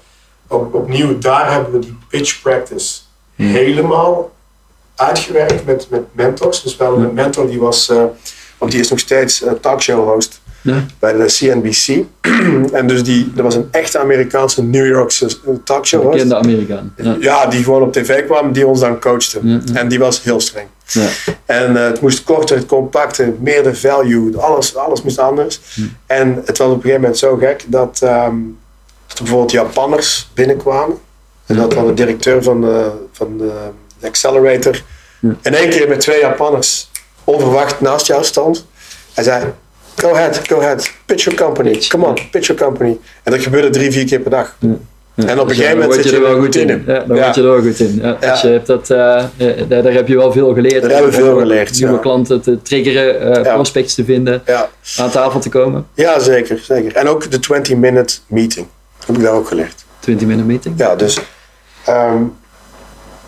Op, 0.47 0.73
opnieuw, 0.73 1.17
daar 1.17 1.51
hebben 1.51 1.71
we 1.71 1.79
die 1.79 1.97
pitch 2.09 2.41
practice 2.41 2.99
Ja. 3.35 3.45
helemaal 3.45 4.31
uitgewerkt 4.95 5.65
met, 5.65 5.87
met 5.89 6.01
mentors. 6.11 6.63
Dus 6.63 6.77
we 6.77 6.83
hadden 6.83 7.01
Ja. 7.01 7.07
een 7.07 7.13
mentor 7.13 7.47
die 7.47 7.59
was, 7.59 7.89
eh, 7.89 8.03
want 8.57 8.71
die 8.71 8.79
is 8.79 8.89
nog 8.89 8.99
steeds 8.99 9.43
eh, 9.43 9.51
talkshow 9.61 10.09
host 10.13 10.41
Ja. 10.61 10.85
bij 10.99 11.13
de 11.13 11.25
CNBC. 11.25 12.03
en 12.79 12.87
dus 12.87 13.03
die, 13.03 13.31
dat 13.33 13.43
was 13.43 13.55
een 13.55 13.67
echte 13.71 13.99
Amerikaanse 13.99 14.63
New 14.63 14.87
Yorkse 14.87 15.25
eh, 15.25 15.53
talkshow 15.63 16.01
host. 16.01 16.13
Bekende 16.13 16.35
Amerikaan. 16.35 16.93
Ja. 16.97 17.15
Ja, 17.19 17.45
die 17.47 17.63
gewoon 17.63 17.81
op 17.81 17.93
tv 17.93 18.25
kwam, 18.25 18.51
die 18.53 18.67
ons 18.67 18.79
dan 18.79 18.99
coachte. 18.99 19.39
Ja. 19.41 19.59
En 19.73 19.87
die 19.87 19.99
was 19.99 20.23
heel 20.23 20.39
streng. 20.39 20.67
Ja. 20.87 21.07
En 21.45 21.75
het 21.75 22.01
moest 22.01 22.23
korter, 22.23 22.55
het 22.57 22.65
compacter, 22.65 23.33
meer 23.39 23.63
de 23.63 23.75
value, 23.75 24.37
alles, 24.37 24.75
alles 24.75 25.01
moest 25.01 25.19
anders. 25.19 25.59
En 26.05 26.41
het 26.45 26.57
was 26.57 26.67
op 26.67 26.73
een 26.75 26.81
gegeven 26.81 27.01
moment 27.01 27.17
zo 27.17 27.35
gek 27.37 27.63
dat, 27.67 27.99
dat 27.99 28.09
er 29.17 29.17
bijvoorbeeld 29.17 29.51
Japanners 29.51 30.29
binnenkwamen. 30.33 30.97
En 31.45 31.55
dat 31.55 31.71
dan 31.71 31.87
de 31.87 31.93
directeur 31.93 32.43
van 32.43 32.61
de, 32.61 32.91
van 33.11 33.37
de 33.37 33.51
Accelerator 34.01 34.81
in 35.41 35.53
één 35.55 35.69
keer 35.69 35.87
met 35.87 35.99
twee 35.99 36.19
Japanners 36.19 36.89
onverwacht 37.23 37.81
naast 37.81 38.07
jou 38.07 38.23
stond. 38.23 38.65
Hij 39.13 39.23
zei, 39.23 39.43
go 39.95 40.13
ahead, 40.13 40.41
go 40.47 40.59
ahead, 40.59 40.91
pitch 41.05 41.23
your 41.23 41.39
company, 41.39 41.81
come 41.87 42.05
on, 42.05 42.17
pitch 42.31 42.47
your 42.47 42.61
company. 42.61 42.97
En 43.23 43.31
dat 43.31 43.41
gebeurde 43.41 43.69
drie, 43.69 43.91
vier 43.91 44.05
keer 44.05 44.19
per 44.19 44.31
dag. 44.31 44.55
Ja. 44.59 44.69
En 45.15 45.39
op 45.39 45.41
een 45.41 45.47
Dus, 45.47 45.57
gegeven 45.57 45.65
eh, 45.81 45.87
moment 45.87 45.93
word 46.01 46.09
je 46.09 46.15
er 46.15 46.21
wel 46.21 46.39
goed 46.39 46.55
in. 46.55 46.67
Ja, 46.67 46.99
dan 46.99 47.15
Ja. 47.17 47.23
word 47.23 47.35
je 47.35 47.41
er 47.41 47.47
wel 47.47 47.61
goed 47.61 47.79
in. 47.79 47.99
Ja. 48.01 48.17
Dus 48.31 48.41
je 48.41 48.47
hebt 48.47 48.67
dat, 48.67 48.89
eh, 48.89 49.23
daar, 49.67 49.83
daar 49.83 49.93
heb 49.93 50.07
je 50.07 50.15
wel 50.15 50.31
veel 50.31 50.53
geleerd. 50.53 50.81
Daar 50.81 50.91
hebben 50.91 51.09
we 51.11 51.15
veel 51.17 51.37
geleerd, 51.37 51.79
Nieuwe 51.79 51.99
klanten 51.99 52.41
te 52.41 52.61
triggeren, 52.61 53.43
Ja. 53.43 53.53
prospects 53.53 53.93
te 53.95 54.05
vinden, 54.05 54.43
aan 54.97 55.09
tafel 55.09 55.39
te 55.39 55.49
komen. 55.49 55.87
Ja, 55.93 56.19
zeker, 56.19 56.59
zeker. 56.63 56.95
En 56.95 57.07
ook 57.07 57.31
de 57.31 57.39
20-minute 57.39 58.15
meeting 58.27 58.67
heb 59.05 59.15
ik 59.17 59.21
daar 59.23 59.33
ook 59.33 59.47
geleerd. 59.47 59.85
20 59.99 60.27
minute 60.27 60.45
meeting. 60.47 60.75
Ja, 60.77 60.95
dus 60.95 61.19
ehm, 61.85 62.23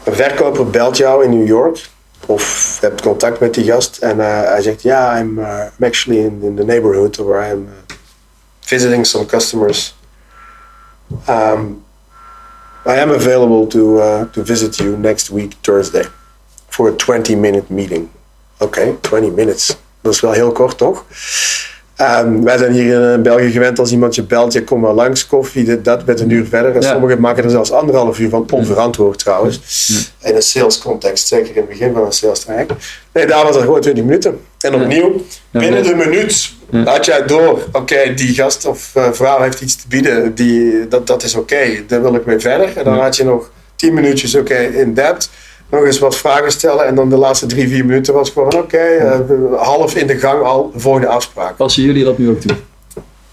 een 0.07 0.15
verkoper 0.15 0.69
belt 0.69 0.97
jou 0.97 1.23
in 1.23 1.29
New 1.29 1.47
York 1.47 1.89
of 2.25 2.77
hebt 2.81 3.01
contact 3.01 3.39
met 3.39 3.53
die 3.53 3.63
gast 3.63 3.97
en 3.97 4.19
eh, 4.19 4.41
hij 4.41 4.61
zegt 4.61 4.81
ja, 4.81 5.19
I'm, 5.19 5.39
uh, 5.39 5.45
I'm 5.79 5.85
actually 5.85 6.19
in, 6.19 6.55
the 6.55 6.63
neighborhood 6.63 7.19
or 7.19 7.43
I'm 7.43 7.67
uh, 7.67 7.95
visiting 8.59 9.05
some 9.05 9.25
customers. 9.25 9.95
Um, 11.29 11.85
I 12.85 12.99
am 12.99 13.11
available 13.11 13.67
to, 13.67 13.97
uh, 13.97 14.21
to 14.31 14.43
visit 14.43 14.75
you 14.75 14.97
next 14.97 15.29
week 15.29 15.53
Thursday 15.61 16.05
for 16.67 16.89
a 16.89 16.91
20-minute 16.91 17.73
meeting. 17.73 18.09
Oké, 18.57 18.97
20 19.01 19.31
minutes. 19.31 19.77
Dat 20.01 20.13
is 20.13 20.19
wel 20.19 20.31
heel 20.31 20.51
kort, 20.51 20.77
toch? 20.77 21.05
Ehm, 21.97 22.41
wij 22.43 22.57
zijn 22.57 22.71
hier 22.71 23.13
in 23.13 23.21
België 23.21 23.51
gewend 23.51 23.79
als 23.79 23.91
iemand 23.91 24.15
je 24.15 24.23
belt, 24.23 24.53
je 24.53 24.63
komt 24.63 24.81
maar 24.81 24.93
langs, 24.93 25.27
koffie, 25.27 25.63
dit, 25.63 25.85
dat, 25.85 26.05
met 26.05 26.19
een 26.19 26.29
uur 26.29 26.45
verder. 26.45 26.75
En 26.75 26.81
Ja. 26.81 26.91
sommigen 26.91 27.19
maken 27.19 27.43
er 27.43 27.49
zelfs 27.49 27.71
anderhalf 27.71 28.19
uur 28.19 28.29
van, 28.29 28.45
onverantwoord 28.51 29.19
trouwens. 29.19 29.59
In 30.23 30.35
een 30.35 30.41
sales 30.41 30.79
context, 30.79 31.27
zeker 31.27 31.49
in 31.49 31.55
het 31.61 31.69
begin 31.69 31.93
van 31.93 32.05
een 32.05 32.11
sales 32.11 32.39
traject. 32.39 32.71
Nee, 33.11 33.25
daar 33.25 33.43
was 33.43 33.55
het 33.55 33.63
gewoon 33.63 33.81
20 33.81 34.03
minuten. 34.03 34.39
En 34.59 34.75
opnieuw, 34.75 35.21
binnen 35.51 35.83
de 35.83 35.95
minuut 35.95 36.53
had 36.85 37.05
jij 37.05 37.25
door, 37.25 37.59
oké, 37.71 38.13
die 38.13 38.33
gast 38.33 38.65
of 38.65 38.91
eh, 38.93 39.11
vrouw 39.11 39.41
heeft 39.41 39.61
iets 39.61 39.75
te 39.75 39.87
bieden, 39.87 40.35
die, 40.35 40.87
dat, 40.87 41.07
dat 41.07 41.23
is 41.23 41.35
oké, 41.35 41.59
daar 41.87 42.01
wil 42.01 42.15
ik 42.15 42.25
mee 42.25 42.39
verder. 42.39 42.77
En 42.77 42.83
dan 42.83 42.99
had 42.99 43.15
je 43.15 43.23
nog 43.23 43.51
10 43.75 43.93
minuutjes, 43.93 44.35
oké, 44.35 44.57
in 44.57 44.93
depth. 44.93 45.29
Nog 45.69 45.85
eens 45.85 45.99
wat 45.99 46.15
vragen 46.17 46.51
stellen 46.51 46.85
en 46.85 46.95
dan 46.95 47.09
de 47.09 47.17
laatste 47.17 47.45
drie, 47.45 47.67
vier 47.67 47.85
minuten 47.85 48.13
was 48.13 48.29
gewoon 48.29 48.55
oké, 48.55 48.77
eh, 48.77 49.19
half 49.57 49.95
in 49.95 50.07
de 50.07 50.17
gang 50.17 50.43
al, 50.43 50.71
de 50.73 50.79
volgende 50.79 51.07
afspraak. 51.07 51.55
Passen 51.55 51.83
jullie 51.83 52.03
dat 52.03 52.17
nu 52.17 52.29
ook 52.29 52.39
toe? 52.39 52.55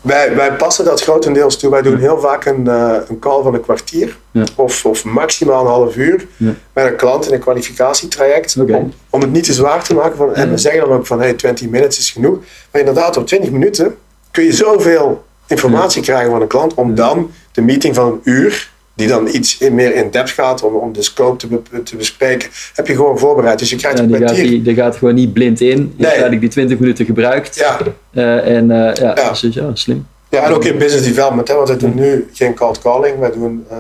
Wij, 0.00 0.34
wij 0.36 0.52
passen 0.52 0.84
dat 0.84 1.02
grotendeels 1.02 1.58
toe. 1.58 1.70
Wij 1.70 1.82
doen 1.82 1.98
heel 1.98 2.20
vaak 2.20 2.44
een, 2.44 2.68
eh, 2.68 2.94
een 3.08 3.18
call 3.18 3.42
van 3.42 3.54
een 3.54 3.60
kwartier 3.60 4.16
Ja. 4.30 4.44
of, 4.56 4.84
of 4.84 5.04
maximaal 5.04 5.60
een 5.60 5.66
half 5.70 5.96
uur 5.96 6.26
Ja. 6.36 6.52
met 6.72 6.86
een 6.86 6.96
klant 6.96 7.26
in 7.26 7.32
een 7.32 7.38
kwalificatietraject. 7.40 8.56
Om, 8.58 8.92
om 9.10 9.20
het 9.20 9.32
niet 9.32 9.44
te 9.44 9.52
zwaar 9.52 9.84
te 9.84 9.94
maken. 9.94 10.16
Van, 10.16 10.34
en 10.34 10.50
we 10.50 10.58
zeggen 10.58 10.80
dan 10.80 10.92
ook 10.98 11.06
van 11.06 11.20
hey, 11.20 11.32
20 11.34 11.68
minutes 11.68 11.98
is 11.98 12.10
genoeg. 12.10 12.38
Maar 12.70 12.80
inderdaad, 12.80 13.16
op 13.16 13.26
20 13.26 13.50
minuten 13.50 13.94
kun 14.30 14.44
je 14.44 14.52
zoveel 14.52 15.24
informatie 15.46 16.02
krijgen 16.02 16.30
van 16.30 16.40
een 16.40 16.46
klant 16.46 16.74
om 16.74 16.94
dan 16.94 17.30
de 17.52 17.62
meeting 17.62 17.94
van 17.94 18.06
een 18.06 18.20
uur, 18.22 18.70
die 18.94 19.08
dan 19.08 19.28
iets 19.28 19.58
meer 19.58 19.94
in 19.94 20.10
depth 20.10 20.30
gaat 20.30 20.62
om, 20.62 20.74
om 20.74 20.92
de 20.92 21.02
scope 21.02 21.36
te, 21.36 21.46
be- 21.46 21.82
te 21.82 21.96
bespreken, 21.96 22.48
heb 22.74 22.86
je 22.86 22.94
gewoon 22.94 23.18
voorbereid. 23.18 23.58
Dus 23.58 23.70
je 23.70 23.76
krijgt 23.76 23.98
Ja, 23.98 24.04
een 24.04 24.10
die, 24.10 24.26
gaat, 24.26 24.34
die, 24.36 24.62
die 24.62 24.74
gaat 24.74 24.96
gewoon 24.96 25.14
niet 25.14 25.32
blind 25.32 25.60
in. 25.60 25.68
Je 25.68 25.92
Nee. 25.96 26.06
eigenlijk 26.10 26.40
die 26.40 26.50
20 26.50 26.78
minuten 26.78 27.04
gebruikt. 27.04 27.56
Ja, 27.56 27.78
Eh, 28.12 28.56
en 28.56 28.70
eh, 28.70 28.94
ja, 28.94 29.14
Ja. 29.16 29.30
Dus, 29.30 29.46
ja, 29.54 29.70
slim. 29.74 30.06
Ja, 30.28 30.42
en 30.44 30.52
ook 30.52 30.64
in 30.64 30.78
business 30.78 31.06
development, 31.06 31.48
hè, 31.48 31.54
want 31.54 31.68
we 31.68 31.76
doen 31.76 31.94
nu 31.94 32.28
geen 32.32 32.54
cold 32.54 32.78
calling. 32.78 33.18
Wij 33.18 33.30
doen, 33.32 33.66
ehm, 33.70 33.78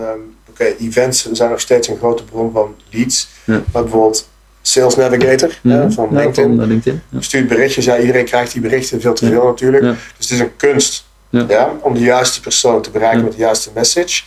oké, 0.50 0.64
events 0.80 1.32
zijn 1.32 1.50
nog 1.50 1.60
steeds 1.60 1.88
een 1.88 1.96
grote 1.96 2.24
bron 2.24 2.52
van 2.52 2.74
leads. 2.90 3.28
Ja. 3.44 3.62
Maar 3.72 3.82
bijvoorbeeld 3.82 4.28
Sales 4.62 4.96
Navigator 4.96 5.58
hè, 5.62 5.78
Mhm. 5.78 5.90
van 5.90 6.08
Ja, 6.10 6.18
LinkedIn. 6.18 6.54
van, 6.54 6.60
eh, 6.62 6.68
LinkedIn. 6.68 7.02
Ja. 7.08 7.20
Stuurt 7.20 7.48
berichtjes, 7.48 7.84
ja, 7.84 7.98
iedereen 7.98 8.24
krijgt 8.24 8.52
die 8.52 8.60
berichten, 8.62 9.00
veel 9.00 9.12
te 9.14 9.26
veel 9.26 9.44
natuurlijk. 9.44 9.82
Ja. 9.82 9.90
Dus 9.90 10.28
het 10.28 10.30
is 10.30 10.38
een 10.38 10.56
kunst 10.56 11.04
Ja. 11.30 11.72
om 11.80 11.94
de 11.94 12.00
juiste 12.00 12.40
persoon 12.40 12.82
te 12.82 12.90
bereiken 12.90 13.22
met 13.24 13.32
de 13.32 13.38
juiste 13.38 13.70
message. 13.74 14.22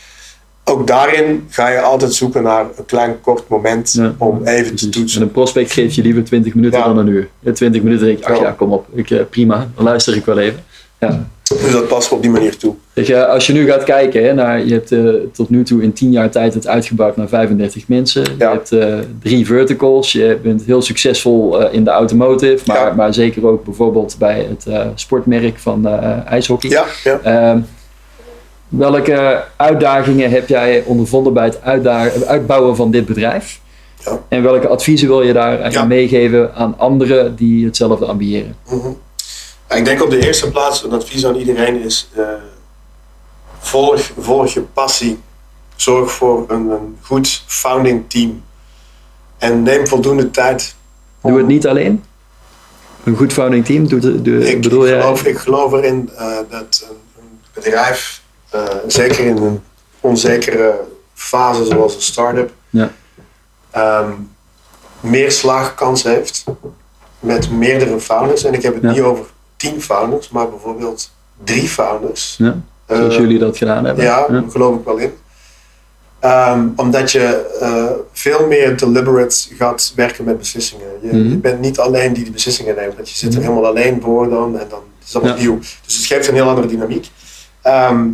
Ook 0.70 0.88
daarin 0.88 1.46
ga 1.50 1.70
je 1.70 1.80
altijd 1.82 2.14
zoeken 2.14 2.44
naar 2.44 2.62
een 2.78 2.86
klein 2.86 3.22
kort 3.22 3.48
moment 3.48 3.94
Ja. 3.94 4.14
om 4.18 4.42
even 4.44 4.76
te. 4.76 4.86
En 4.86 4.92
toetsen. 4.92 5.22
een 5.22 5.32
prospect 5.32 5.72
geeft 5.72 5.96
je 5.96 6.02
liever 6.02 6.24
20 6.24 6.54
minuten 6.54 6.80
Ja. 6.80 6.86
dan 6.86 6.98
een 6.98 7.08
uur. 7.08 7.28
In 7.44 7.54
20 7.54 7.82
minuten 7.84 8.06
denk 8.06 8.18
ik, 8.18 8.26
ach 8.26 8.40
Ja. 8.40 8.52
kom 8.52 8.72
op, 8.74 8.86
ik, 8.94 9.10
eh, 9.10 9.20
prima, 9.30 9.68
dan 9.76 9.84
luister 9.84 10.16
ik 10.16 10.26
wel 10.26 10.38
even. 10.38 10.60
Ja. 11.00 11.28
Dus 11.44 11.72
dat 11.72 11.88
past 11.88 12.12
op 12.12 12.22
die 12.22 12.32
manier 12.32 12.58
toe. 12.58 12.76
Eh, 12.94 13.28
als 13.28 13.48
je 13.48 13.54
nu 13.54 13.66
gaat 13.70 13.84
kijken, 13.84 14.24
hè, 14.26 14.34
naar, 14.34 14.66
je 14.66 14.74
hebt 14.74 14.92
eh, 14.92 15.00
tot 15.34 15.50
nu 15.50 15.64
toe 15.64 15.82
in 15.84 15.94
10 15.94 16.12
jaar 16.12 16.30
tijd 16.30 16.54
het 16.54 16.68
uitgebouwd 16.68 17.16
naar 17.18 17.28
35 17.28 17.88
mensen. 17.88 18.24
Je 18.38 18.44
hebt 18.46 18.76
drie 19.22 19.46
verticals, 19.46 20.12
je 20.12 20.40
bent 20.44 20.64
heel 20.66 20.82
succesvol 20.82 21.70
in 21.70 21.84
de 21.84 21.90
automotive, 21.90 22.64
maar, 22.66 22.96
maar 22.96 23.14
zeker 23.14 23.48
ook 23.48 23.64
bijvoorbeeld 23.64 24.16
bij 24.20 24.48
het 24.50 24.92
sportmerk 24.96 25.60
van 25.60 25.88
ijshockey. 26.26 26.70
Ja, 26.70 26.86
ja. 27.04 27.20
Ehm, 27.24 27.60
welke 28.68 29.44
uitdagingen 29.56 30.32
heb 30.32 30.48
jij 30.48 30.84
ondervonden 30.86 31.34
bij 31.34 31.46
het 31.46 31.62
uitbouwen 32.28 32.76
van 32.76 32.92
dit 32.92 33.06
bedrijf? 33.06 33.60
Ja. 34.06 34.20
En 34.28 34.44
welke 34.44 34.68
adviezen 34.68 35.08
wil 35.08 35.22
je 35.22 35.34
daar 35.34 35.72
Ja. 35.72 35.84
meegeven 35.86 36.56
aan 36.56 36.78
anderen 36.78 37.36
die 37.36 37.66
hetzelfde 37.66 38.06
ambiëren? 38.06 38.56
Mhm. 38.70 38.88
Ik 39.70 39.86
denk 39.86 40.04
op 40.04 40.10
de 40.10 40.26
eerste 40.26 40.52
plaats, 40.52 40.84
een 40.84 40.92
advies 40.92 41.26
aan 41.26 41.36
iedereen 41.36 41.82
is: 41.84 42.10
eh, 42.16 42.24
volg, 43.60 44.12
volg 44.20 44.54
je 44.54 44.62
passie. 44.62 45.20
Zorg 45.76 46.12
voor 46.12 46.46
een, 46.48 46.70
een 46.70 46.98
goed 47.02 47.44
founding 47.48 48.04
team. 48.08 48.44
En 49.38 49.64
neem 49.64 49.88
voldoende 49.88 50.32
tijd. 50.32 50.76
om- 51.22 51.30
Doe 51.32 51.40
het 51.40 51.48
niet 51.48 51.68
alleen. 51.68 52.04
Een 53.04 53.16
goed 53.16 53.34
founding 53.34 53.66
team, 53.66 53.88
doet, 53.88 54.04
het- 54.04 54.26
doe, 54.26 54.50
Ik, 54.52 54.62
bedoel 54.62 54.84
ik, 54.84 54.90
jij? 54.90 55.02
geloof, 55.02 55.24
ik 55.24 55.38
geloof 55.38 55.74
erin 55.74 56.10
eh, 56.18 56.26
dat 56.50 56.86
een, 56.90 56.96
een 57.22 57.40
bedrijf, 57.54 58.22
zeker 58.88 59.26
in 59.26 59.38
een 59.38 59.62
onzekere 60.00 60.80
fase 61.14 61.66
zoals 61.66 61.96
een 61.96 62.02
start-up, 62.02 62.52
Ja. 62.70 62.92
ehm, 63.72 64.12
meer 65.00 65.32
slaagkans 65.32 66.04
heeft 66.04 66.44
met 67.20 67.52
meerdere 67.52 68.00
founders. 68.00 68.44
En 68.44 68.54
ik 68.54 68.62
heb 68.62 68.74
het 68.74 68.84
Ja. 68.84 68.92
niet 68.92 69.02
over 69.02 69.26
tien 69.58 69.82
founders, 69.82 70.30
maar 70.30 70.50
bijvoorbeeld 70.50 71.12
drie 71.44 71.68
founders. 71.68 72.36
Ja, 72.38 72.56
zoals 72.88 73.14
Eh, 73.14 73.20
jullie 73.20 73.40
dat 73.40 73.58
gedaan 73.58 73.86
hebben. 73.86 74.04
ja, 74.04 74.28
daar 74.28 74.44
geloof 74.50 74.76
ik 74.80 74.86
wel 74.86 74.98
in. 74.98 75.14
Ehm, 76.20 76.68
omdat 76.76 77.12
je 77.12 77.56
eh, 77.60 77.92
veel 78.12 78.48
meer 78.48 78.78
deliberate 78.78 79.36
gaat 79.58 79.94
werken 79.96 80.24
met 80.26 80.38
beslissingen. 80.38 80.88
Je, 81.02 81.08
Mhm. 81.08 81.30
je 81.30 81.38
bent 81.38 81.60
niet 81.60 81.80
alleen 81.80 82.14
die 82.14 82.24
die 82.24 82.34
beslissingen 82.34 82.76
neemt. 82.76 82.96
Want 82.96 83.10
je 83.10 83.16
zit 83.16 83.34
er 83.34 83.40
Mhm. 83.40 83.50
helemaal 83.50 83.70
alleen 83.70 84.02
voor 84.02 84.30
dan. 84.30 84.60
En 84.60 84.66
dan 84.70 84.80
is 85.06 85.16
allemaal 85.16 85.36
Ja. 85.36 85.42
nieuw. 85.42 85.60
Dus 85.86 85.96
het 85.96 86.06
geeft 86.06 86.28
een 86.28 86.34
heel 86.34 86.50
andere 86.50 86.68
dynamiek. 86.68 87.10
Ehm, 87.62 88.08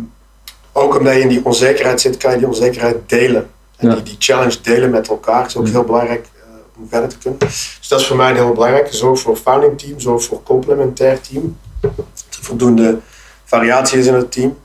ook 0.76 0.98
omdat 0.98 1.14
je 1.14 1.20
in 1.20 1.28
die 1.28 1.44
onzekerheid 1.44 2.00
zit, 2.00 2.16
kan 2.16 2.30
je 2.32 2.38
die 2.38 2.46
onzekerheid 2.46 2.96
delen. 3.06 3.50
En 3.76 3.88
Ja. 3.88 3.94
die, 3.94 4.02
die 4.02 4.16
challenge 4.18 4.56
delen 4.62 4.90
met 4.90 5.08
elkaar 5.08 5.46
is 5.46 5.56
ook 5.56 5.66
Ja. 5.66 5.72
heel 5.72 5.84
belangrijk 5.84 6.26
eh, 6.36 6.42
om 6.78 6.86
verder 6.90 7.08
te 7.08 7.18
kunnen. 7.18 7.38
Dus 7.38 7.86
dat 7.88 8.00
is 8.00 8.06
voor 8.06 8.16
mij 8.16 8.30
een 8.30 8.36
heel 8.36 8.52
belangrijk. 8.52 8.88
Zorg 8.90 9.20
voor 9.20 9.36
founding 9.36 9.78
team, 9.78 10.00
zorg 10.00 10.24
voor 10.24 10.42
complementair 10.42 11.20
team. 11.20 11.56
Dat 11.80 11.90
er 12.38 12.44
voldoende 12.44 12.98
variatie 13.44 13.98
is 13.98 14.06
in 14.06 14.14
het 14.14 14.32
team. 14.32 14.56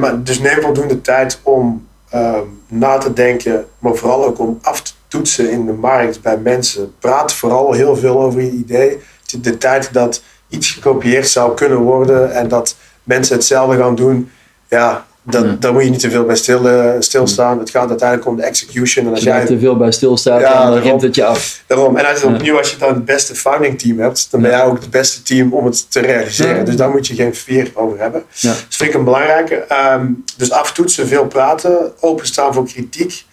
Maar 0.00 0.22
dus 0.24 0.38
neem 0.40 0.60
voldoende 0.60 1.00
tijd 1.00 1.40
om 1.42 1.86
ehm, 2.10 2.42
na 2.66 2.98
te 2.98 3.12
denken, 3.12 3.66
maar 3.78 3.94
vooral 3.94 4.24
ook 4.24 4.38
om 4.38 4.58
af 4.62 4.82
te 4.82 4.92
toetsen 5.08 5.50
in 5.50 5.66
de 5.66 5.72
markt 5.72 6.22
bij 6.22 6.36
mensen. 6.38 6.94
Praat 6.98 7.32
vooral 7.32 7.72
heel 7.72 7.96
veel 7.96 8.20
over 8.22 8.40
je 8.40 8.50
idee. 8.50 8.98
De, 9.26 9.40
de 9.40 9.58
tijd 9.58 9.92
dat 9.92 10.22
iets 10.48 10.70
gekopieerd 10.70 11.28
zou 11.28 11.54
kunnen 11.54 11.78
worden 11.78 12.32
en 12.34 12.48
dat 12.48 12.76
mensen 13.02 13.34
hetzelfde 13.36 13.76
gaan 13.76 13.94
doen, 13.94 14.30
ja, 14.70 15.06
dat, 15.22 15.44
Ja. 15.44 15.56
daar 15.58 15.72
moet 15.72 15.84
je 15.84 15.90
niet 15.90 16.00
te 16.00 16.10
veel 16.10 16.24
bij 16.24 16.36
stil, 16.36 16.68
eh, 16.68 16.90
stilstaan. 16.98 17.58
Het 17.58 17.70
gaat 17.70 17.88
uiteindelijk 17.88 18.28
om 18.28 18.36
de 18.36 18.42
execution. 18.42 19.04
En 19.06 19.10
als 19.10 19.20
je 19.22 19.26
jij 19.28 19.46
te 19.46 19.58
veel 19.58 19.76
bij 19.76 19.92
stilstaat, 19.92 20.40
Ja, 20.40 20.70
dan 20.70 20.78
remt 20.78 21.02
het 21.02 21.14
je 21.14 21.24
af. 21.24 21.62
Daarom. 21.66 21.96
En 21.96 22.06
als, 22.06 22.20
Ja. 22.20 22.26
opnieuw, 22.28 22.58
als 22.58 22.70
je 22.70 22.76
dan 22.76 22.94
het 22.94 23.04
beste 23.04 23.34
founding 23.34 23.78
team 23.78 23.98
hebt, 23.98 24.30
dan 24.30 24.40
ben 24.40 24.50
jij 24.50 24.64
ook 24.64 24.78
het 24.80 24.90
beste 24.90 25.22
team 25.22 25.52
om 25.52 25.64
het 25.64 25.90
te 25.90 26.00
realiseren. 26.00 26.64
Dus 26.64 26.76
daar 26.76 26.90
moet 26.90 27.06
je 27.06 27.14
geen 27.14 27.34
fear 27.34 27.66
over 27.74 27.98
hebben. 27.98 28.22
Dat 28.40 28.64
vind 28.68 28.90
ik 28.90 28.94
een 28.96 29.04
belangrijke. 29.04 29.54
Ehm, 29.54 30.06
dus 30.36 30.50
aftoetsen, 30.52 31.08
veel 31.08 31.26
praten, 31.26 31.92
openstaan 32.00 32.54
voor 32.54 32.64
kritiek. 32.66 33.24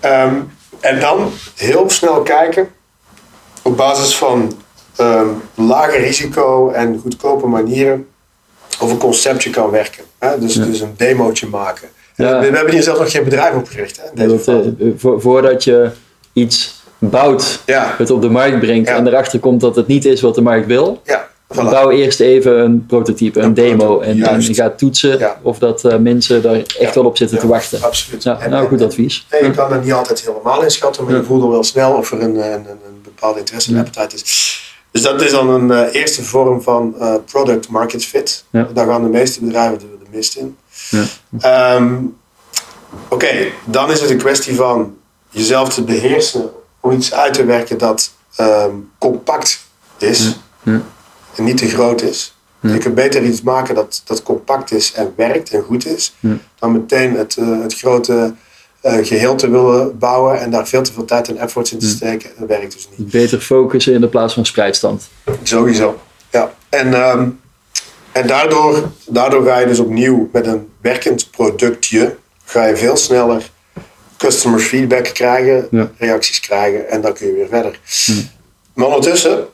Ehm, 0.00 0.34
en 0.80 1.00
dan 1.00 1.32
heel 1.54 1.90
snel 1.90 2.22
kijken 2.22 2.68
op 3.62 3.76
basis 3.76 4.16
van 4.16 4.56
ehm 4.96 5.28
lage 5.54 5.96
risico 5.96 6.70
en 6.70 6.98
goedkope 7.02 7.46
manieren 7.46 8.06
of 8.80 8.90
een 8.90 8.98
conceptje 8.98 9.50
kan 9.50 9.70
werken. 9.70 10.04
Hè? 10.30 10.38
Dus, 10.38 10.54
Ja. 10.54 10.64
dus 10.64 10.80
een 10.80 10.94
demootje 10.96 11.46
maken. 11.46 11.88
Ja. 12.16 12.40
We, 12.40 12.50
we 12.50 12.56
hebben 12.56 12.72
hier 12.74 12.82
zelf 12.82 12.98
nog 12.98 13.10
geen 13.10 13.24
bedrijf 13.24 13.54
opgericht. 13.54 14.00
Hè, 14.14 14.26
Dat, 14.28 14.48
eh, 14.48 14.56
vo- 14.96 15.18
voordat 15.20 15.64
je 15.64 15.90
iets 16.32 16.82
bouwt, 16.98 17.60
het 17.98 18.10
op 18.10 18.22
de 18.22 18.28
markt 18.30 18.60
brengt 18.60 18.88
en 18.88 19.06
erachter 19.06 19.38
komt 19.38 19.60
dat 19.60 19.76
het 19.76 19.86
niet 19.86 20.04
is 20.04 20.20
wat 20.20 20.34
de 20.34 20.40
markt 20.42 20.66
wil, 20.66 21.00
ja, 21.04 21.28
voilà. 21.52 21.56
bouw 21.56 21.90
eerst 21.90 22.20
even 22.20 22.58
een 22.58 22.86
prototype, 22.86 23.38
een, 23.38 23.44
Een 23.44 23.54
demo 23.54 23.76
prototype, 23.76 24.28
en, 24.28 24.40
je 24.42 24.54
gaat 24.54 24.78
toetsen 24.78 25.18
Ja. 25.18 25.38
of 25.42 25.58
dat 25.58 25.84
eh, 25.84 25.96
mensen 25.98 26.42
daar 26.42 26.54
echt 26.54 26.78
Ja. 26.78 26.92
wel 26.94 27.04
op 27.04 27.16
zitten 27.16 27.38
te 27.38 27.46
wachten. 27.46 27.82
Absoluut. 27.82 28.24
En- 28.26 28.50
nou, 28.50 28.68
goed 28.68 28.82
advies. 28.82 29.26
Je 29.40 29.50
kan 29.50 29.72
er 29.72 29.80
niet 29.80 29.92
altijd 29.92 30.20
helemaal 30.26 30.62
inschatten, 30.62 31.04
maar 31.04 31.14
je 31.14 31.22
voelt 31.22 31.42
al 31.42 31.50
wel 31.50 31.64
snel 31.64 31.92
of 31.92 32.12
er 32.12 32.20
een, 32.22 32.36
een, 32.36 32.52
een, 32.52 32.66
bepaalde 33.04 33.38
interesse 33.38 33.68
en 33.70 33.76
Ja. 33.76 33.80
appetite 33.82 34.14
is. 34.22 34.62
Dus 34.90 35.02
dat 35.02 35.22
is 35.22 35.30
dan 35.30 35.50
een 35.50 35.70
eh, 35.70 35.94
eerste 36.00 36.24
vorm 36.24 36.62
van 36.62 36.96
product 37.30 37.68
market 37.68 38.04
fit. 38.04 38.44
Daar 38.50 38.86
gaan 38.86 39.02
de 39.02 39.08
meeste 39.08 39.40
bedrijven 39.44 39.78
de 39.78 39.84
mist 40.14 40.36
in. 40.36 40.56
Ja. 40.90 41.04
Ehm, 41.40 41.94
Oké, 43.08 43.46
dan 43.64 43.90
is 43.90 44.00
het 44.00 44.10
een 44.10 44.18
kwestie 44.18 44.54
van 44.54 44.96
jezelf 45.30 45.68
te 45.74 45.82
beheersen 45.82 46.50
om 46.80 46.90
iets 46.92 47.14
uit 47.14 47.34
te 47.34 47.44
werken 47.44 47.78
dat 47.78 48.12
ehm, 48.36 48.70
compact 48.98 49.60
is 49.98 50.24
Ja. 50.62 50.72
Ja. 50.72 50.82
en 51.36 51.44
niet 51.44 51.56
te 51.56 51.68
groot 51.68 52.02
is. 52.02 52.34
Je 52.60 52.78
kunt 52.78 52.94
beter 52.94 53.22
iets 53.22 53.42
maken 53.42 53.74
dat, 53.74 54.02
dat 54.04 54.22
compact 54.22 54.72
is 54.72 54.92
en 54.92 55.12
werkt 55.16 55.50
en 55.50 55.62
goed 55.62 55.86
is, 55.86 56.14
dan 56.58 56.72
meteen 56.72 57.16
het, 57.16 57.36
eh, 57.36 57.60
het 57.62 57.74
grote 57.74 58.34
eh, 58.80 59.06
geheel 59.06 59.34
te 59.34 59.50
willen 59.50 59.98
bouwen 59.98 60.40
en 60.40 60.50
daar 60.50 60.66
veel 60.68 60.82
te 60.82 60.92
veel 60.92 61.04
tijd 61.04 61.28
en 61.28 61.36
efforts 61.38 61.72
in 61.72 61.78
te 61.78 61.88
steken. 61.88 62.30
Dat 62.38 62.48
werkt 62.48 62.72
dus 62.72 62.88
niet. 62.96 63.10
Beter 63.10 63.40
focussen 63.40 63.92
in 63.92 64.00
de 64.00 64.08
plaats 64.08 64.34
van 64.34 64.46
spreidstand. 64.46 65.08
Sowieso. 65.42 65.98
Ja. 66.30 66.54
En, 66.68 66.94
ehm, 66.94 67.28
en 68.14 68.26
daardoor, 68.26 68.90
daardoor 69.06 69.44
ga 69.46 69.58
je 69.58 69.66
dus 69.66 69.78
opnieuw 69.78 70.28
met 70.32 70.46
een 70.46 70.68
werkend 70.80 71.30
productje, 71.30 72.16
ga 72.44 72.64
je 72.66 72.76
veel 72.76 72.96
sneller 72.96 73.50
customer 74.16 74.60
feedback 74.60 75.04
krijgen, 75.04 75.68
Ja. 75.70 75.90
reacties 75.98 76.40
krijgen 76.40 76.90
en 76.90 77.00
dan 77.00 77.12
kun 77.12 77.26
je 77.26 77.32
weer 77.32 77.48
verder. 77.48 77.80
Maar 78.74 78.86
ondertussen 78.86 79.44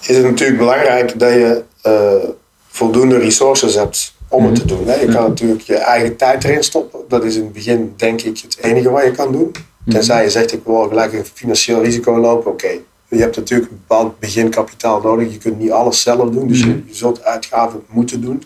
is 0.00 0.16
het 0.16 0.24
natuurlijk 0.24 0.58
belangrijk 0.58 1.18
dat 1.18 1.32
je 1.32 1.62
eh, 1.82 2.28
voldoende 2.68 3.18
resources 3.18 3.74
hebt 3.74 4.14
om 4.28 4.44
het 4.46 4.54
te 4.54 4.64
doen. 4.64 4.86
Hè. 4.86 4.94
Je 4.94 5.06
kan 5.06 5.22
natuurlijk 5.28 5.62
je 5.62 5.76
eigen 5.76 6.16
tijd 6.16 6.44
erin 6.44 6.62
stoppen. 6.64 7.00
Dat 7.08 7.24
is 7.24 7.36
in 7.36 7.42
het 7.42 7.52
begin 7.52 7.92
denk 7.96 8.20
ik 8.22 8.38
het 8.38 8.56
enige 8.60 8.90
wat 8.90 9.04
je 9.04 9.10
kan 9.10 9.32
doen. 9.32 9.52
Tenzij 9.88 10.22
je 10.22 10.30
zegt 10.30 10.52
ik 10.52 10.60
wil 10.64 10.88
gelijk 10.88 11.12
een 11.12 11.24
financieel 11.34 11.82
risico 11.82 12.18
lopen. 12.18 12.50
Oké, 12.52 12.68
je 13.08 13.16
hebt 13.20 13.36
natuurlijk 13.36 13.70
een 13.70 13.82
bepaald 13.86 14.18
beginkapitaal 14.18 15.00
nodig. 15.00 15.32
Je 15.32 15.38
kunt 15.38 15.58
niet 15.58 15.70
alles 15.70 16.00
zelf 16.02 16.30
doen. 16.30 16.48
Dus 16.48 16.60
je, 16.60 16.82
je 16.86 16.94
zult 16.94 17.22
uitgaven 17.24 17.82
moeten 17.88 18.20
doen. 18.20 18.42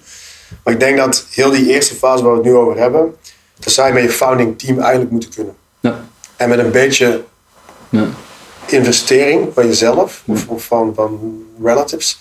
Maar 0.64 0.75
ik 0.75 0.81
denk 0.81 0.97
dat 0.97 1.27
heel 1.31 1.51
die 1.51 1.68
eerste 1.73 1.94
fase 1.94 2.23
waar 2.23 2.33
we 2.33 2.38
het 2.38 2.47
nu 2.47 2.55
over 2.55 2.79
hebben. 2.79 3.14
Dat 3.59 3.73
zou 3.73 3.88
je 3.88 3.94
met 3.94 4.03
je 4.03 4.11
founding 4.11 4.59
team 4.59 4.79
eigenlijk 4.81 5.11
moeten 5.11 5.31
kunnen. 5.31 5.55
Ja. 5.81 6.05
En 6.37 6.49
met 6.49 6.59
een 6.59 6.71
beetje 6.71 7.25
Ja. 7.88 8.07
investering 8.66 9.49
van 9.55 9.66
jezelf 9.66 10.23
of, 10.27 10.49
of 10.49 10.64
van, 10.64 10.94
van 10.94 11.42
relatives. 11.62 12.18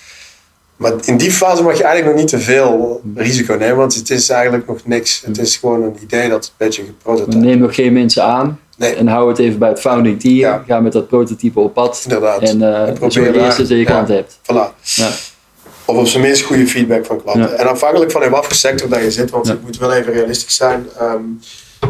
Maar 0.76 0.94
in 1.06 1.18
die 1.18 1.32
fase 1.32 1.64
mag 1.64 1.78
je 1.78 1.84
eigenlijk 1.84 2.16
nog 2.16 2.24
niet 2.24 2.32
te 2.32 2.40
veel 2.46 3.02
risico 3.16 3.56
nemen, 3.56 3.76
want 3.78 3.96
het 3.96 4.10
is 4.10 4.30
eigenlijk 4.30 4.68
nog 4.68 4.80
niks. 4.86 5.22
Het 5.26 5.38
is 5.38 5.58
gewoon 5.58 5.84
een 5.84 5.96
idee 6.02 6.30
dat 6.30 6.46
een 6.46 6.52
beetje 6.58 6.84
geprototyped 6.84 7.40
Neem 7.40 7.60
nog 7.60 7.76
geen 7.76 7.94
mensen 7.94 8.24
aan 8.24 8.60
Nee. 8.78 8.94
en 8.96 9.08
hou 9.08 9.30
het 9.30 9.40
even 9.40 9.60
bij 9.60 9.70
het 9.70 9.80
founding 9.80 10.20
team. 10.20 10.36
Ja. 10.36 10.64
Ga 10.68 10.80
met 10.80 10.92
dat 10.92 11.08
prototype 11.08 11.60
op 11.60 11.74
pad. 11.74 12.02
Inderdaad. 12.04 12.42
En, 12.42 12.62
eh 12.62 12.88
En 12.88 12.94
probeer 12.94 13.12
zorg 13.12 13.34
daar- 13.34 13.46
eerst 13.46 13.58
dat 13.58 13.68
je 13.68 13.84
klant 13.84 14.08
hebt. 14.08 14.38
Voilà. 14.44 14.82
Ja. 14.96 15.10
Of 15.86 15.98
op 15.98 16.08
zijn 16.08 16.24
minst 16.24 16.44
goede 16.44 16.68
feedback 16.68 17.06
van 17.06 17.22
klanten. 17.24 17.58
En 17.58 17.68
afhankelijk 17.70 18.12
van 18.12 18.24
in 18.24 18.30
wat 18.30 18.46
voor 18.46 18.56
sector 18.56 18.90
dat 18.90 19.00
je 19.02 19.12
zit, 19.12 19.30
want 19.30 19.50
ik 19.50 19.62
moet 19.62 19.78
wel 19.78 19.94
even 19.94 20.14
realistisch 20.14 20.56
zijn. 20.56 20.88
ehm, 21.00 21.22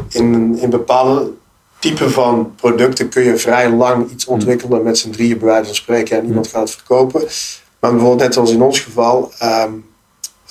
in, 0.09 0.57
in 0.61 0.69
bepaalde 0.69 1.31
typen 1.79 2.11
van 2.11 2.53
producten 2.55 3.09
kun 3.09 3.23
je 3.23 3.37
vrij 3.37 3.69
lang 3.71 4.11
iets 4.11 4.25
ontwikkelen 4.25 4.83
met 4.83 4.97
z'n 4.97 5.09
drieën 5.09 5.37
bij 5.37 5.47
wijze 5.47 5.65
van 5.65 5.75
spreken 5.75 6.17
en 6.17 6.25
iemand 6.25 6.47
gaat 6.47 6.61
het 6.61 6.71
verkopen. 6.71 7.21
Maar 7.79 7.91
bijvoorbeeld 7.91 8.21
net 8.21 8.33
zoals 8.33 8.51
in 8.51 8.61
ons 8.61 8.79
geval, 8.79 9.31
ehm 9.39 9.71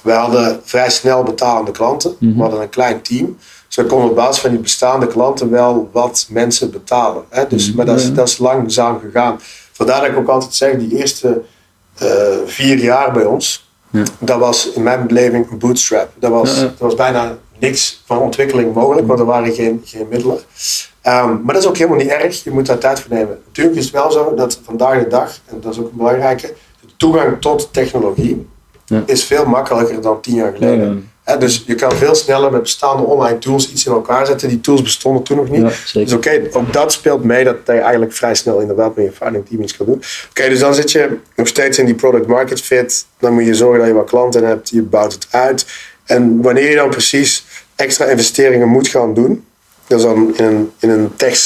we 0.03 0.12
hadden 0.12 0.61
vrij 0.64 0.90
snel 0.90 1.22
betalende 1.22 1.70
klanten. 1.70 2.16
Mhm. 2.18 2.35
We 2.37 2.42
hadden 2.42 2.61
een 2.61 2.68
klein 2.68 3.03
team. 3.03 3.37
We 3.77 3.85
konden 3.85 4.09
op 4.11 4.15
basis 4.17 4.41
van 4.43 4.51
die 4.51 4.59
bestaande 4.59 5.07
klanten 5.07 5.51
wel 5.51 5.89
wat 5.93 6.27
mensen 6.31 6.71
betalen. 6.71 7.23
Hè? 7.29 7.47
Dus, 7.47 7.67
Mhm. 7.69 7.77
Maar 7.77 7.87
dat 7.87 7.99
is, 8.01 8.12
dat 8.12 8.29
is 8.29 8.39
langzaam 8.39 9.01
gegaan. 9.01 9.41
Vandaar 9.73 10.01
dat 10.01 10.11
ik 10.11 10.17
ook 10.17 10.29
altijd 10.29 10.55
zeg, 10.55 10.77
die 10.77 10.97
eerste 10.99 11.43
eh, 11.99 12.09
vier 12.47 12.79
jaar 12.79 13.12
bij 13.12 13.25
ons, 13.25 13.71
Ja. 13.91 14.03
dat 14.19 14.39
was 14.39 14.71
in 14.73 14.83
mijn 14.83 15.07
beleving 15.07 15.51
een 15.51 15.59
bootstrap. 15.59 16.09
Dat 16.19 16.31
was, 16.31 16.55
Ja, 16.57 16.61
dat 16.62 16.79
was 16.79 16.95
bijna 16.95 17.37
niks 17.59 18.03
van 18.07 18.19
ontwikkeling 18.19 18.75
mogelijk, 18.75 19.07
want 19.07 19.19
er 19.21 19.25
waren 19.27 19.53
geen, 19.55 19.83
geen 19.85 20.07
middelen. 20.11 20.39
Ehm, 21.03 21.29
maar 21.43 21.55
dat 21.55 21.62
is 21.62 21.69
ook 21.69 21.77
helemaal 21.77 21.99
niet 21.99 22.09
erg, 22.09 22.45
je 22.45 22.51
moet 22.51 22.67
daar 22.67 22.79
tijd 22.79 23.01
voor 23.01 23.15
nemen. 23.15 23.39
Natuurlijk 23.47 23.77
is 23.77 23.85
het 23.85 23.93
wel 23.95 24.11
zo 24.12 24.35
dat 24.35 24.61
vandaag 24.65 25.03
de 25.03 25.09
dag, 25.09 25.39
en 25.47 25.61
dat 25.61 25.73
is 25.73 25.79
ook 25.79 25.91
een 25.91 25.97
belangrijke, 25.97 26.47
de 26.81 26.89
toegang 26.97 27.41
tot 27.41 27.69
technologie 27.73 28.47
Ja. 28.85 29.03
is 29.07 29.25
veel 29.25 29.47
makkelijker 29.47 30.01
dan 30.01 30.21
tien 30.21 30.35
jaar 30.35 30.53
geleden. 30.53 31.11
Dus 31.39 31.65
je 31.67 31.75
kan 31.75 31.93
veel 31.93 32.15
sneller 32.15 32.51
met 32.51 32.62
bestaande 32.62 33.03
online 33.03 33.39
tools 33.39 33.71
iets 33.71 33.87
in 33.87 33.93
elkaar 33.93 34.27
zetten. 34.27 34.49
Die 34.49 34.61
tools 34.61 34.83
bestonden 34.83 35.23
toen 35.23 35.37
nog 35.37 35.49
niet. 35.49 35.61
Ja, 35.61 36.01
Dus 36.01 36.12
oké, 36.12 36.43
ook 36.53 36.73
dat 36.73 36.93
speelt 36.93 37.25
mee 37.25 37.45
dat 37.45 37.57
je 37.67 37.73
eigenlijk 37.73 38.12
vrij 38.12 38.35
snel 38.35 38.61
inderdaad 38.61 38.97
met 38.97 39.05
je 39.05 39.12
founding 39.12 39.47
team 39.49 39.62
iets 39.62 39.77
kan 39.77 39.87
doen. 39.87 40.03
Oké, 40.31 40.49
dus 40.49 40.59
dan 40.59 40.75
zit 40.75 40.91
je 40.91 41.17
nog 41.37 41.47
steeds 41.47 41.79
in 41.79 41.87
die 41.87 41.95
product 41.95 42.27
market 42.27 42.61
fit. 42.61 43.07
Dan 43.19 43.33
moet 43.33 43.45
je 43.45 43.55
zorgen 43.55 43.79
dat 43.79 43.89
je 43.89 43.95
wat 43.95 44.09
klanten 44.09 44.45
hebt. 44.45 44.69
Je 44.69 44.83
bouwt 44.83 45.12
het 45.12 45.27
uit. 45.31 45.67
En 46.05 46.43
wanneer 46.43 46.71
je 46.71 46.77
dan 46.77 46.91
precies 46.91 47.45
extra 47.77 48.05
investeringen 48.05 48.69
moet 48.69 48.89
gaan 48.89 49.15
doen, 49.15 49.45
dat 49.87 49.99
is 49.99 50.05
dan 50.05 50.37
in 50.37 50.45
een, 50.45 50.73
in 50.79 50.91
een 50.91 51.17
tech 51.17 51.37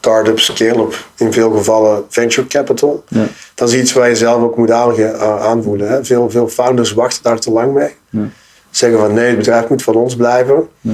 startup 0.00 0.38
scale-up, 0.38 1.06
in 1.16 1.32
veel 1.32 1.50
gevallen 1.50 2.04
venture 2.08 2.46
capital. 2.46 3.04
Ja. 3.08 3.26
Dat 3.54 3.68
is 3.68 3.74
iets 3.74 3.92
waar 3.92 4.08
je 4.08 4.16
zelf 4.16 4.42
ook 4.42 4.56
moet 4.56 4.70
aanvoelen. 4.70 5.88
Hè. 5.88 6.04
Veel, 6.04 6.30
veel 6.30 6.48
founders 6.48 6.92
wachten 6.92 7.22
daar 7.22 7.38
te 7.38 7.50
lang 7.50 7.74
mee. 7.74 7.94
Ja. 8.10 8.28
Zeggen 8.70 8.98
van 8.98 9.14
nee, 9.14 9.26
het 9.26 9.36
bedrijf 9.36 9.68
moet 9.68 9.82
van 9.82 9.94
ons 9.94 10.16
blijven. 10.16 10.68
Ja. 10.80 10.92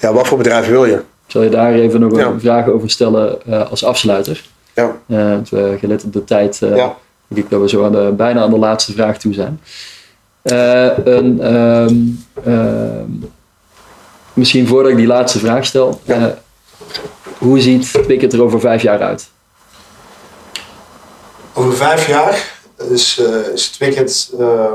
Ja, 0.00 0.12
wat 0.12 0.26
voor 0.28 0.38
bedrijf 0.38 0.66
wil 0.68 0.84
je? 0.84 1.02
Zal 1.26 1.42
je 1.42 1.48
daar 1.50 1.72
even 1.72 2.00
nog 2.00 2.16
Ja. 2.16 2.26
een 2.26 2.40
vraag 2.40 2.68
over 2.68 2.90
stellen 2.90 3.42
eh, 3.46 3.70
als 3.70 3.84
afsluiter? 3.84 4.44
Ja. 4.74 4.96
Eh, 5.06 5.16
want 5.30 5.48
we 5.48 5.76
gelet 5.80 6.04
op 6.04 6.12
de 6.12 6.24
tijd, 6.24 6.62
eh 6.62 6.76
Ja. 6.76 6.96
denk 7.28 7.44
ik 7.44 7.50
dat 7.50 7.60
we 7.60 7.68
zo 7.68 7.84
aan 7.84 7.92
de, 7.92 8.12
bijna 8.16 8.40
aan 8.42 8.50
de 8.50 8.58
laatste 8.58 8.92
vraag 8.92 9.18
toe 9.18 9.32
zijn. 9.34 9.60
Eh, 10.42 10.90
een, 11.04 11.40
ehm, 11.40 11.96
ehm, 12.44 13.04
misschien 14.32 14.66
voordat 14.66 14.90
ik 14.90 14.96
die 14.96 15.06
laatste 15.06 15.38
vraag 15.38 15.64
stel, 15.64 16.00
Ja. 16.04 16.14
eh, 16.16 16.24
hoe 17.38 17.60
ziet 17.60 17.92
Pickett 18.06 18.32
er 18.32 18.42
over 18.42 18.60
vijf 18.60 18.82
jaar 18.82 19.00
uit? 19.02 19.28
Over 21.54 21.74
vijf 21.76 22.06
jaar 22.06 22.58
is, 22.90 23.18
eh 23.18 23.52
is 23.52 23.68
Twicket 23.68 24.32
eh, 24.38 24.72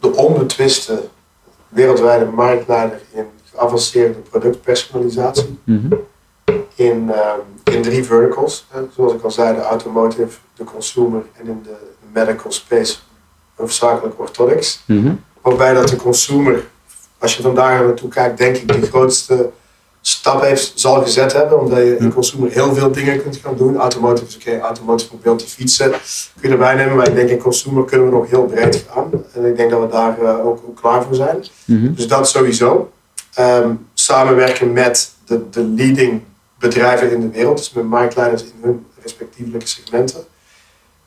de 0.00 0.16
onbetwiste 0.16 1.02
wereldwijde 1.72 2.24
marktleider 2.24 3.00
in 3.12 3.24
geavanceerde 3.54 4.18
productpersonalisatie. 4.18 5.58
Mhm. 5.64 5.94
In, 6.74 7.10
eh, 7.10 7.74
in 7.74 7.82
drie 7.82 8.04
verticals. 8.04 8.66
hè. 8.70 8.80
zoals 8.94 9.12
ik 9.12 9.22
al 9.22 9.30
zei, 9.30 9.54
de 9.54 9.62
automotive, 9.62 10.38
de 10.54 10.64
consumer 10.64 11.22
en 11.32 11.46
in 11.46 11.62
de 11.62 11.76
medical 12.12 12.52
space. 12.52 12.96
hoofdzakelijk 13.54 14.20
orthotics. 14.20 14.82
Mhm. 14.86 15.14
Waarbij 15.40 15.74
dat 15.74 15.88
de 15.88 15.96
consumer, 15.96 16.64
als 17.18 17.36
je 17.36 17.42
vandaag 17.42 17.80
naartoe 17.80 18.08
kijkt, 18.08 18.38
denk 18.38 18.56
ik 18.56 18.80
de 18.80 18.86
grootste 18.86 19.50
stap 20.04 20.40
heeft, 20.42 20.72
zal 20.74 21.02
gezet 21.02 21.32
hebben. 21.32 21.60
Omdat 21.60 21.78
je 21.78 21.96
in 21.98 22.12
consumer 22.12 22.50
heel 22.50 22.74
veel 22.74 22.92
dingen 22.92 23.22
kunt 23.22 23.36
gaan 23.36 23.56
doen. 23.56 23.76
Automotive 23.76 24.26
is 24.26 24.36
oké, 24.36 24.58
automotive 24.58 25.10
voorbeeld, 25.10 25.38
die 25.38 25.48
fietsen 25.48 25.90
kun 25.90 26.48
je 26.48 26.48
erbij 26.48 26.74
nemen. 26.74 26.96
Maar 26.96 27.08
ik 27.08 27.14
denk 27.14 27.28
in 27.28 27.38
consumer 27.38 27.84
kunnen 27.84 28.06
we 28.06 28.12
nog 28.12 28.30
heel 28.30 28.44
breed 28.44 28.84
gaan. 28.90 29.10
En 29.34 29.44
ik 29.44 29.56
denk 29.56 29.70
dat 29.70 29.80
we 29.80 29.88
daar 29.88 30.18
eh, 30.22 30.46
ook, 30.46 30.62
ook 30.68 30.76
klaar 30.80 31.02
voor 31.02 31.14
zijn. 31.14 31.44
Mhm. 31.64 31.94
Dus 31.94 32.06
dat 32.08 32.28
sowieso. 32.28 32.90
Ehm, 33.34 33.70
samenwerken 33.94 34.72
met 34.72 35.10
de, 35.26 35.50
de 35.50 35.62
leading 35.62 36.22
bedrijven 36.58 37.12
in 37.12 37.20
de 37.20 37.30
wereld, 37.30 37.56
dus 37.56 37.72
met 37.72 37.84
marktleiders 37.84 38.42
in 38.42 38.52
hun 38.62 38.86
respectievelijke 39.02 39.66
segmenten. 39.66 40.24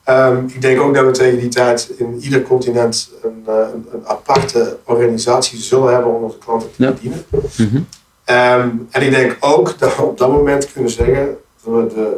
Ehm, 0.03 0.45
ik 0.47 0.61
denk 0.61 0.81
ook 0.81 0.93
dat 0.93 1.05
we 1.05 1.11
tegen 1.11 1.39
die 1.39 1.49
tijd 1.49 1.91
in 1.97 2.19
ieder 2.21 2.41
continent 2.41 3.09
een, 3.23 3.43
eh, 3.47 3.53
een, 3.73 3.87
een 3.93 4.07
aparte 4.07 4.77
organisatie 4.83 5.59
zullen 5.59 5.93
hebben 5.93 6.15
om 6.15 6.23
onze 6.23 6.37
klanten 6.37 6.69
te 6.75 6.83
Ja. 6.83 6.91
bedienen. 6.91 7.25
Mhm. 7.57 7.81
Ehm, 8.25 8.69
en 8.89 9.01
ik 9.01 9.11
denk 9.11 9.37
ook 9.39 9.79
dat 9.79 9.95
we 9.95 10.01
op 10.01 10.17
dat 10.17 10.29
moment 10.31 10.71
kunnen 10.71 10.91
zeggen 10.91 11.37
dat 11.63 11.73
we 11.73 11.93
de 11.95 12.17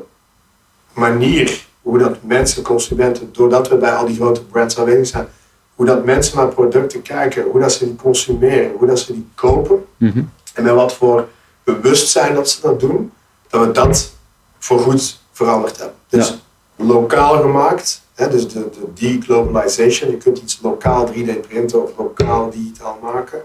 manier 0.93 1.65
hoe 1.81 1.97
dat 1.97 2.15
mensen, 2.23 2.63
consumenten, 2.63 3.29
doordat 3.31 3.67
we 3.67 3.75
bij 3.75 3.91
al 3.95 4.05
die 4.05 4.15
grote 4.15 4.43
brands 4.43 4.79
aanwezig 4.79 5.07
zijn, 5.07 5.27
hoe 5.75 5.85
dat 5.85 6.05
mensen 6.05 6.37
naar 6.37 6.47
producten 6.47 7.01
kijken, 7.01 7.43
hoe 7.43 7.59
dat 7.59 7.71
ze 7.71 7.85
die 7.85 7.95
consumeren, 7.95 8.71
hoe 8.77 8.87
dat 8.87 8.99
ze 8.99 9.13
die 9.13 9.27
kopen 9.35 9.85
Mhm. 9.97 10.21
en 10.53 10.63
met 10.63 10.73
wat 10.73 10.93
voor 10.93 11.27
bewustzijn 11.63 12.35
dat 12.35 12.49
ze 12.49 12.61
dat 12.61 12.79
doen, 12.79 13.11
dat 13.49 13.65
we 13.65 13.71
dat 13.71 14.13
voorgoed 14.59 15.19
veranderd 15.31 15.77
hebben. 15.77 15.95
Dus 16.09 16.37
lokaal 16.75 17.41
gemaakt, 17.41 18.01
hè, 18.13 18.29
dus 18.29 18.47
de, 18.49 18.69
de 18.69 18.93
deglobalization, 18.93 20.11
je 20.11 20.17
kunt 20.17 20.37
iets 20.37 20.59
lokaal 20.61 21.07
3D 21.13 21.41
printen 21.47 21.83
of 21.83 21.91
lokaal 21.97 22.49
digitaal 22.49 22.99
maken. 23.01 23.41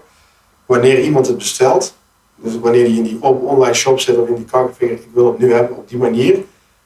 Wanneer 0.65 1.01
iemand 1.01 1.27
het 1.27 1.37
bestelt, 1.37 1.93
dus 2.43 2.59
wanneer 2.59 2.85
die 2.85 2.97
in 2.97 3.03
die 3.03 3.17
op- 3.21 3.43
online 3.43 3.73
shop 3.73 3.99
zit 3.99 4.17
of 4.17 4.27
in 4.27 4.35
die 4.35 4.45
kakkenvinger, 4.45 4.93
ik 4.93 5.07
wil 5.13 5.25
het 5.27 5.39
nu 5.39 5.53
hebben 5.53 5.77
op 5.77 5.89
die 5.89 5.97
manier. 5.97 6.37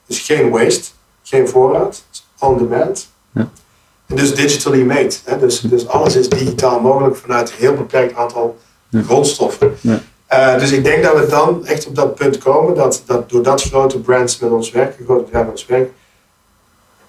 Dus 0.06 0.20
geen 0.20 0.50
waste, 0.50 0.90
geen 1.22 1.48
voorraad, 1.48 2.04
on 2.38 2.58
demand. 2.58 3.08
Ja. 3.32 3.48
En 4.06 4.16
dus 4.16 4.34
digitally 4.34 4.82
made. 4.82 5.14
Hè? 5.24 5.38
Dus, 5.38 5.60
dus 5.60 5.86
alles 5.88 6.16
is 6.16 6.28
digitaal 6.28 6.80
mogelijk 6.80 7.16
vanuit 7.16 7.50
een 7.50 7.56
heel 7.58 7.74
beperkt 7.74 8.14
aantal 8.16 8.56
Ja. 8.88 9.02
grondstoffen. 9.02 9.76
Ja. 9.80 10.00
Eh, 10.26 10.58
dus 10.58 10.72
ik 10.72 10.84
denk 10.84 11.02
dat 11.02 11.18
we 11.18 11.26
dan 11.26 11.66
echt 11.66 11.86
op 11.86 11.94
dat 11.94 12.14
punt 12.14 12.38
komen 12.38 12.74
dat, 12.74 13.02
dat 13.06 13.30
doordat 13.30 13.62
grote 13.62 13.98
brands 14.00 14.38
met 14.38 14.50
ons 14.50 14.70
werken, 14.70 15.04
grote 15.04 15.22
bedrijven 15.24 15.50
met 15.50 15.60
ons 15.60 15.66
werken, 15.68 15.92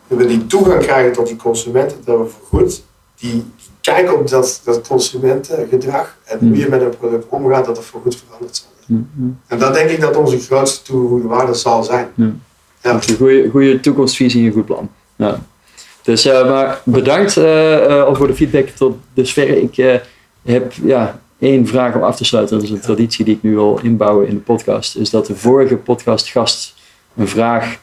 dat 0.08 0.18
we 0.18 0.26
die 0.26 0.45
toegang 0.47 0.82
krijgen 0.82 1.14
tot 1.14 1.28
die 1.28 1.36
consumenten, 1.36 1.97
dat 2.06 2.18
we 2.18 2.26
voorgoed 2.26 2.84
die, 3.20 3.45
kijken 3.82 4.20
op 4.20 4.30
dat, 4.30 4.62
dat 4.64 4.88
consumentengedrag 4.88 6.18
en 6.24 6.40
hoe 6.40 6.58
je 6.58 6.70
met 6.70 6.82
een 6.82 6.98
product 6.98 7.26
omgaat, 7.30 7.66
dat 7.66 7.76
dat 7.76 7.86
voorgoed 7.86 8.16
veranderd 8.26 8.56
zal 8.56 8.68
worden. 8.78 9.10
Mhm. 9.16 9.30
En 9.48 9.60
dat 9.60 9.74
denk 9.74 9.90
ik 9.90 10.02
dat 10.02 10.18
onze 10.18 10.40
grootste 10.40 10.84
toegevoegde 10.84 11.28
waarde 11.28 11.54
zal 11.54 11.84
zijn. 11.84 12.08
Ja. 12.16 12.32
Ja. 12.82 12.94
Dat 12.94 13.04
is 13.04 13.10
een 13.10 13.16
goede, 13.16 13.50
goede 13.50 13.80
toekomstvisie 13.80 14.42
en 14.42 14.48
een 14.48 14.54
goed 14.54 14.66
plan. 14.66 14.90
Ja. 15.16 15.40
Dus, 16.02 16.26
eh, 16.26 16.50
maar 16.50 16.82
bedankt 16.84 17.38
eh, 17.38 17.86
eh, 17.86 18.04
al 18.04 18.16
voor 18.16 18.28
de 18.28 18.36
feedback 18.36 18.68
tot 18.68 18.98
dusver. 19.14 19.58
Ik 19.58 20.02
heb 20.42 20.74
ja, 20.84 21.20
één 21.40 21.68
vraag 21.68 21.96
om 21.96 22.04
af 22.04 22.16
te 22.16 22.26
sluiten. 22.26 22.56
Dat 22.56 22.66
is 22.66 22.72
een 22.72 22.80
traditie 22.80 23.26
die 23.26 23.36
ik 23.36 23.44
nu 23.44 23.54
wil 23.54 23.80
inbouwen 23.84 24.28
in 24.28 24.34
de 24.34 24.42
podcast. 24.42 24.96
Is 24.96 25.10
dat 25.10 25.26
de 25.26 25.36
vorige 25.36 25.76
podcastgast 25.76 26.76
een 27.16 27.28
vraag 27.28 27.80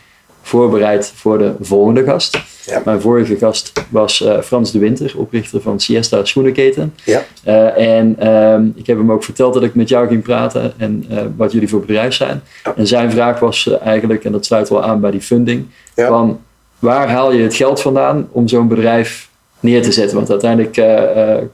voorbereidt 0.47 1.13
voor 1.15 1.39
de 1.39 1.53
volgende 1.61 2.05
gast. 2.05 2.39
Ja. 2.65 2.83
Mijn 2.85 3.01
vorige 3.01 3.37
gast 3.37 3.73
was 3.89 4.23
eh, 4.23 4.41
Frans 4.41 4.73
de 4.73 4.79
Winter, 4.79 5.13
oprichter 5.17 5.61
van 5.61 5.81
Siesta 5.81 6.25
Schoenenketen. 6.25 6.95
Ja. 7.05 7.25
Eh, 7.45 7.99
en 7.99 8.17
ehm, 8.19 8.67
ik 8.75 8.87
heb 8.87 8.97
hem 8.97 9.13
ook 9.13 9.25
verteld 9.25 9.55
dat 9.55 9.63
ik 9.63 9.75
met 9.75 9.89
jou 9.89 10.09
ging 10.09 10.23
praten 10.23 10.73
en 10.77 11.05
eh, 11.11 11.19
wat 11.37 11.53
jullie 11.53 11.69
voor 11.69 11.81
bedrijf 11.81 12.15
zijn. 12.15 12.43
Ja. 12.65 12.75
En 12.77 12.87
zijn 12.87 13.11
vraag 13.11 13.39
was 13.39 13.79
eigenlijk, 13.79 14.25
en 14.25 14.33
dat 14.33 14.45
sluit 14.45 14.69
wel 14.69 14.83
aan 14.83 15.01
bij 15.01 15.11
die 15.11 15.21
funding, 15.21 15.67
van 15.95 16.41
waar 16.79 17.09
haal 17.09 17.33
je 17.33 17.43
het 17.43 17.55
geld 17.55 17.81
vandaan 17.81 18.29
om 18.31 18.49
zo'n 18.49 18.69
bedrijf 18.69 19.29
neer 19.61 19.83
te 19.83 19.93
zetten? 19.93 20.17
Want 20.17 20.31
uiteindelijk 20.31 20.83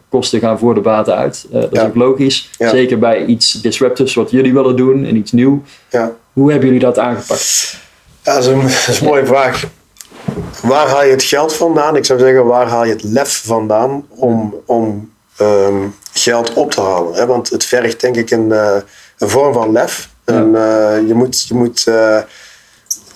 kosten 0.08 0.40
gaan 0.40 0.58
voor 0.58 0.74
de 0.74 0.80
baten 0.80 1.16
uit. 1.16 1.46
Dat 1.50 1.72
is 1.72 1.80
ook 1.80 1.94
logisch. 1.94 2.50
Zeker 2.58 2.98
bij 2.98 3.24
iets 3.24 3.52
disruptives 3.52 4.14
wat 4.14 4.30
jullie 4.30 4.52
willen 4.52 4.76
doen 4.76 5.04
en 5.04 5.16
iets 5.16 5.32
nieuw. 5.32 5.62
Ja. 5.90 6.12
Hoe 6.32 6.50
hebben 6.50 6.68
jullie 6.68 6.84
dat 6.84 6.98
aangepakt? 6.98 7.80
Ja, 8.22 8.34
dat 8.34 8.42
is, 8.42 8.46
een, 8.46 8.60
dat 8.62 8.88
is 8.88 9.00
een 9.00 9.06
mooie 9.06 9.26
vraag. 9.26 9.64
Waar 10.62 10.88
haal 10.88 11.04
je 11.04 11.10
het 11.10 11.22
geld 11.22 11.54
vandaan? 11.54 11.96
Ik 11.96 12.04
zou 12.04 12.18
zeggen, 12.18 12.44
waar 12.44 12.66
haal 12.66 12.84
je 12.84 12.92
het 12.92 13.02
lef 13.02 13.42
vandaan 13.44 14.06
om, 14.08 14.54
om 14.66 15.12
ehm, 15.36 15.86
geld 16.12 16.52
op 16.52 16.70
te 16.70 16.80
halen? 16.80 17.14
Hè? 17.14 17.26
Want 17.26 17.50
het 17.50 17.64
vergt 17.64 18.00
denk 18.00 18.16
ik 18.16 18.30
een, 18.30 18.52
eh, 18.52 18.76
een 19.18 19.28
vorm 19.28 19.52
van 19.52 19.72
lef. 19.72 20.08
Ja. 20.26 20.34
En, 20.34 20.56
eh, 20.56 21.08
je, 21.08 21.14
moet, 21.14 21.46
je, 21.46 21.54
moet, 21.54 21.86
eh, 21.86 22.18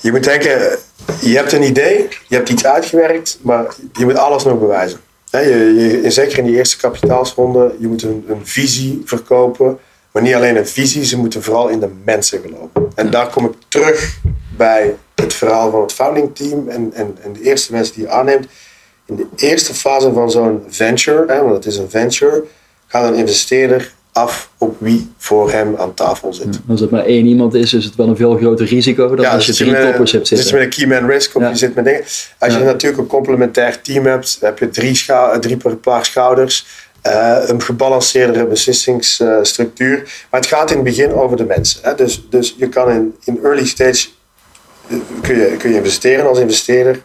je 0.01 0.11
moet 0.11 0.25
denken, 0.25 0.79
je 1.21 1.37
hebt 1.37 1.53
een 1.53 1.63
idee, 1.63 2.09
je 2.29 2.35
hebt 2.35 2.49
iets 2.49 2.65
uitgewerkt, 2.65 3.39
maar 3.43 3.75
je 3.93 4.05
moet 4.05 4.17
alles 4.17 4.45
nog 4.45 4.59
bewijzen. 4.59 5.01
Hè, 5.31 5.41
je, 5.41 5.75
je, 6.03 6.11
zeker 6.11 6.39
in 6.39 6.45
die 6.45 6.57
eerste 6.57 6.77
kapitaalsronde, 6.77 7.75
je 7.79 7.89
moet 7.89 8.03
een, 8.03 8.25
een 8.29 8.47
visie 8.47 9.03
verkopen. 9.05 9.79
Maar 10.13 10.23
niet 10.23 10.35
alleen 10.35 10.57
een 10.57 10.69
visie, 10.69 11.05
ze 11.05 11.19
moeten 11.19 11.43
vooral 11.43 11.69
in 11.69 11.81
de 11.81 11.91
mensen 12.05 12.41
geloven. 12.41 12.93
En 12.95 13.11
daar 13.11 13.31
kom 13.31 13.45
ik 13.45 13.53
terug 13.69 14.19
bij 14.57 14.95
het 15.15 15.35
verhaal 15.35 15.71
van 15.71 15.81
het 15.81 15.93
founding 15.93 16.35
team 16.37 16.69
en, 16.69 16.91
en, 16.95 17.17
en 17.23 17.33
de 17.33 17.43
eerste 17.43 17.73
mensen 17.73 17.95
die 17.95 18.05
je 18.05 18.11
aanneemt. 18.11 18.47
In 19.07 19.17
de 19.17 19.27
eerste 19.37 19.75
fase 19.75 20.13
van 20.13 20.31
zo'n 20.31 20.63
venture, 20.69 21.25
hè, 21.27 21.43
want 21.43 21.55
het 21.55 21.67
is 21.67 21.77
een 21.77 21.91
venture, 21.91 22.43
gaat 22.87 23.09
een 23.09 23.15
investeerder 23.19 23.93
af 24.13 24.51
op 24.59 24.77
wie 24.79 25.11
voor 25.19 25.51
hem 25.53 25.77
aan 25.77 25.95
tafel 25.95 26.33
zit. 26.35 26.61
Als 26.69 26.81
het 26.81 26.91
maar 26.91 27.05
één 27.05 27.27
iemand 27.27 27.55
is, 27.55 27.75
is 27.75 27.85
het 27.85 27.95
wel 27.97 28.09
een 28.09 28.17
veel 28.17 28.37
groter 28.37 28.67
risico 28.67 29.15
dan 29.15 29.27
als 29.27 29.47
je 29.47 29.53
zit 29.53 29.67
drie 29.67 29.79
met- 29.79 29.87
toppers 29.87 30.13
hebt 30.13 30.27
zit 30.29 30.39
zitten. 30.39 30.57
met 30.57 30.65
een 30.65 30.71
key 30.89 31.01
man 31.01 31.11
risk 31.11 31.35
of 31.37 31.43
Ja. 31.43 31.49
je 31.49 31.55
zit 31.57 31.75
met 31.75 31.85
dingen. 31.85 32.01
Als 32.39 32.53
je 32.53 32.59
Ja. 32.59 32.65
natuurlijk 32.65 33.01
een 33.03 33.07
complementair 33.09 33.81
team 33.83 34.07
hebt, 34.07 34.39
heb 34.41 34.59
je 34.59 34.69
drie, 34.71 34.95
schou- 34.95 35.41
drie 35.41 35.57
per 35.57 35.77
paar 35.77 36.05
schouders. 36.05 36.67
eh, 37.03 37.39
een 37.47 37.63
gebalanceerdere 37.63 38.47
beslissingsstructuur. 38.47 39.97
maar 40.31 40.41
het 40.41 40.49
gaat 40.49 40.71
in 40.71 40.77
het 40.77 40.85
begin 40.85 41.13
over 41.13 41.37
de 41.37 41.45
mensen. 41.45 41.81
Hè? 41.83 41.95
Dus, 41.95 42.27
dus 42.31 42.55
je 42.59 42.69
kan 42.69 42.91
in, 42.91 43.15
in 43.25 43.39
early 43.43 43.67
stage 43.67 44.09
kun 45.23 45.37
je, 45.37 45.55
kun 45.59 45.71
je 45.71 45.77
investeren 45.77 46.27
als 46.29 46.39
investeerder. 46.39 47.01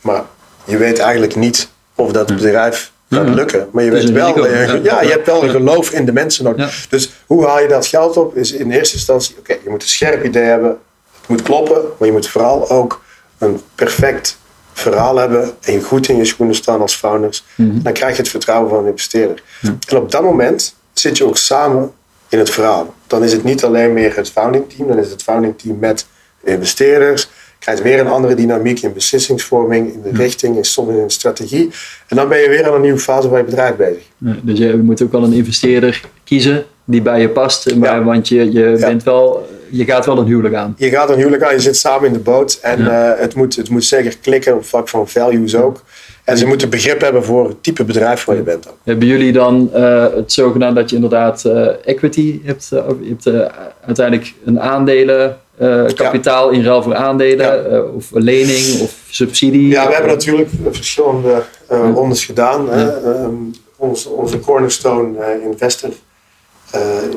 Maar 0.00 0.22
je 0.64 0.76
weet 0.76 0.98
eigenlijk 0.98 1.36
niet 1.36 1.68
of 1.94 2.12
dat 2.12 2.26
bedrijf 2.26 2.92
gaat 3.10 3.26
Ja. 3.26 3.34
lukken. 3.34 3.68
Maar 3.72 3.84
je 3.84 3.90
weet 3.90 4.10
wel, 4.10 4.46
je- 4.46 4.80
Ja. 4.82 5.02
je 5.02 5.10
hebt 5.10 5.26
wel 5.26 5.42
een 5.44 5.50
geloof 5.50 5.90
in 5.90 6.04
de 6.04 6.12
mensen 6.12 6.44
nodig. 6.44 6.86
Dus 6.88 7.12
hoe 7.26 7.46
haal 7.46 7.60
je 7.60 7.68
dat 7.68 7.86
geld 7.86 8.16
op? 8.16 8.36
Is 8.36 8.52
in 8.52 8.70
eerste 8.70 8.94
instantie, 8.94 9.36
oké, 9.38 9.52
je 9.64 9.70
moet 9.70 9.82
een 9.82 9.88
scherp 9.88 10.24
idee 10.24 10.42
hebben. 10.44 10.78
Het 11.20 11.28
moet 11.28 11.42
kloppen, 11.42 11.82
maar 11.98 12.06
je 12.08 12.14
moet 12.14 12.28
vooral 12.28 12.70
ook 12.70 13.02
een 13.38 13.60
perfect 13.74 14.38
verhaal 14.72 15.16
hebben 15.16 15.50
en 15.60 15.82
goed 15.82 16.08
in 16.08 16.16
je 16.16 16.24
schoenen 16.24 16.54
staan 16.56 16.80
als 16.80 16.94
founders. 16.94 17.44
Mhm. 17.54 17.82
Dan 17.82 17.92
krijg 17.92 18.12
je 18.16 18.22
het 18.22 18.30
vertrouwen 18.30 18.70
van 18.70 18.78
een 18.78 18.86
investeerder. 18.90 19.42
En 19.88 19.96
op 19.96 20.10
dat 20.10 20.22
moment 20.22 20.74
zit 20.92 21.16
je 21.16 21.24
ook 21.26 21.36
samen 21.36 21.92
in 22.28 22.38
het 22.38 22.50
verhaal. 22.50 22.94
Dan 23.06 23.24
is 23.24 23.32
het 23.32 23.44
niet 23.44 23.64
alleen 23.64 23.92
meer 23.92 24.16
het 24.16 24.30
founding 24.30 24.64
team, 24.72 24.88
dan 24.88 24.98
is 24.98 25.10
het 25.10 25.22
founding 25.22 25.58
team 25.58 25.78
met 25.78 26.06
de 26.44 26.50
investeerders. 26.50 27.22
Je 27.22 27.66
krijgt 27.66 27.82
weer 27.82 28.00
een 28.00 28.06
andere 28.06 28.34
dynamiek 28.34 28.82
in 28.82 28.92
beslissingsvorming, 28.92 29.92
in 29.92 30.02
de 30.02 30.10
richting, 30.12 30.56
in 30.56 30.64
soms 30.64 30.96
in 30.96 31.10
strategie. 31.10 31.70
En 32.08 32.16
dan 32.16 32.28
ben 32.28 32.38
je 32.38 32.48
weer 32.48 32.66
aan 32.66 32.74
een 32.74 32.80
nieuwe 32.80 32.98
fase 32.98 33.28
van 33.28 33.38
je 33.38 33.44
bedrijf 33.44 33.76
bezig. 33.76 34.02
Ja, 34.18 34.36
dus 34.42 34.58
je 34.58 34.76
moet 34.76 35.02
ook 35.02 35.12
wel 35.12 35.24
een 35.24 35.32
investeerder 35.32 36.00
kiezen 36.24 36.64
die 36.84 37.02
bij 37.02 37.20
je 37.20 37.28
past. 37.28 37.74
Maar, 37.74 37.94
Ja. 37.94 38.04
Want 38.04 38.28
je, 38.28 38.52
je, 38.52 38.76
bent 38.80 39.02
wel, 39.02 39.48
je 39.70 39.84
gaat 39.84 40.06
wel 40.06 40.18
een 40.18 40.26
huwelijk 40.26 40.54
aan. 40.54 40.74
je 40.78 40.88
gaat 40.88 41.10
een 41.10 41.16
huwelijk 41.16 41.42
aan, 41.42 41.52
je 41.52 41.60
zit 41.60 41.76
samen 41.76 42.06
in 42.06 42.12
de 42.12 42.18
boot 42.18 42.58
en 42.62 42.90
eh, 42.90 43.20
het, 43.20 43.34
moet, 43.34 43.56
het 43.56 43.70
moet 43.70 43.84
zeker 43.84 44.18
klikken 44.18 44.54
op 44.54 44.64
vlak 44.64 44.88
van 44.88 45.08
values 45.08 45.56
ook. 45.56 45.82
En 46.24 46.38
ze 46.38 46.46
moeten 46.46 46.70
begrip 46.70 47.00
hebben 47.00 47.24
voor 47.24 47.48
het 47.48 47.62
type 47.62 47.84
bedrijf 47.84 48.24
waar 48.24 48.36
je 48.36 48.42
bent 48.42 48.68
ook. 48.68 48.76
Hebben 48.84 49.06
jullie 49.06 49.32
dan 49.32 49.70
eh, 49.72 50.06
het 50.14 50.32
zo 50.32 50.50
gedaan 50.50 50.74
dat 50.74 50.90
je 50.90 50.94
inderdaad 50.94 51.44
eh, 51.44 51.66
equity 51.84 52.40
hebt? 52.44 52.72
of 52.72 52.94
je 53.00 53.08
hebt 53.08 53.52
uiteindelijk 53.84 54.34
een 54.44 54.60
aandelen, 54.60 55.36
eh, 55.60 55.84
kapitaal 55.94 56.50
in 56.50 56.64
ruil 56.64 56.82
voor 56.82 56.94
aandelen, 56.94 57.46
Ja. 57.46 57.54
eh, 57.56 57.94
of 57.94 58.06
lening 58.10 58.80
of 58.80 58.94
subsidie? 59.10 59.68
Ja, 59.68 59.86
we 59.86 59.92
hebben 59.92 60.10
natuurlijk 60.12 60.48
verschillende 60.70 61.42
eh, 61.68 61.78
Ja. 61.78 61.90
rondes 61.90 62.24
gedaan. 62.24 62.70
Ehm, 62.70 63.34
onze, 63.76 64.40
cornerstone 64.40 65.40
investor 65.42 65.90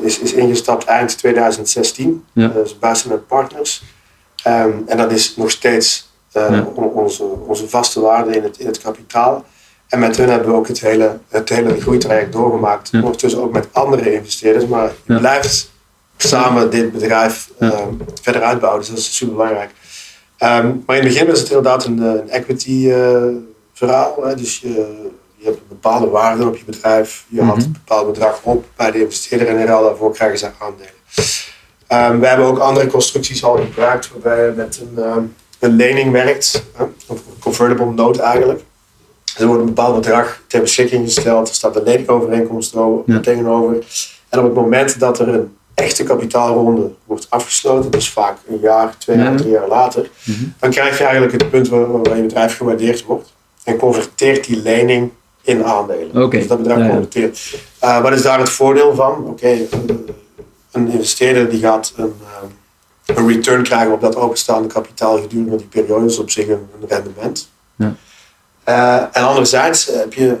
is, 0.02 0.18
is 0.18 0.32
ingestapt 0.32 0.84
eind 0.84 1.18
2016. 1.18 2.24
Ja. 2.32 2.52
Is 2.64 2.78
Basement 2.78 3.26
Partners. 3.26 3.82
Ehm, 4.42 4.70
en 4.86 4.96
dat 4.96 5.12
is 5.12 5.36
nog 5.36 5.50
steeds 5.50 6.12
on- 6.74 6.90
onze, 6.92 7.24
onze 7.46 7.68
vaste 7.68 8.00
waarde 8.00 8.36
in 8.36 8.42
het, 8.42 8.58
in 8.58 8.66
het 8.66 8.78
kapitaal. 8.82 9.44
En 9.88 9.98
met 9.98 10.16
hun 10.16 10.28
hebben 10.28 10.48
we 10.48 10.54
ook 10.54 10.68
het 10.68 10.80
hele, 10.80 11.18
het 11.28 11.48
hele 11.48 11.80
groeitraject 11.80 12.32
doorgemaakt. 12.32 12.90
Ondertussen 12.94 13.42
ook 13.42 13.52
met 13.52 13.66
andere 13.72 14.12
investeerders. 14.14 14.66
Maar 14.66 14.92
Ja. 15.06 15.18
blijft 15.18 15.72
samen 16.16 16.70
dit 16.70 16.92
bedrijf 16.92 17.50
Ja. 17.58 17.70
ehm, 17.72 17.88
verder 18.22 18.42
uitbouwen. 18.42 18.80
Dus 18.80 18.88
dat 18.90 18.98
is 18.98 19.16
super 19.16 19.34
belangrijk. 19.34 19.70
Ehm, 20.36 20.66
maar 20.86 20.96
in 20.96 21.02
het 21.04 21.12
begin 21.12 21.28
is 21.32 21.38
het 21.38 21.48
inderdaad 21.48 21.84
een, 21.84 22.02
eh, 22.02 22.10
een 22.10 22.30
equity 22.30 22.90
eh, 22.90 23.22
verhaal. 23.72 24.16
Hè? 24.24 24.34
Dus 24.34 24.58
je, 24.60 24.68
je 25.36 25.44
hebt 25.44 25.56
een 25.56 25.68
bepaalde 25.68 26.06
waarden 26.08 26.46
op 26.46 26.56
je 26.56 26.64
bedrijf. 26.64 27.24
Je 27.28 27.42
had 27.42 27.56
Mhm. 27.56 27.64
een 27.64 27.72
bepaald 27.72 28.06
bedrag 28.12 28.40
op 28.42 28.64
bij 28.76 28.90
de 28.90 29.00
investeerder 29.00 29.48
en 29.48 29.58
in 29.58 29.66
ruil 29.66 29.82
daarvoor 29.82 30.12
krijgen 30.12 30.38
ze 30.38 30.50
aandelen. 30.58 30.92
Ehm, 31.86 32.18
we 32.20 32.26
hebben 32.26 32.46
ook 32.46 32.58
andere 32.58 32.86
constructies 32.86 33.44
al 33.44 33.56
gebruikt 33.56 34.10
waarbij 34.12 34.44
je 34.46 34.52
met 34.56 34.82
een, 34.96 35.34
een 35.58 35.76
lening 35.76 36.12
werkt, 36.12 36.62
hè, 36.76 36.84
of 36.84 37.18
een 37.18 37.38
convertible 37.40 37.92
note 37.92 38.22
eigenlijk. 38.22 38.60
Er 39.38 39.46
wordt 39.46 39.60
een 39.60 39.66
bepaald 39.66 39.94
bedrag 39.94 40.40
ter 40.46 40.60
beschikking 40.60 41.04
gesteld, 41.04 41.48
er 41.48 41.54
staat 41.54 41.76
een 41.76 41.82
leningovereenkomst 41.82 42.74
Ja. 43.06 43.20
tegenover. 43.20 43.74
En 44.28 44.38
op 44.38 44.44
het 44.44 44.54
moment 44.54 45.00
dat 45.00 45.18
er 45.18 45.28
een 45.28 45.56
echte 45.74 46.02
kapitaalronde 46.04 46.90
wordt 47.04 47.26
afgesloten, 47.30 47.90
dus 47.90 48.10
vaak 48.10 48.36
een 48.48 48.58
jaar, 48.62 48.94
twee 48.98 49.16
jaar, 49.16 49.30
Ja. 49.30 49.36
drie 49.36 49.50
jaar 49.50 49.68
later, 49.68 50.10
Mhm. 50.24 50.44
dan 50.58 50.70
krijg 50.70 50.98
je 50.98 51.04
eigenlijk 51.04 51.32
het 51.32 51.50
punt 51.50 51.68
waar, 51.68 52.02
waar 52.02 52.16
je 52.16 52.22
bedrijf 52.22 52.56
gewaardeerd 52.56 53.04
wordt 53.04 53.32
en 53.64 53.76
converteert 53.76 54.44
die 54.46 54.62
lening 54.62 55.10
in 55.42 55.64
aandelen. 55.64 56.22
Oké. 56.22 56.38
Dus 56.38 56.46
dat 56.46 56.58
Ja, 56.64 56.78
ja. 56.78 56.86
converteert. 56.88 57.54
Eh, 57.78 58.00
wat 58.02 58.12
is 58.12 58.22
daar 58.22 58.38
het 58.38 58.48
voordeel 58.50 58.94
van? 58.94 59.24
Oké, 59.26 59.48
een- 59.70 60.08
een 60.72 60.88
investeerder 60.90 61.48
die 61.50 61.60
gaat 61.60 61.92
een, 61.96 62.14
eh, 63.06 63.16
een 63.16 63.28
return 63.28 63.62
krijgen 63.62 63.92
op 63.92 64.00
dat 64.00 64.16
openstaande 64.16 64.68
kapitaal 64.68 65.20
gedurende 65.20 65.56
die 65.56 65.66
periode, 65.66 66.04
dus 66.04 66.18
op 66.18 66.30
zich 66.30 66.48
een, 66.48 66.66
een 66.80 66.88
rendement. 66.88 67.48
Ja. 67.76 67.94
Eh, 68.64 68.96
en 69.12 69.26
anderzijds 69.26 69.86
heb 69.86 70.12
je 70.14 70.36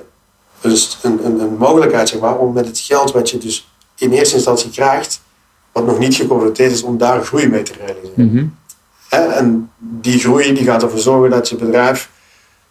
dus 0.60 0.98
een, 1.02 1.24
een, 1.26 1.40
een 1.40 1.56
mogelijkheid 1.56 2.08
zeg 2.08 2.20
maar, 2.20 2.38
om 2.38 2.52
met 2.52 2.66
het 2.66 2.78
geld 2.78 3.12
wat 3.12 3.30
je 3.30 3.38
dus 3.38 3.68
in 3.96 4.12
eerste 4.12 4.34
instantie 4.34 4.70
krijgt, 4.70 5.20
wat 5.72 5.86
nog 5.86 5.98
niet 5.98 6.14
geconverteerd 6.14 6.72
is, 6.72 6.82
om 6.82 6.98
daar 6.98 7.24
groei 7.24 7.48
mee 7.48 7.62
te 7.62 7.72
realiseren. 7.78 8.12
Mhm. 8.30 8.46
En 9.08 9.70
die 9.78 10.18
groei 10.18 10.54
die 10.54 10.64
gaat 10.64 10.82
ervoor 10.82 10.98
zorgen 10.98 11.30
dat 11.30 11.48
je 11.48 11.56
bedrijf 11.56 12.10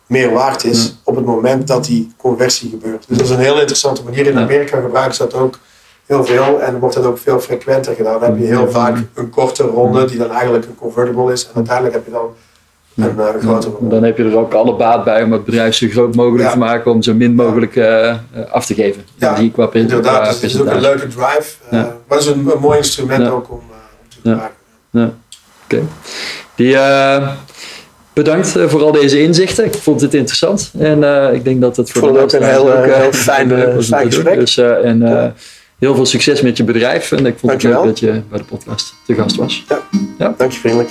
meer 0.08 0.32
waard 0.32 0.64
is 0.64 0.86
Ja. 0.86 0.92
op 1.04 1.16
het 1.16 1.26
moment 1.26 1.68
dat 1.68 1.86
die 1.86 2.12
conversie 2.18 2.70
gebeurt. 2.70 3.06
Dus 3.08 3.18
dat 3.18 3.26
is 3.28 3.34
een 3.34 3.40
heel 3.42 3.60
interessante 3.60 4.04
manier. 4.04 4.26
In. 4.26 4.38
Amerika 4.38 4.82
gebruiken 4.82 5.16
ze 5.16 5.24
dat 5.24 5.34
ook 5.34 5.60
heel 6.06 6.26
veel 6.26 6.62
en 6.62 6.80
wordt 6.80 6.96
dat 6.96 7.06
ook 7.06 7.18
veel 7.18 7.40
frequenter 7.40 7.96
gedaan. 7.96 8.20
Dan 8.20 8.30
heb 8.30 8.40
je 8.40 8.46
heel 8.46 8.66
Ja. 8.66 8.70
vaak 8.70 8.98
een 9.14 9.30
korte 9.30 9.64
ronde 9.64 10.06
die 10.06 10.18
dan 10.18 10.32
eigenlijk 10.32 10.66
een 10.66 10.76
convertible 10.76 11.32
is 11.32 11.46
en 11.48 11.52
uiteindelijk 11.56 11.96
heb 11.96 12.06
je 12.06 12.12
dan 12.12 12.30
een 12.96 13.20
eh, 13.20 13.26
grotere 13.42 13.72
ronde. 13.74 13.96
Dan 13.96 14.04
heb 14.04 14.18
je 14.18 14.24
er 14.24 14.38
ook 14.38 14.54
alle 14.54 14.76
baat 14.76 15.04
bij 15.04 15.24
om 15.24 15.32
het 15.32 15.46
bedrijf 15.46 15.76
zo 15.76 15.88
groot 15.90 16.16
mogelijk 16.16 16.44
Ja. 16.44 16.52
te 16.52 16.58
maken 16.58 16.92
om 16.92 17.02
zo 17.02 17.14
min 17.14 17.36
mogelijk 17.36 17.76
eh, 17.76 18.10
eh, 18.10 18.18
af 18.52 18.66
te 18.66 18.74
geven. 18.74 19.04
Ja, 19.16 19.36
Die 19.36 19.52
qua, 19.52 19.70
Inderdaad, 19.72 20.14
qua 20.22 20.26
dus 20.28 20.34
het 20.42 20.44
is 20.44 20.62
ook 20.62 20.68
een 20.68 20.82
leuke 20.82 21.08
drive. 21.08 21.54
eh, 21.70 21.80
Ja. 21.80 21.96
Maar 22.08 22.18
het 22.18 22.20
is 22.20 22.26
een, 22.34 22.52
een 22.54 22.60
mooi 22.60 22.78
instrument 22.78 23.22
Ja. 23.24 23.30
ook 23.30 23.52
om, 23.52 23.62
eh, 23.72 23.76
om 24.02 24.10
te 24.10 24.30
Ja. 24.30 24.52
gebruiken. 24.92 25.18
Oké. 25.66 25.82
Die, 26.56 26.78
eh, 26.78 27.30
bedankt 28.14 28.56
eh, 28.56 28.68
voor 28.68 28.82
al 28.84 28.92
deze 28.92 29.22
inzichten. 29.22 29.66
Ik 29.66 29.74
vond 29.74 30.02
het 30.02 30.14
interessant. 30.14 30.72
En 30.80 31.04
eh, 31.04 31.34
ik 31.34 31.44
denk 31.44 31.62
dat 31.62 31.78
het 31.78 31.92
voor 31.92 32.02
vond 32.02 32.14
de 32.16 32.20
ook 32.22 32.32
een 32.32 32.44
heel, 32.44 32.72
ook, 32.72 32.84
eh, 32.84 32.94
eh, 32.96 33.02
heel 33.02 33.12
fijn, 33.12 33.52
eh, 33.52 33.74
gesprek. 33.76 34.40
Dus, 34.40 34.58
eh, 34.58 34.86
en 34.86 35.02
eh, 35.04 35.10
Ja. 35.12 35.34
heel 35.80 35.96
veel 35.96 36.06
succes 36.06 36.42
met 36.42 36.58
je 36.58 36.64
bedrijf. 36.64 37.12
En 37.12 37.26
ik 37.26 37.36
vond 37.40 37.52
het 37.54 37.64
leuk 37.64 37.84
dat 37.84 38.00
je 38.00 38.22
bij 38.30 38.38
de 38.40 38.44
podcast 38.46 38.94
te 39.06 39.14
gast 39.16 39.36
was. 39.36 39.64
Dank 40.18 40.52
je 40.52 40.60
vriendelijk. 40.60 40.90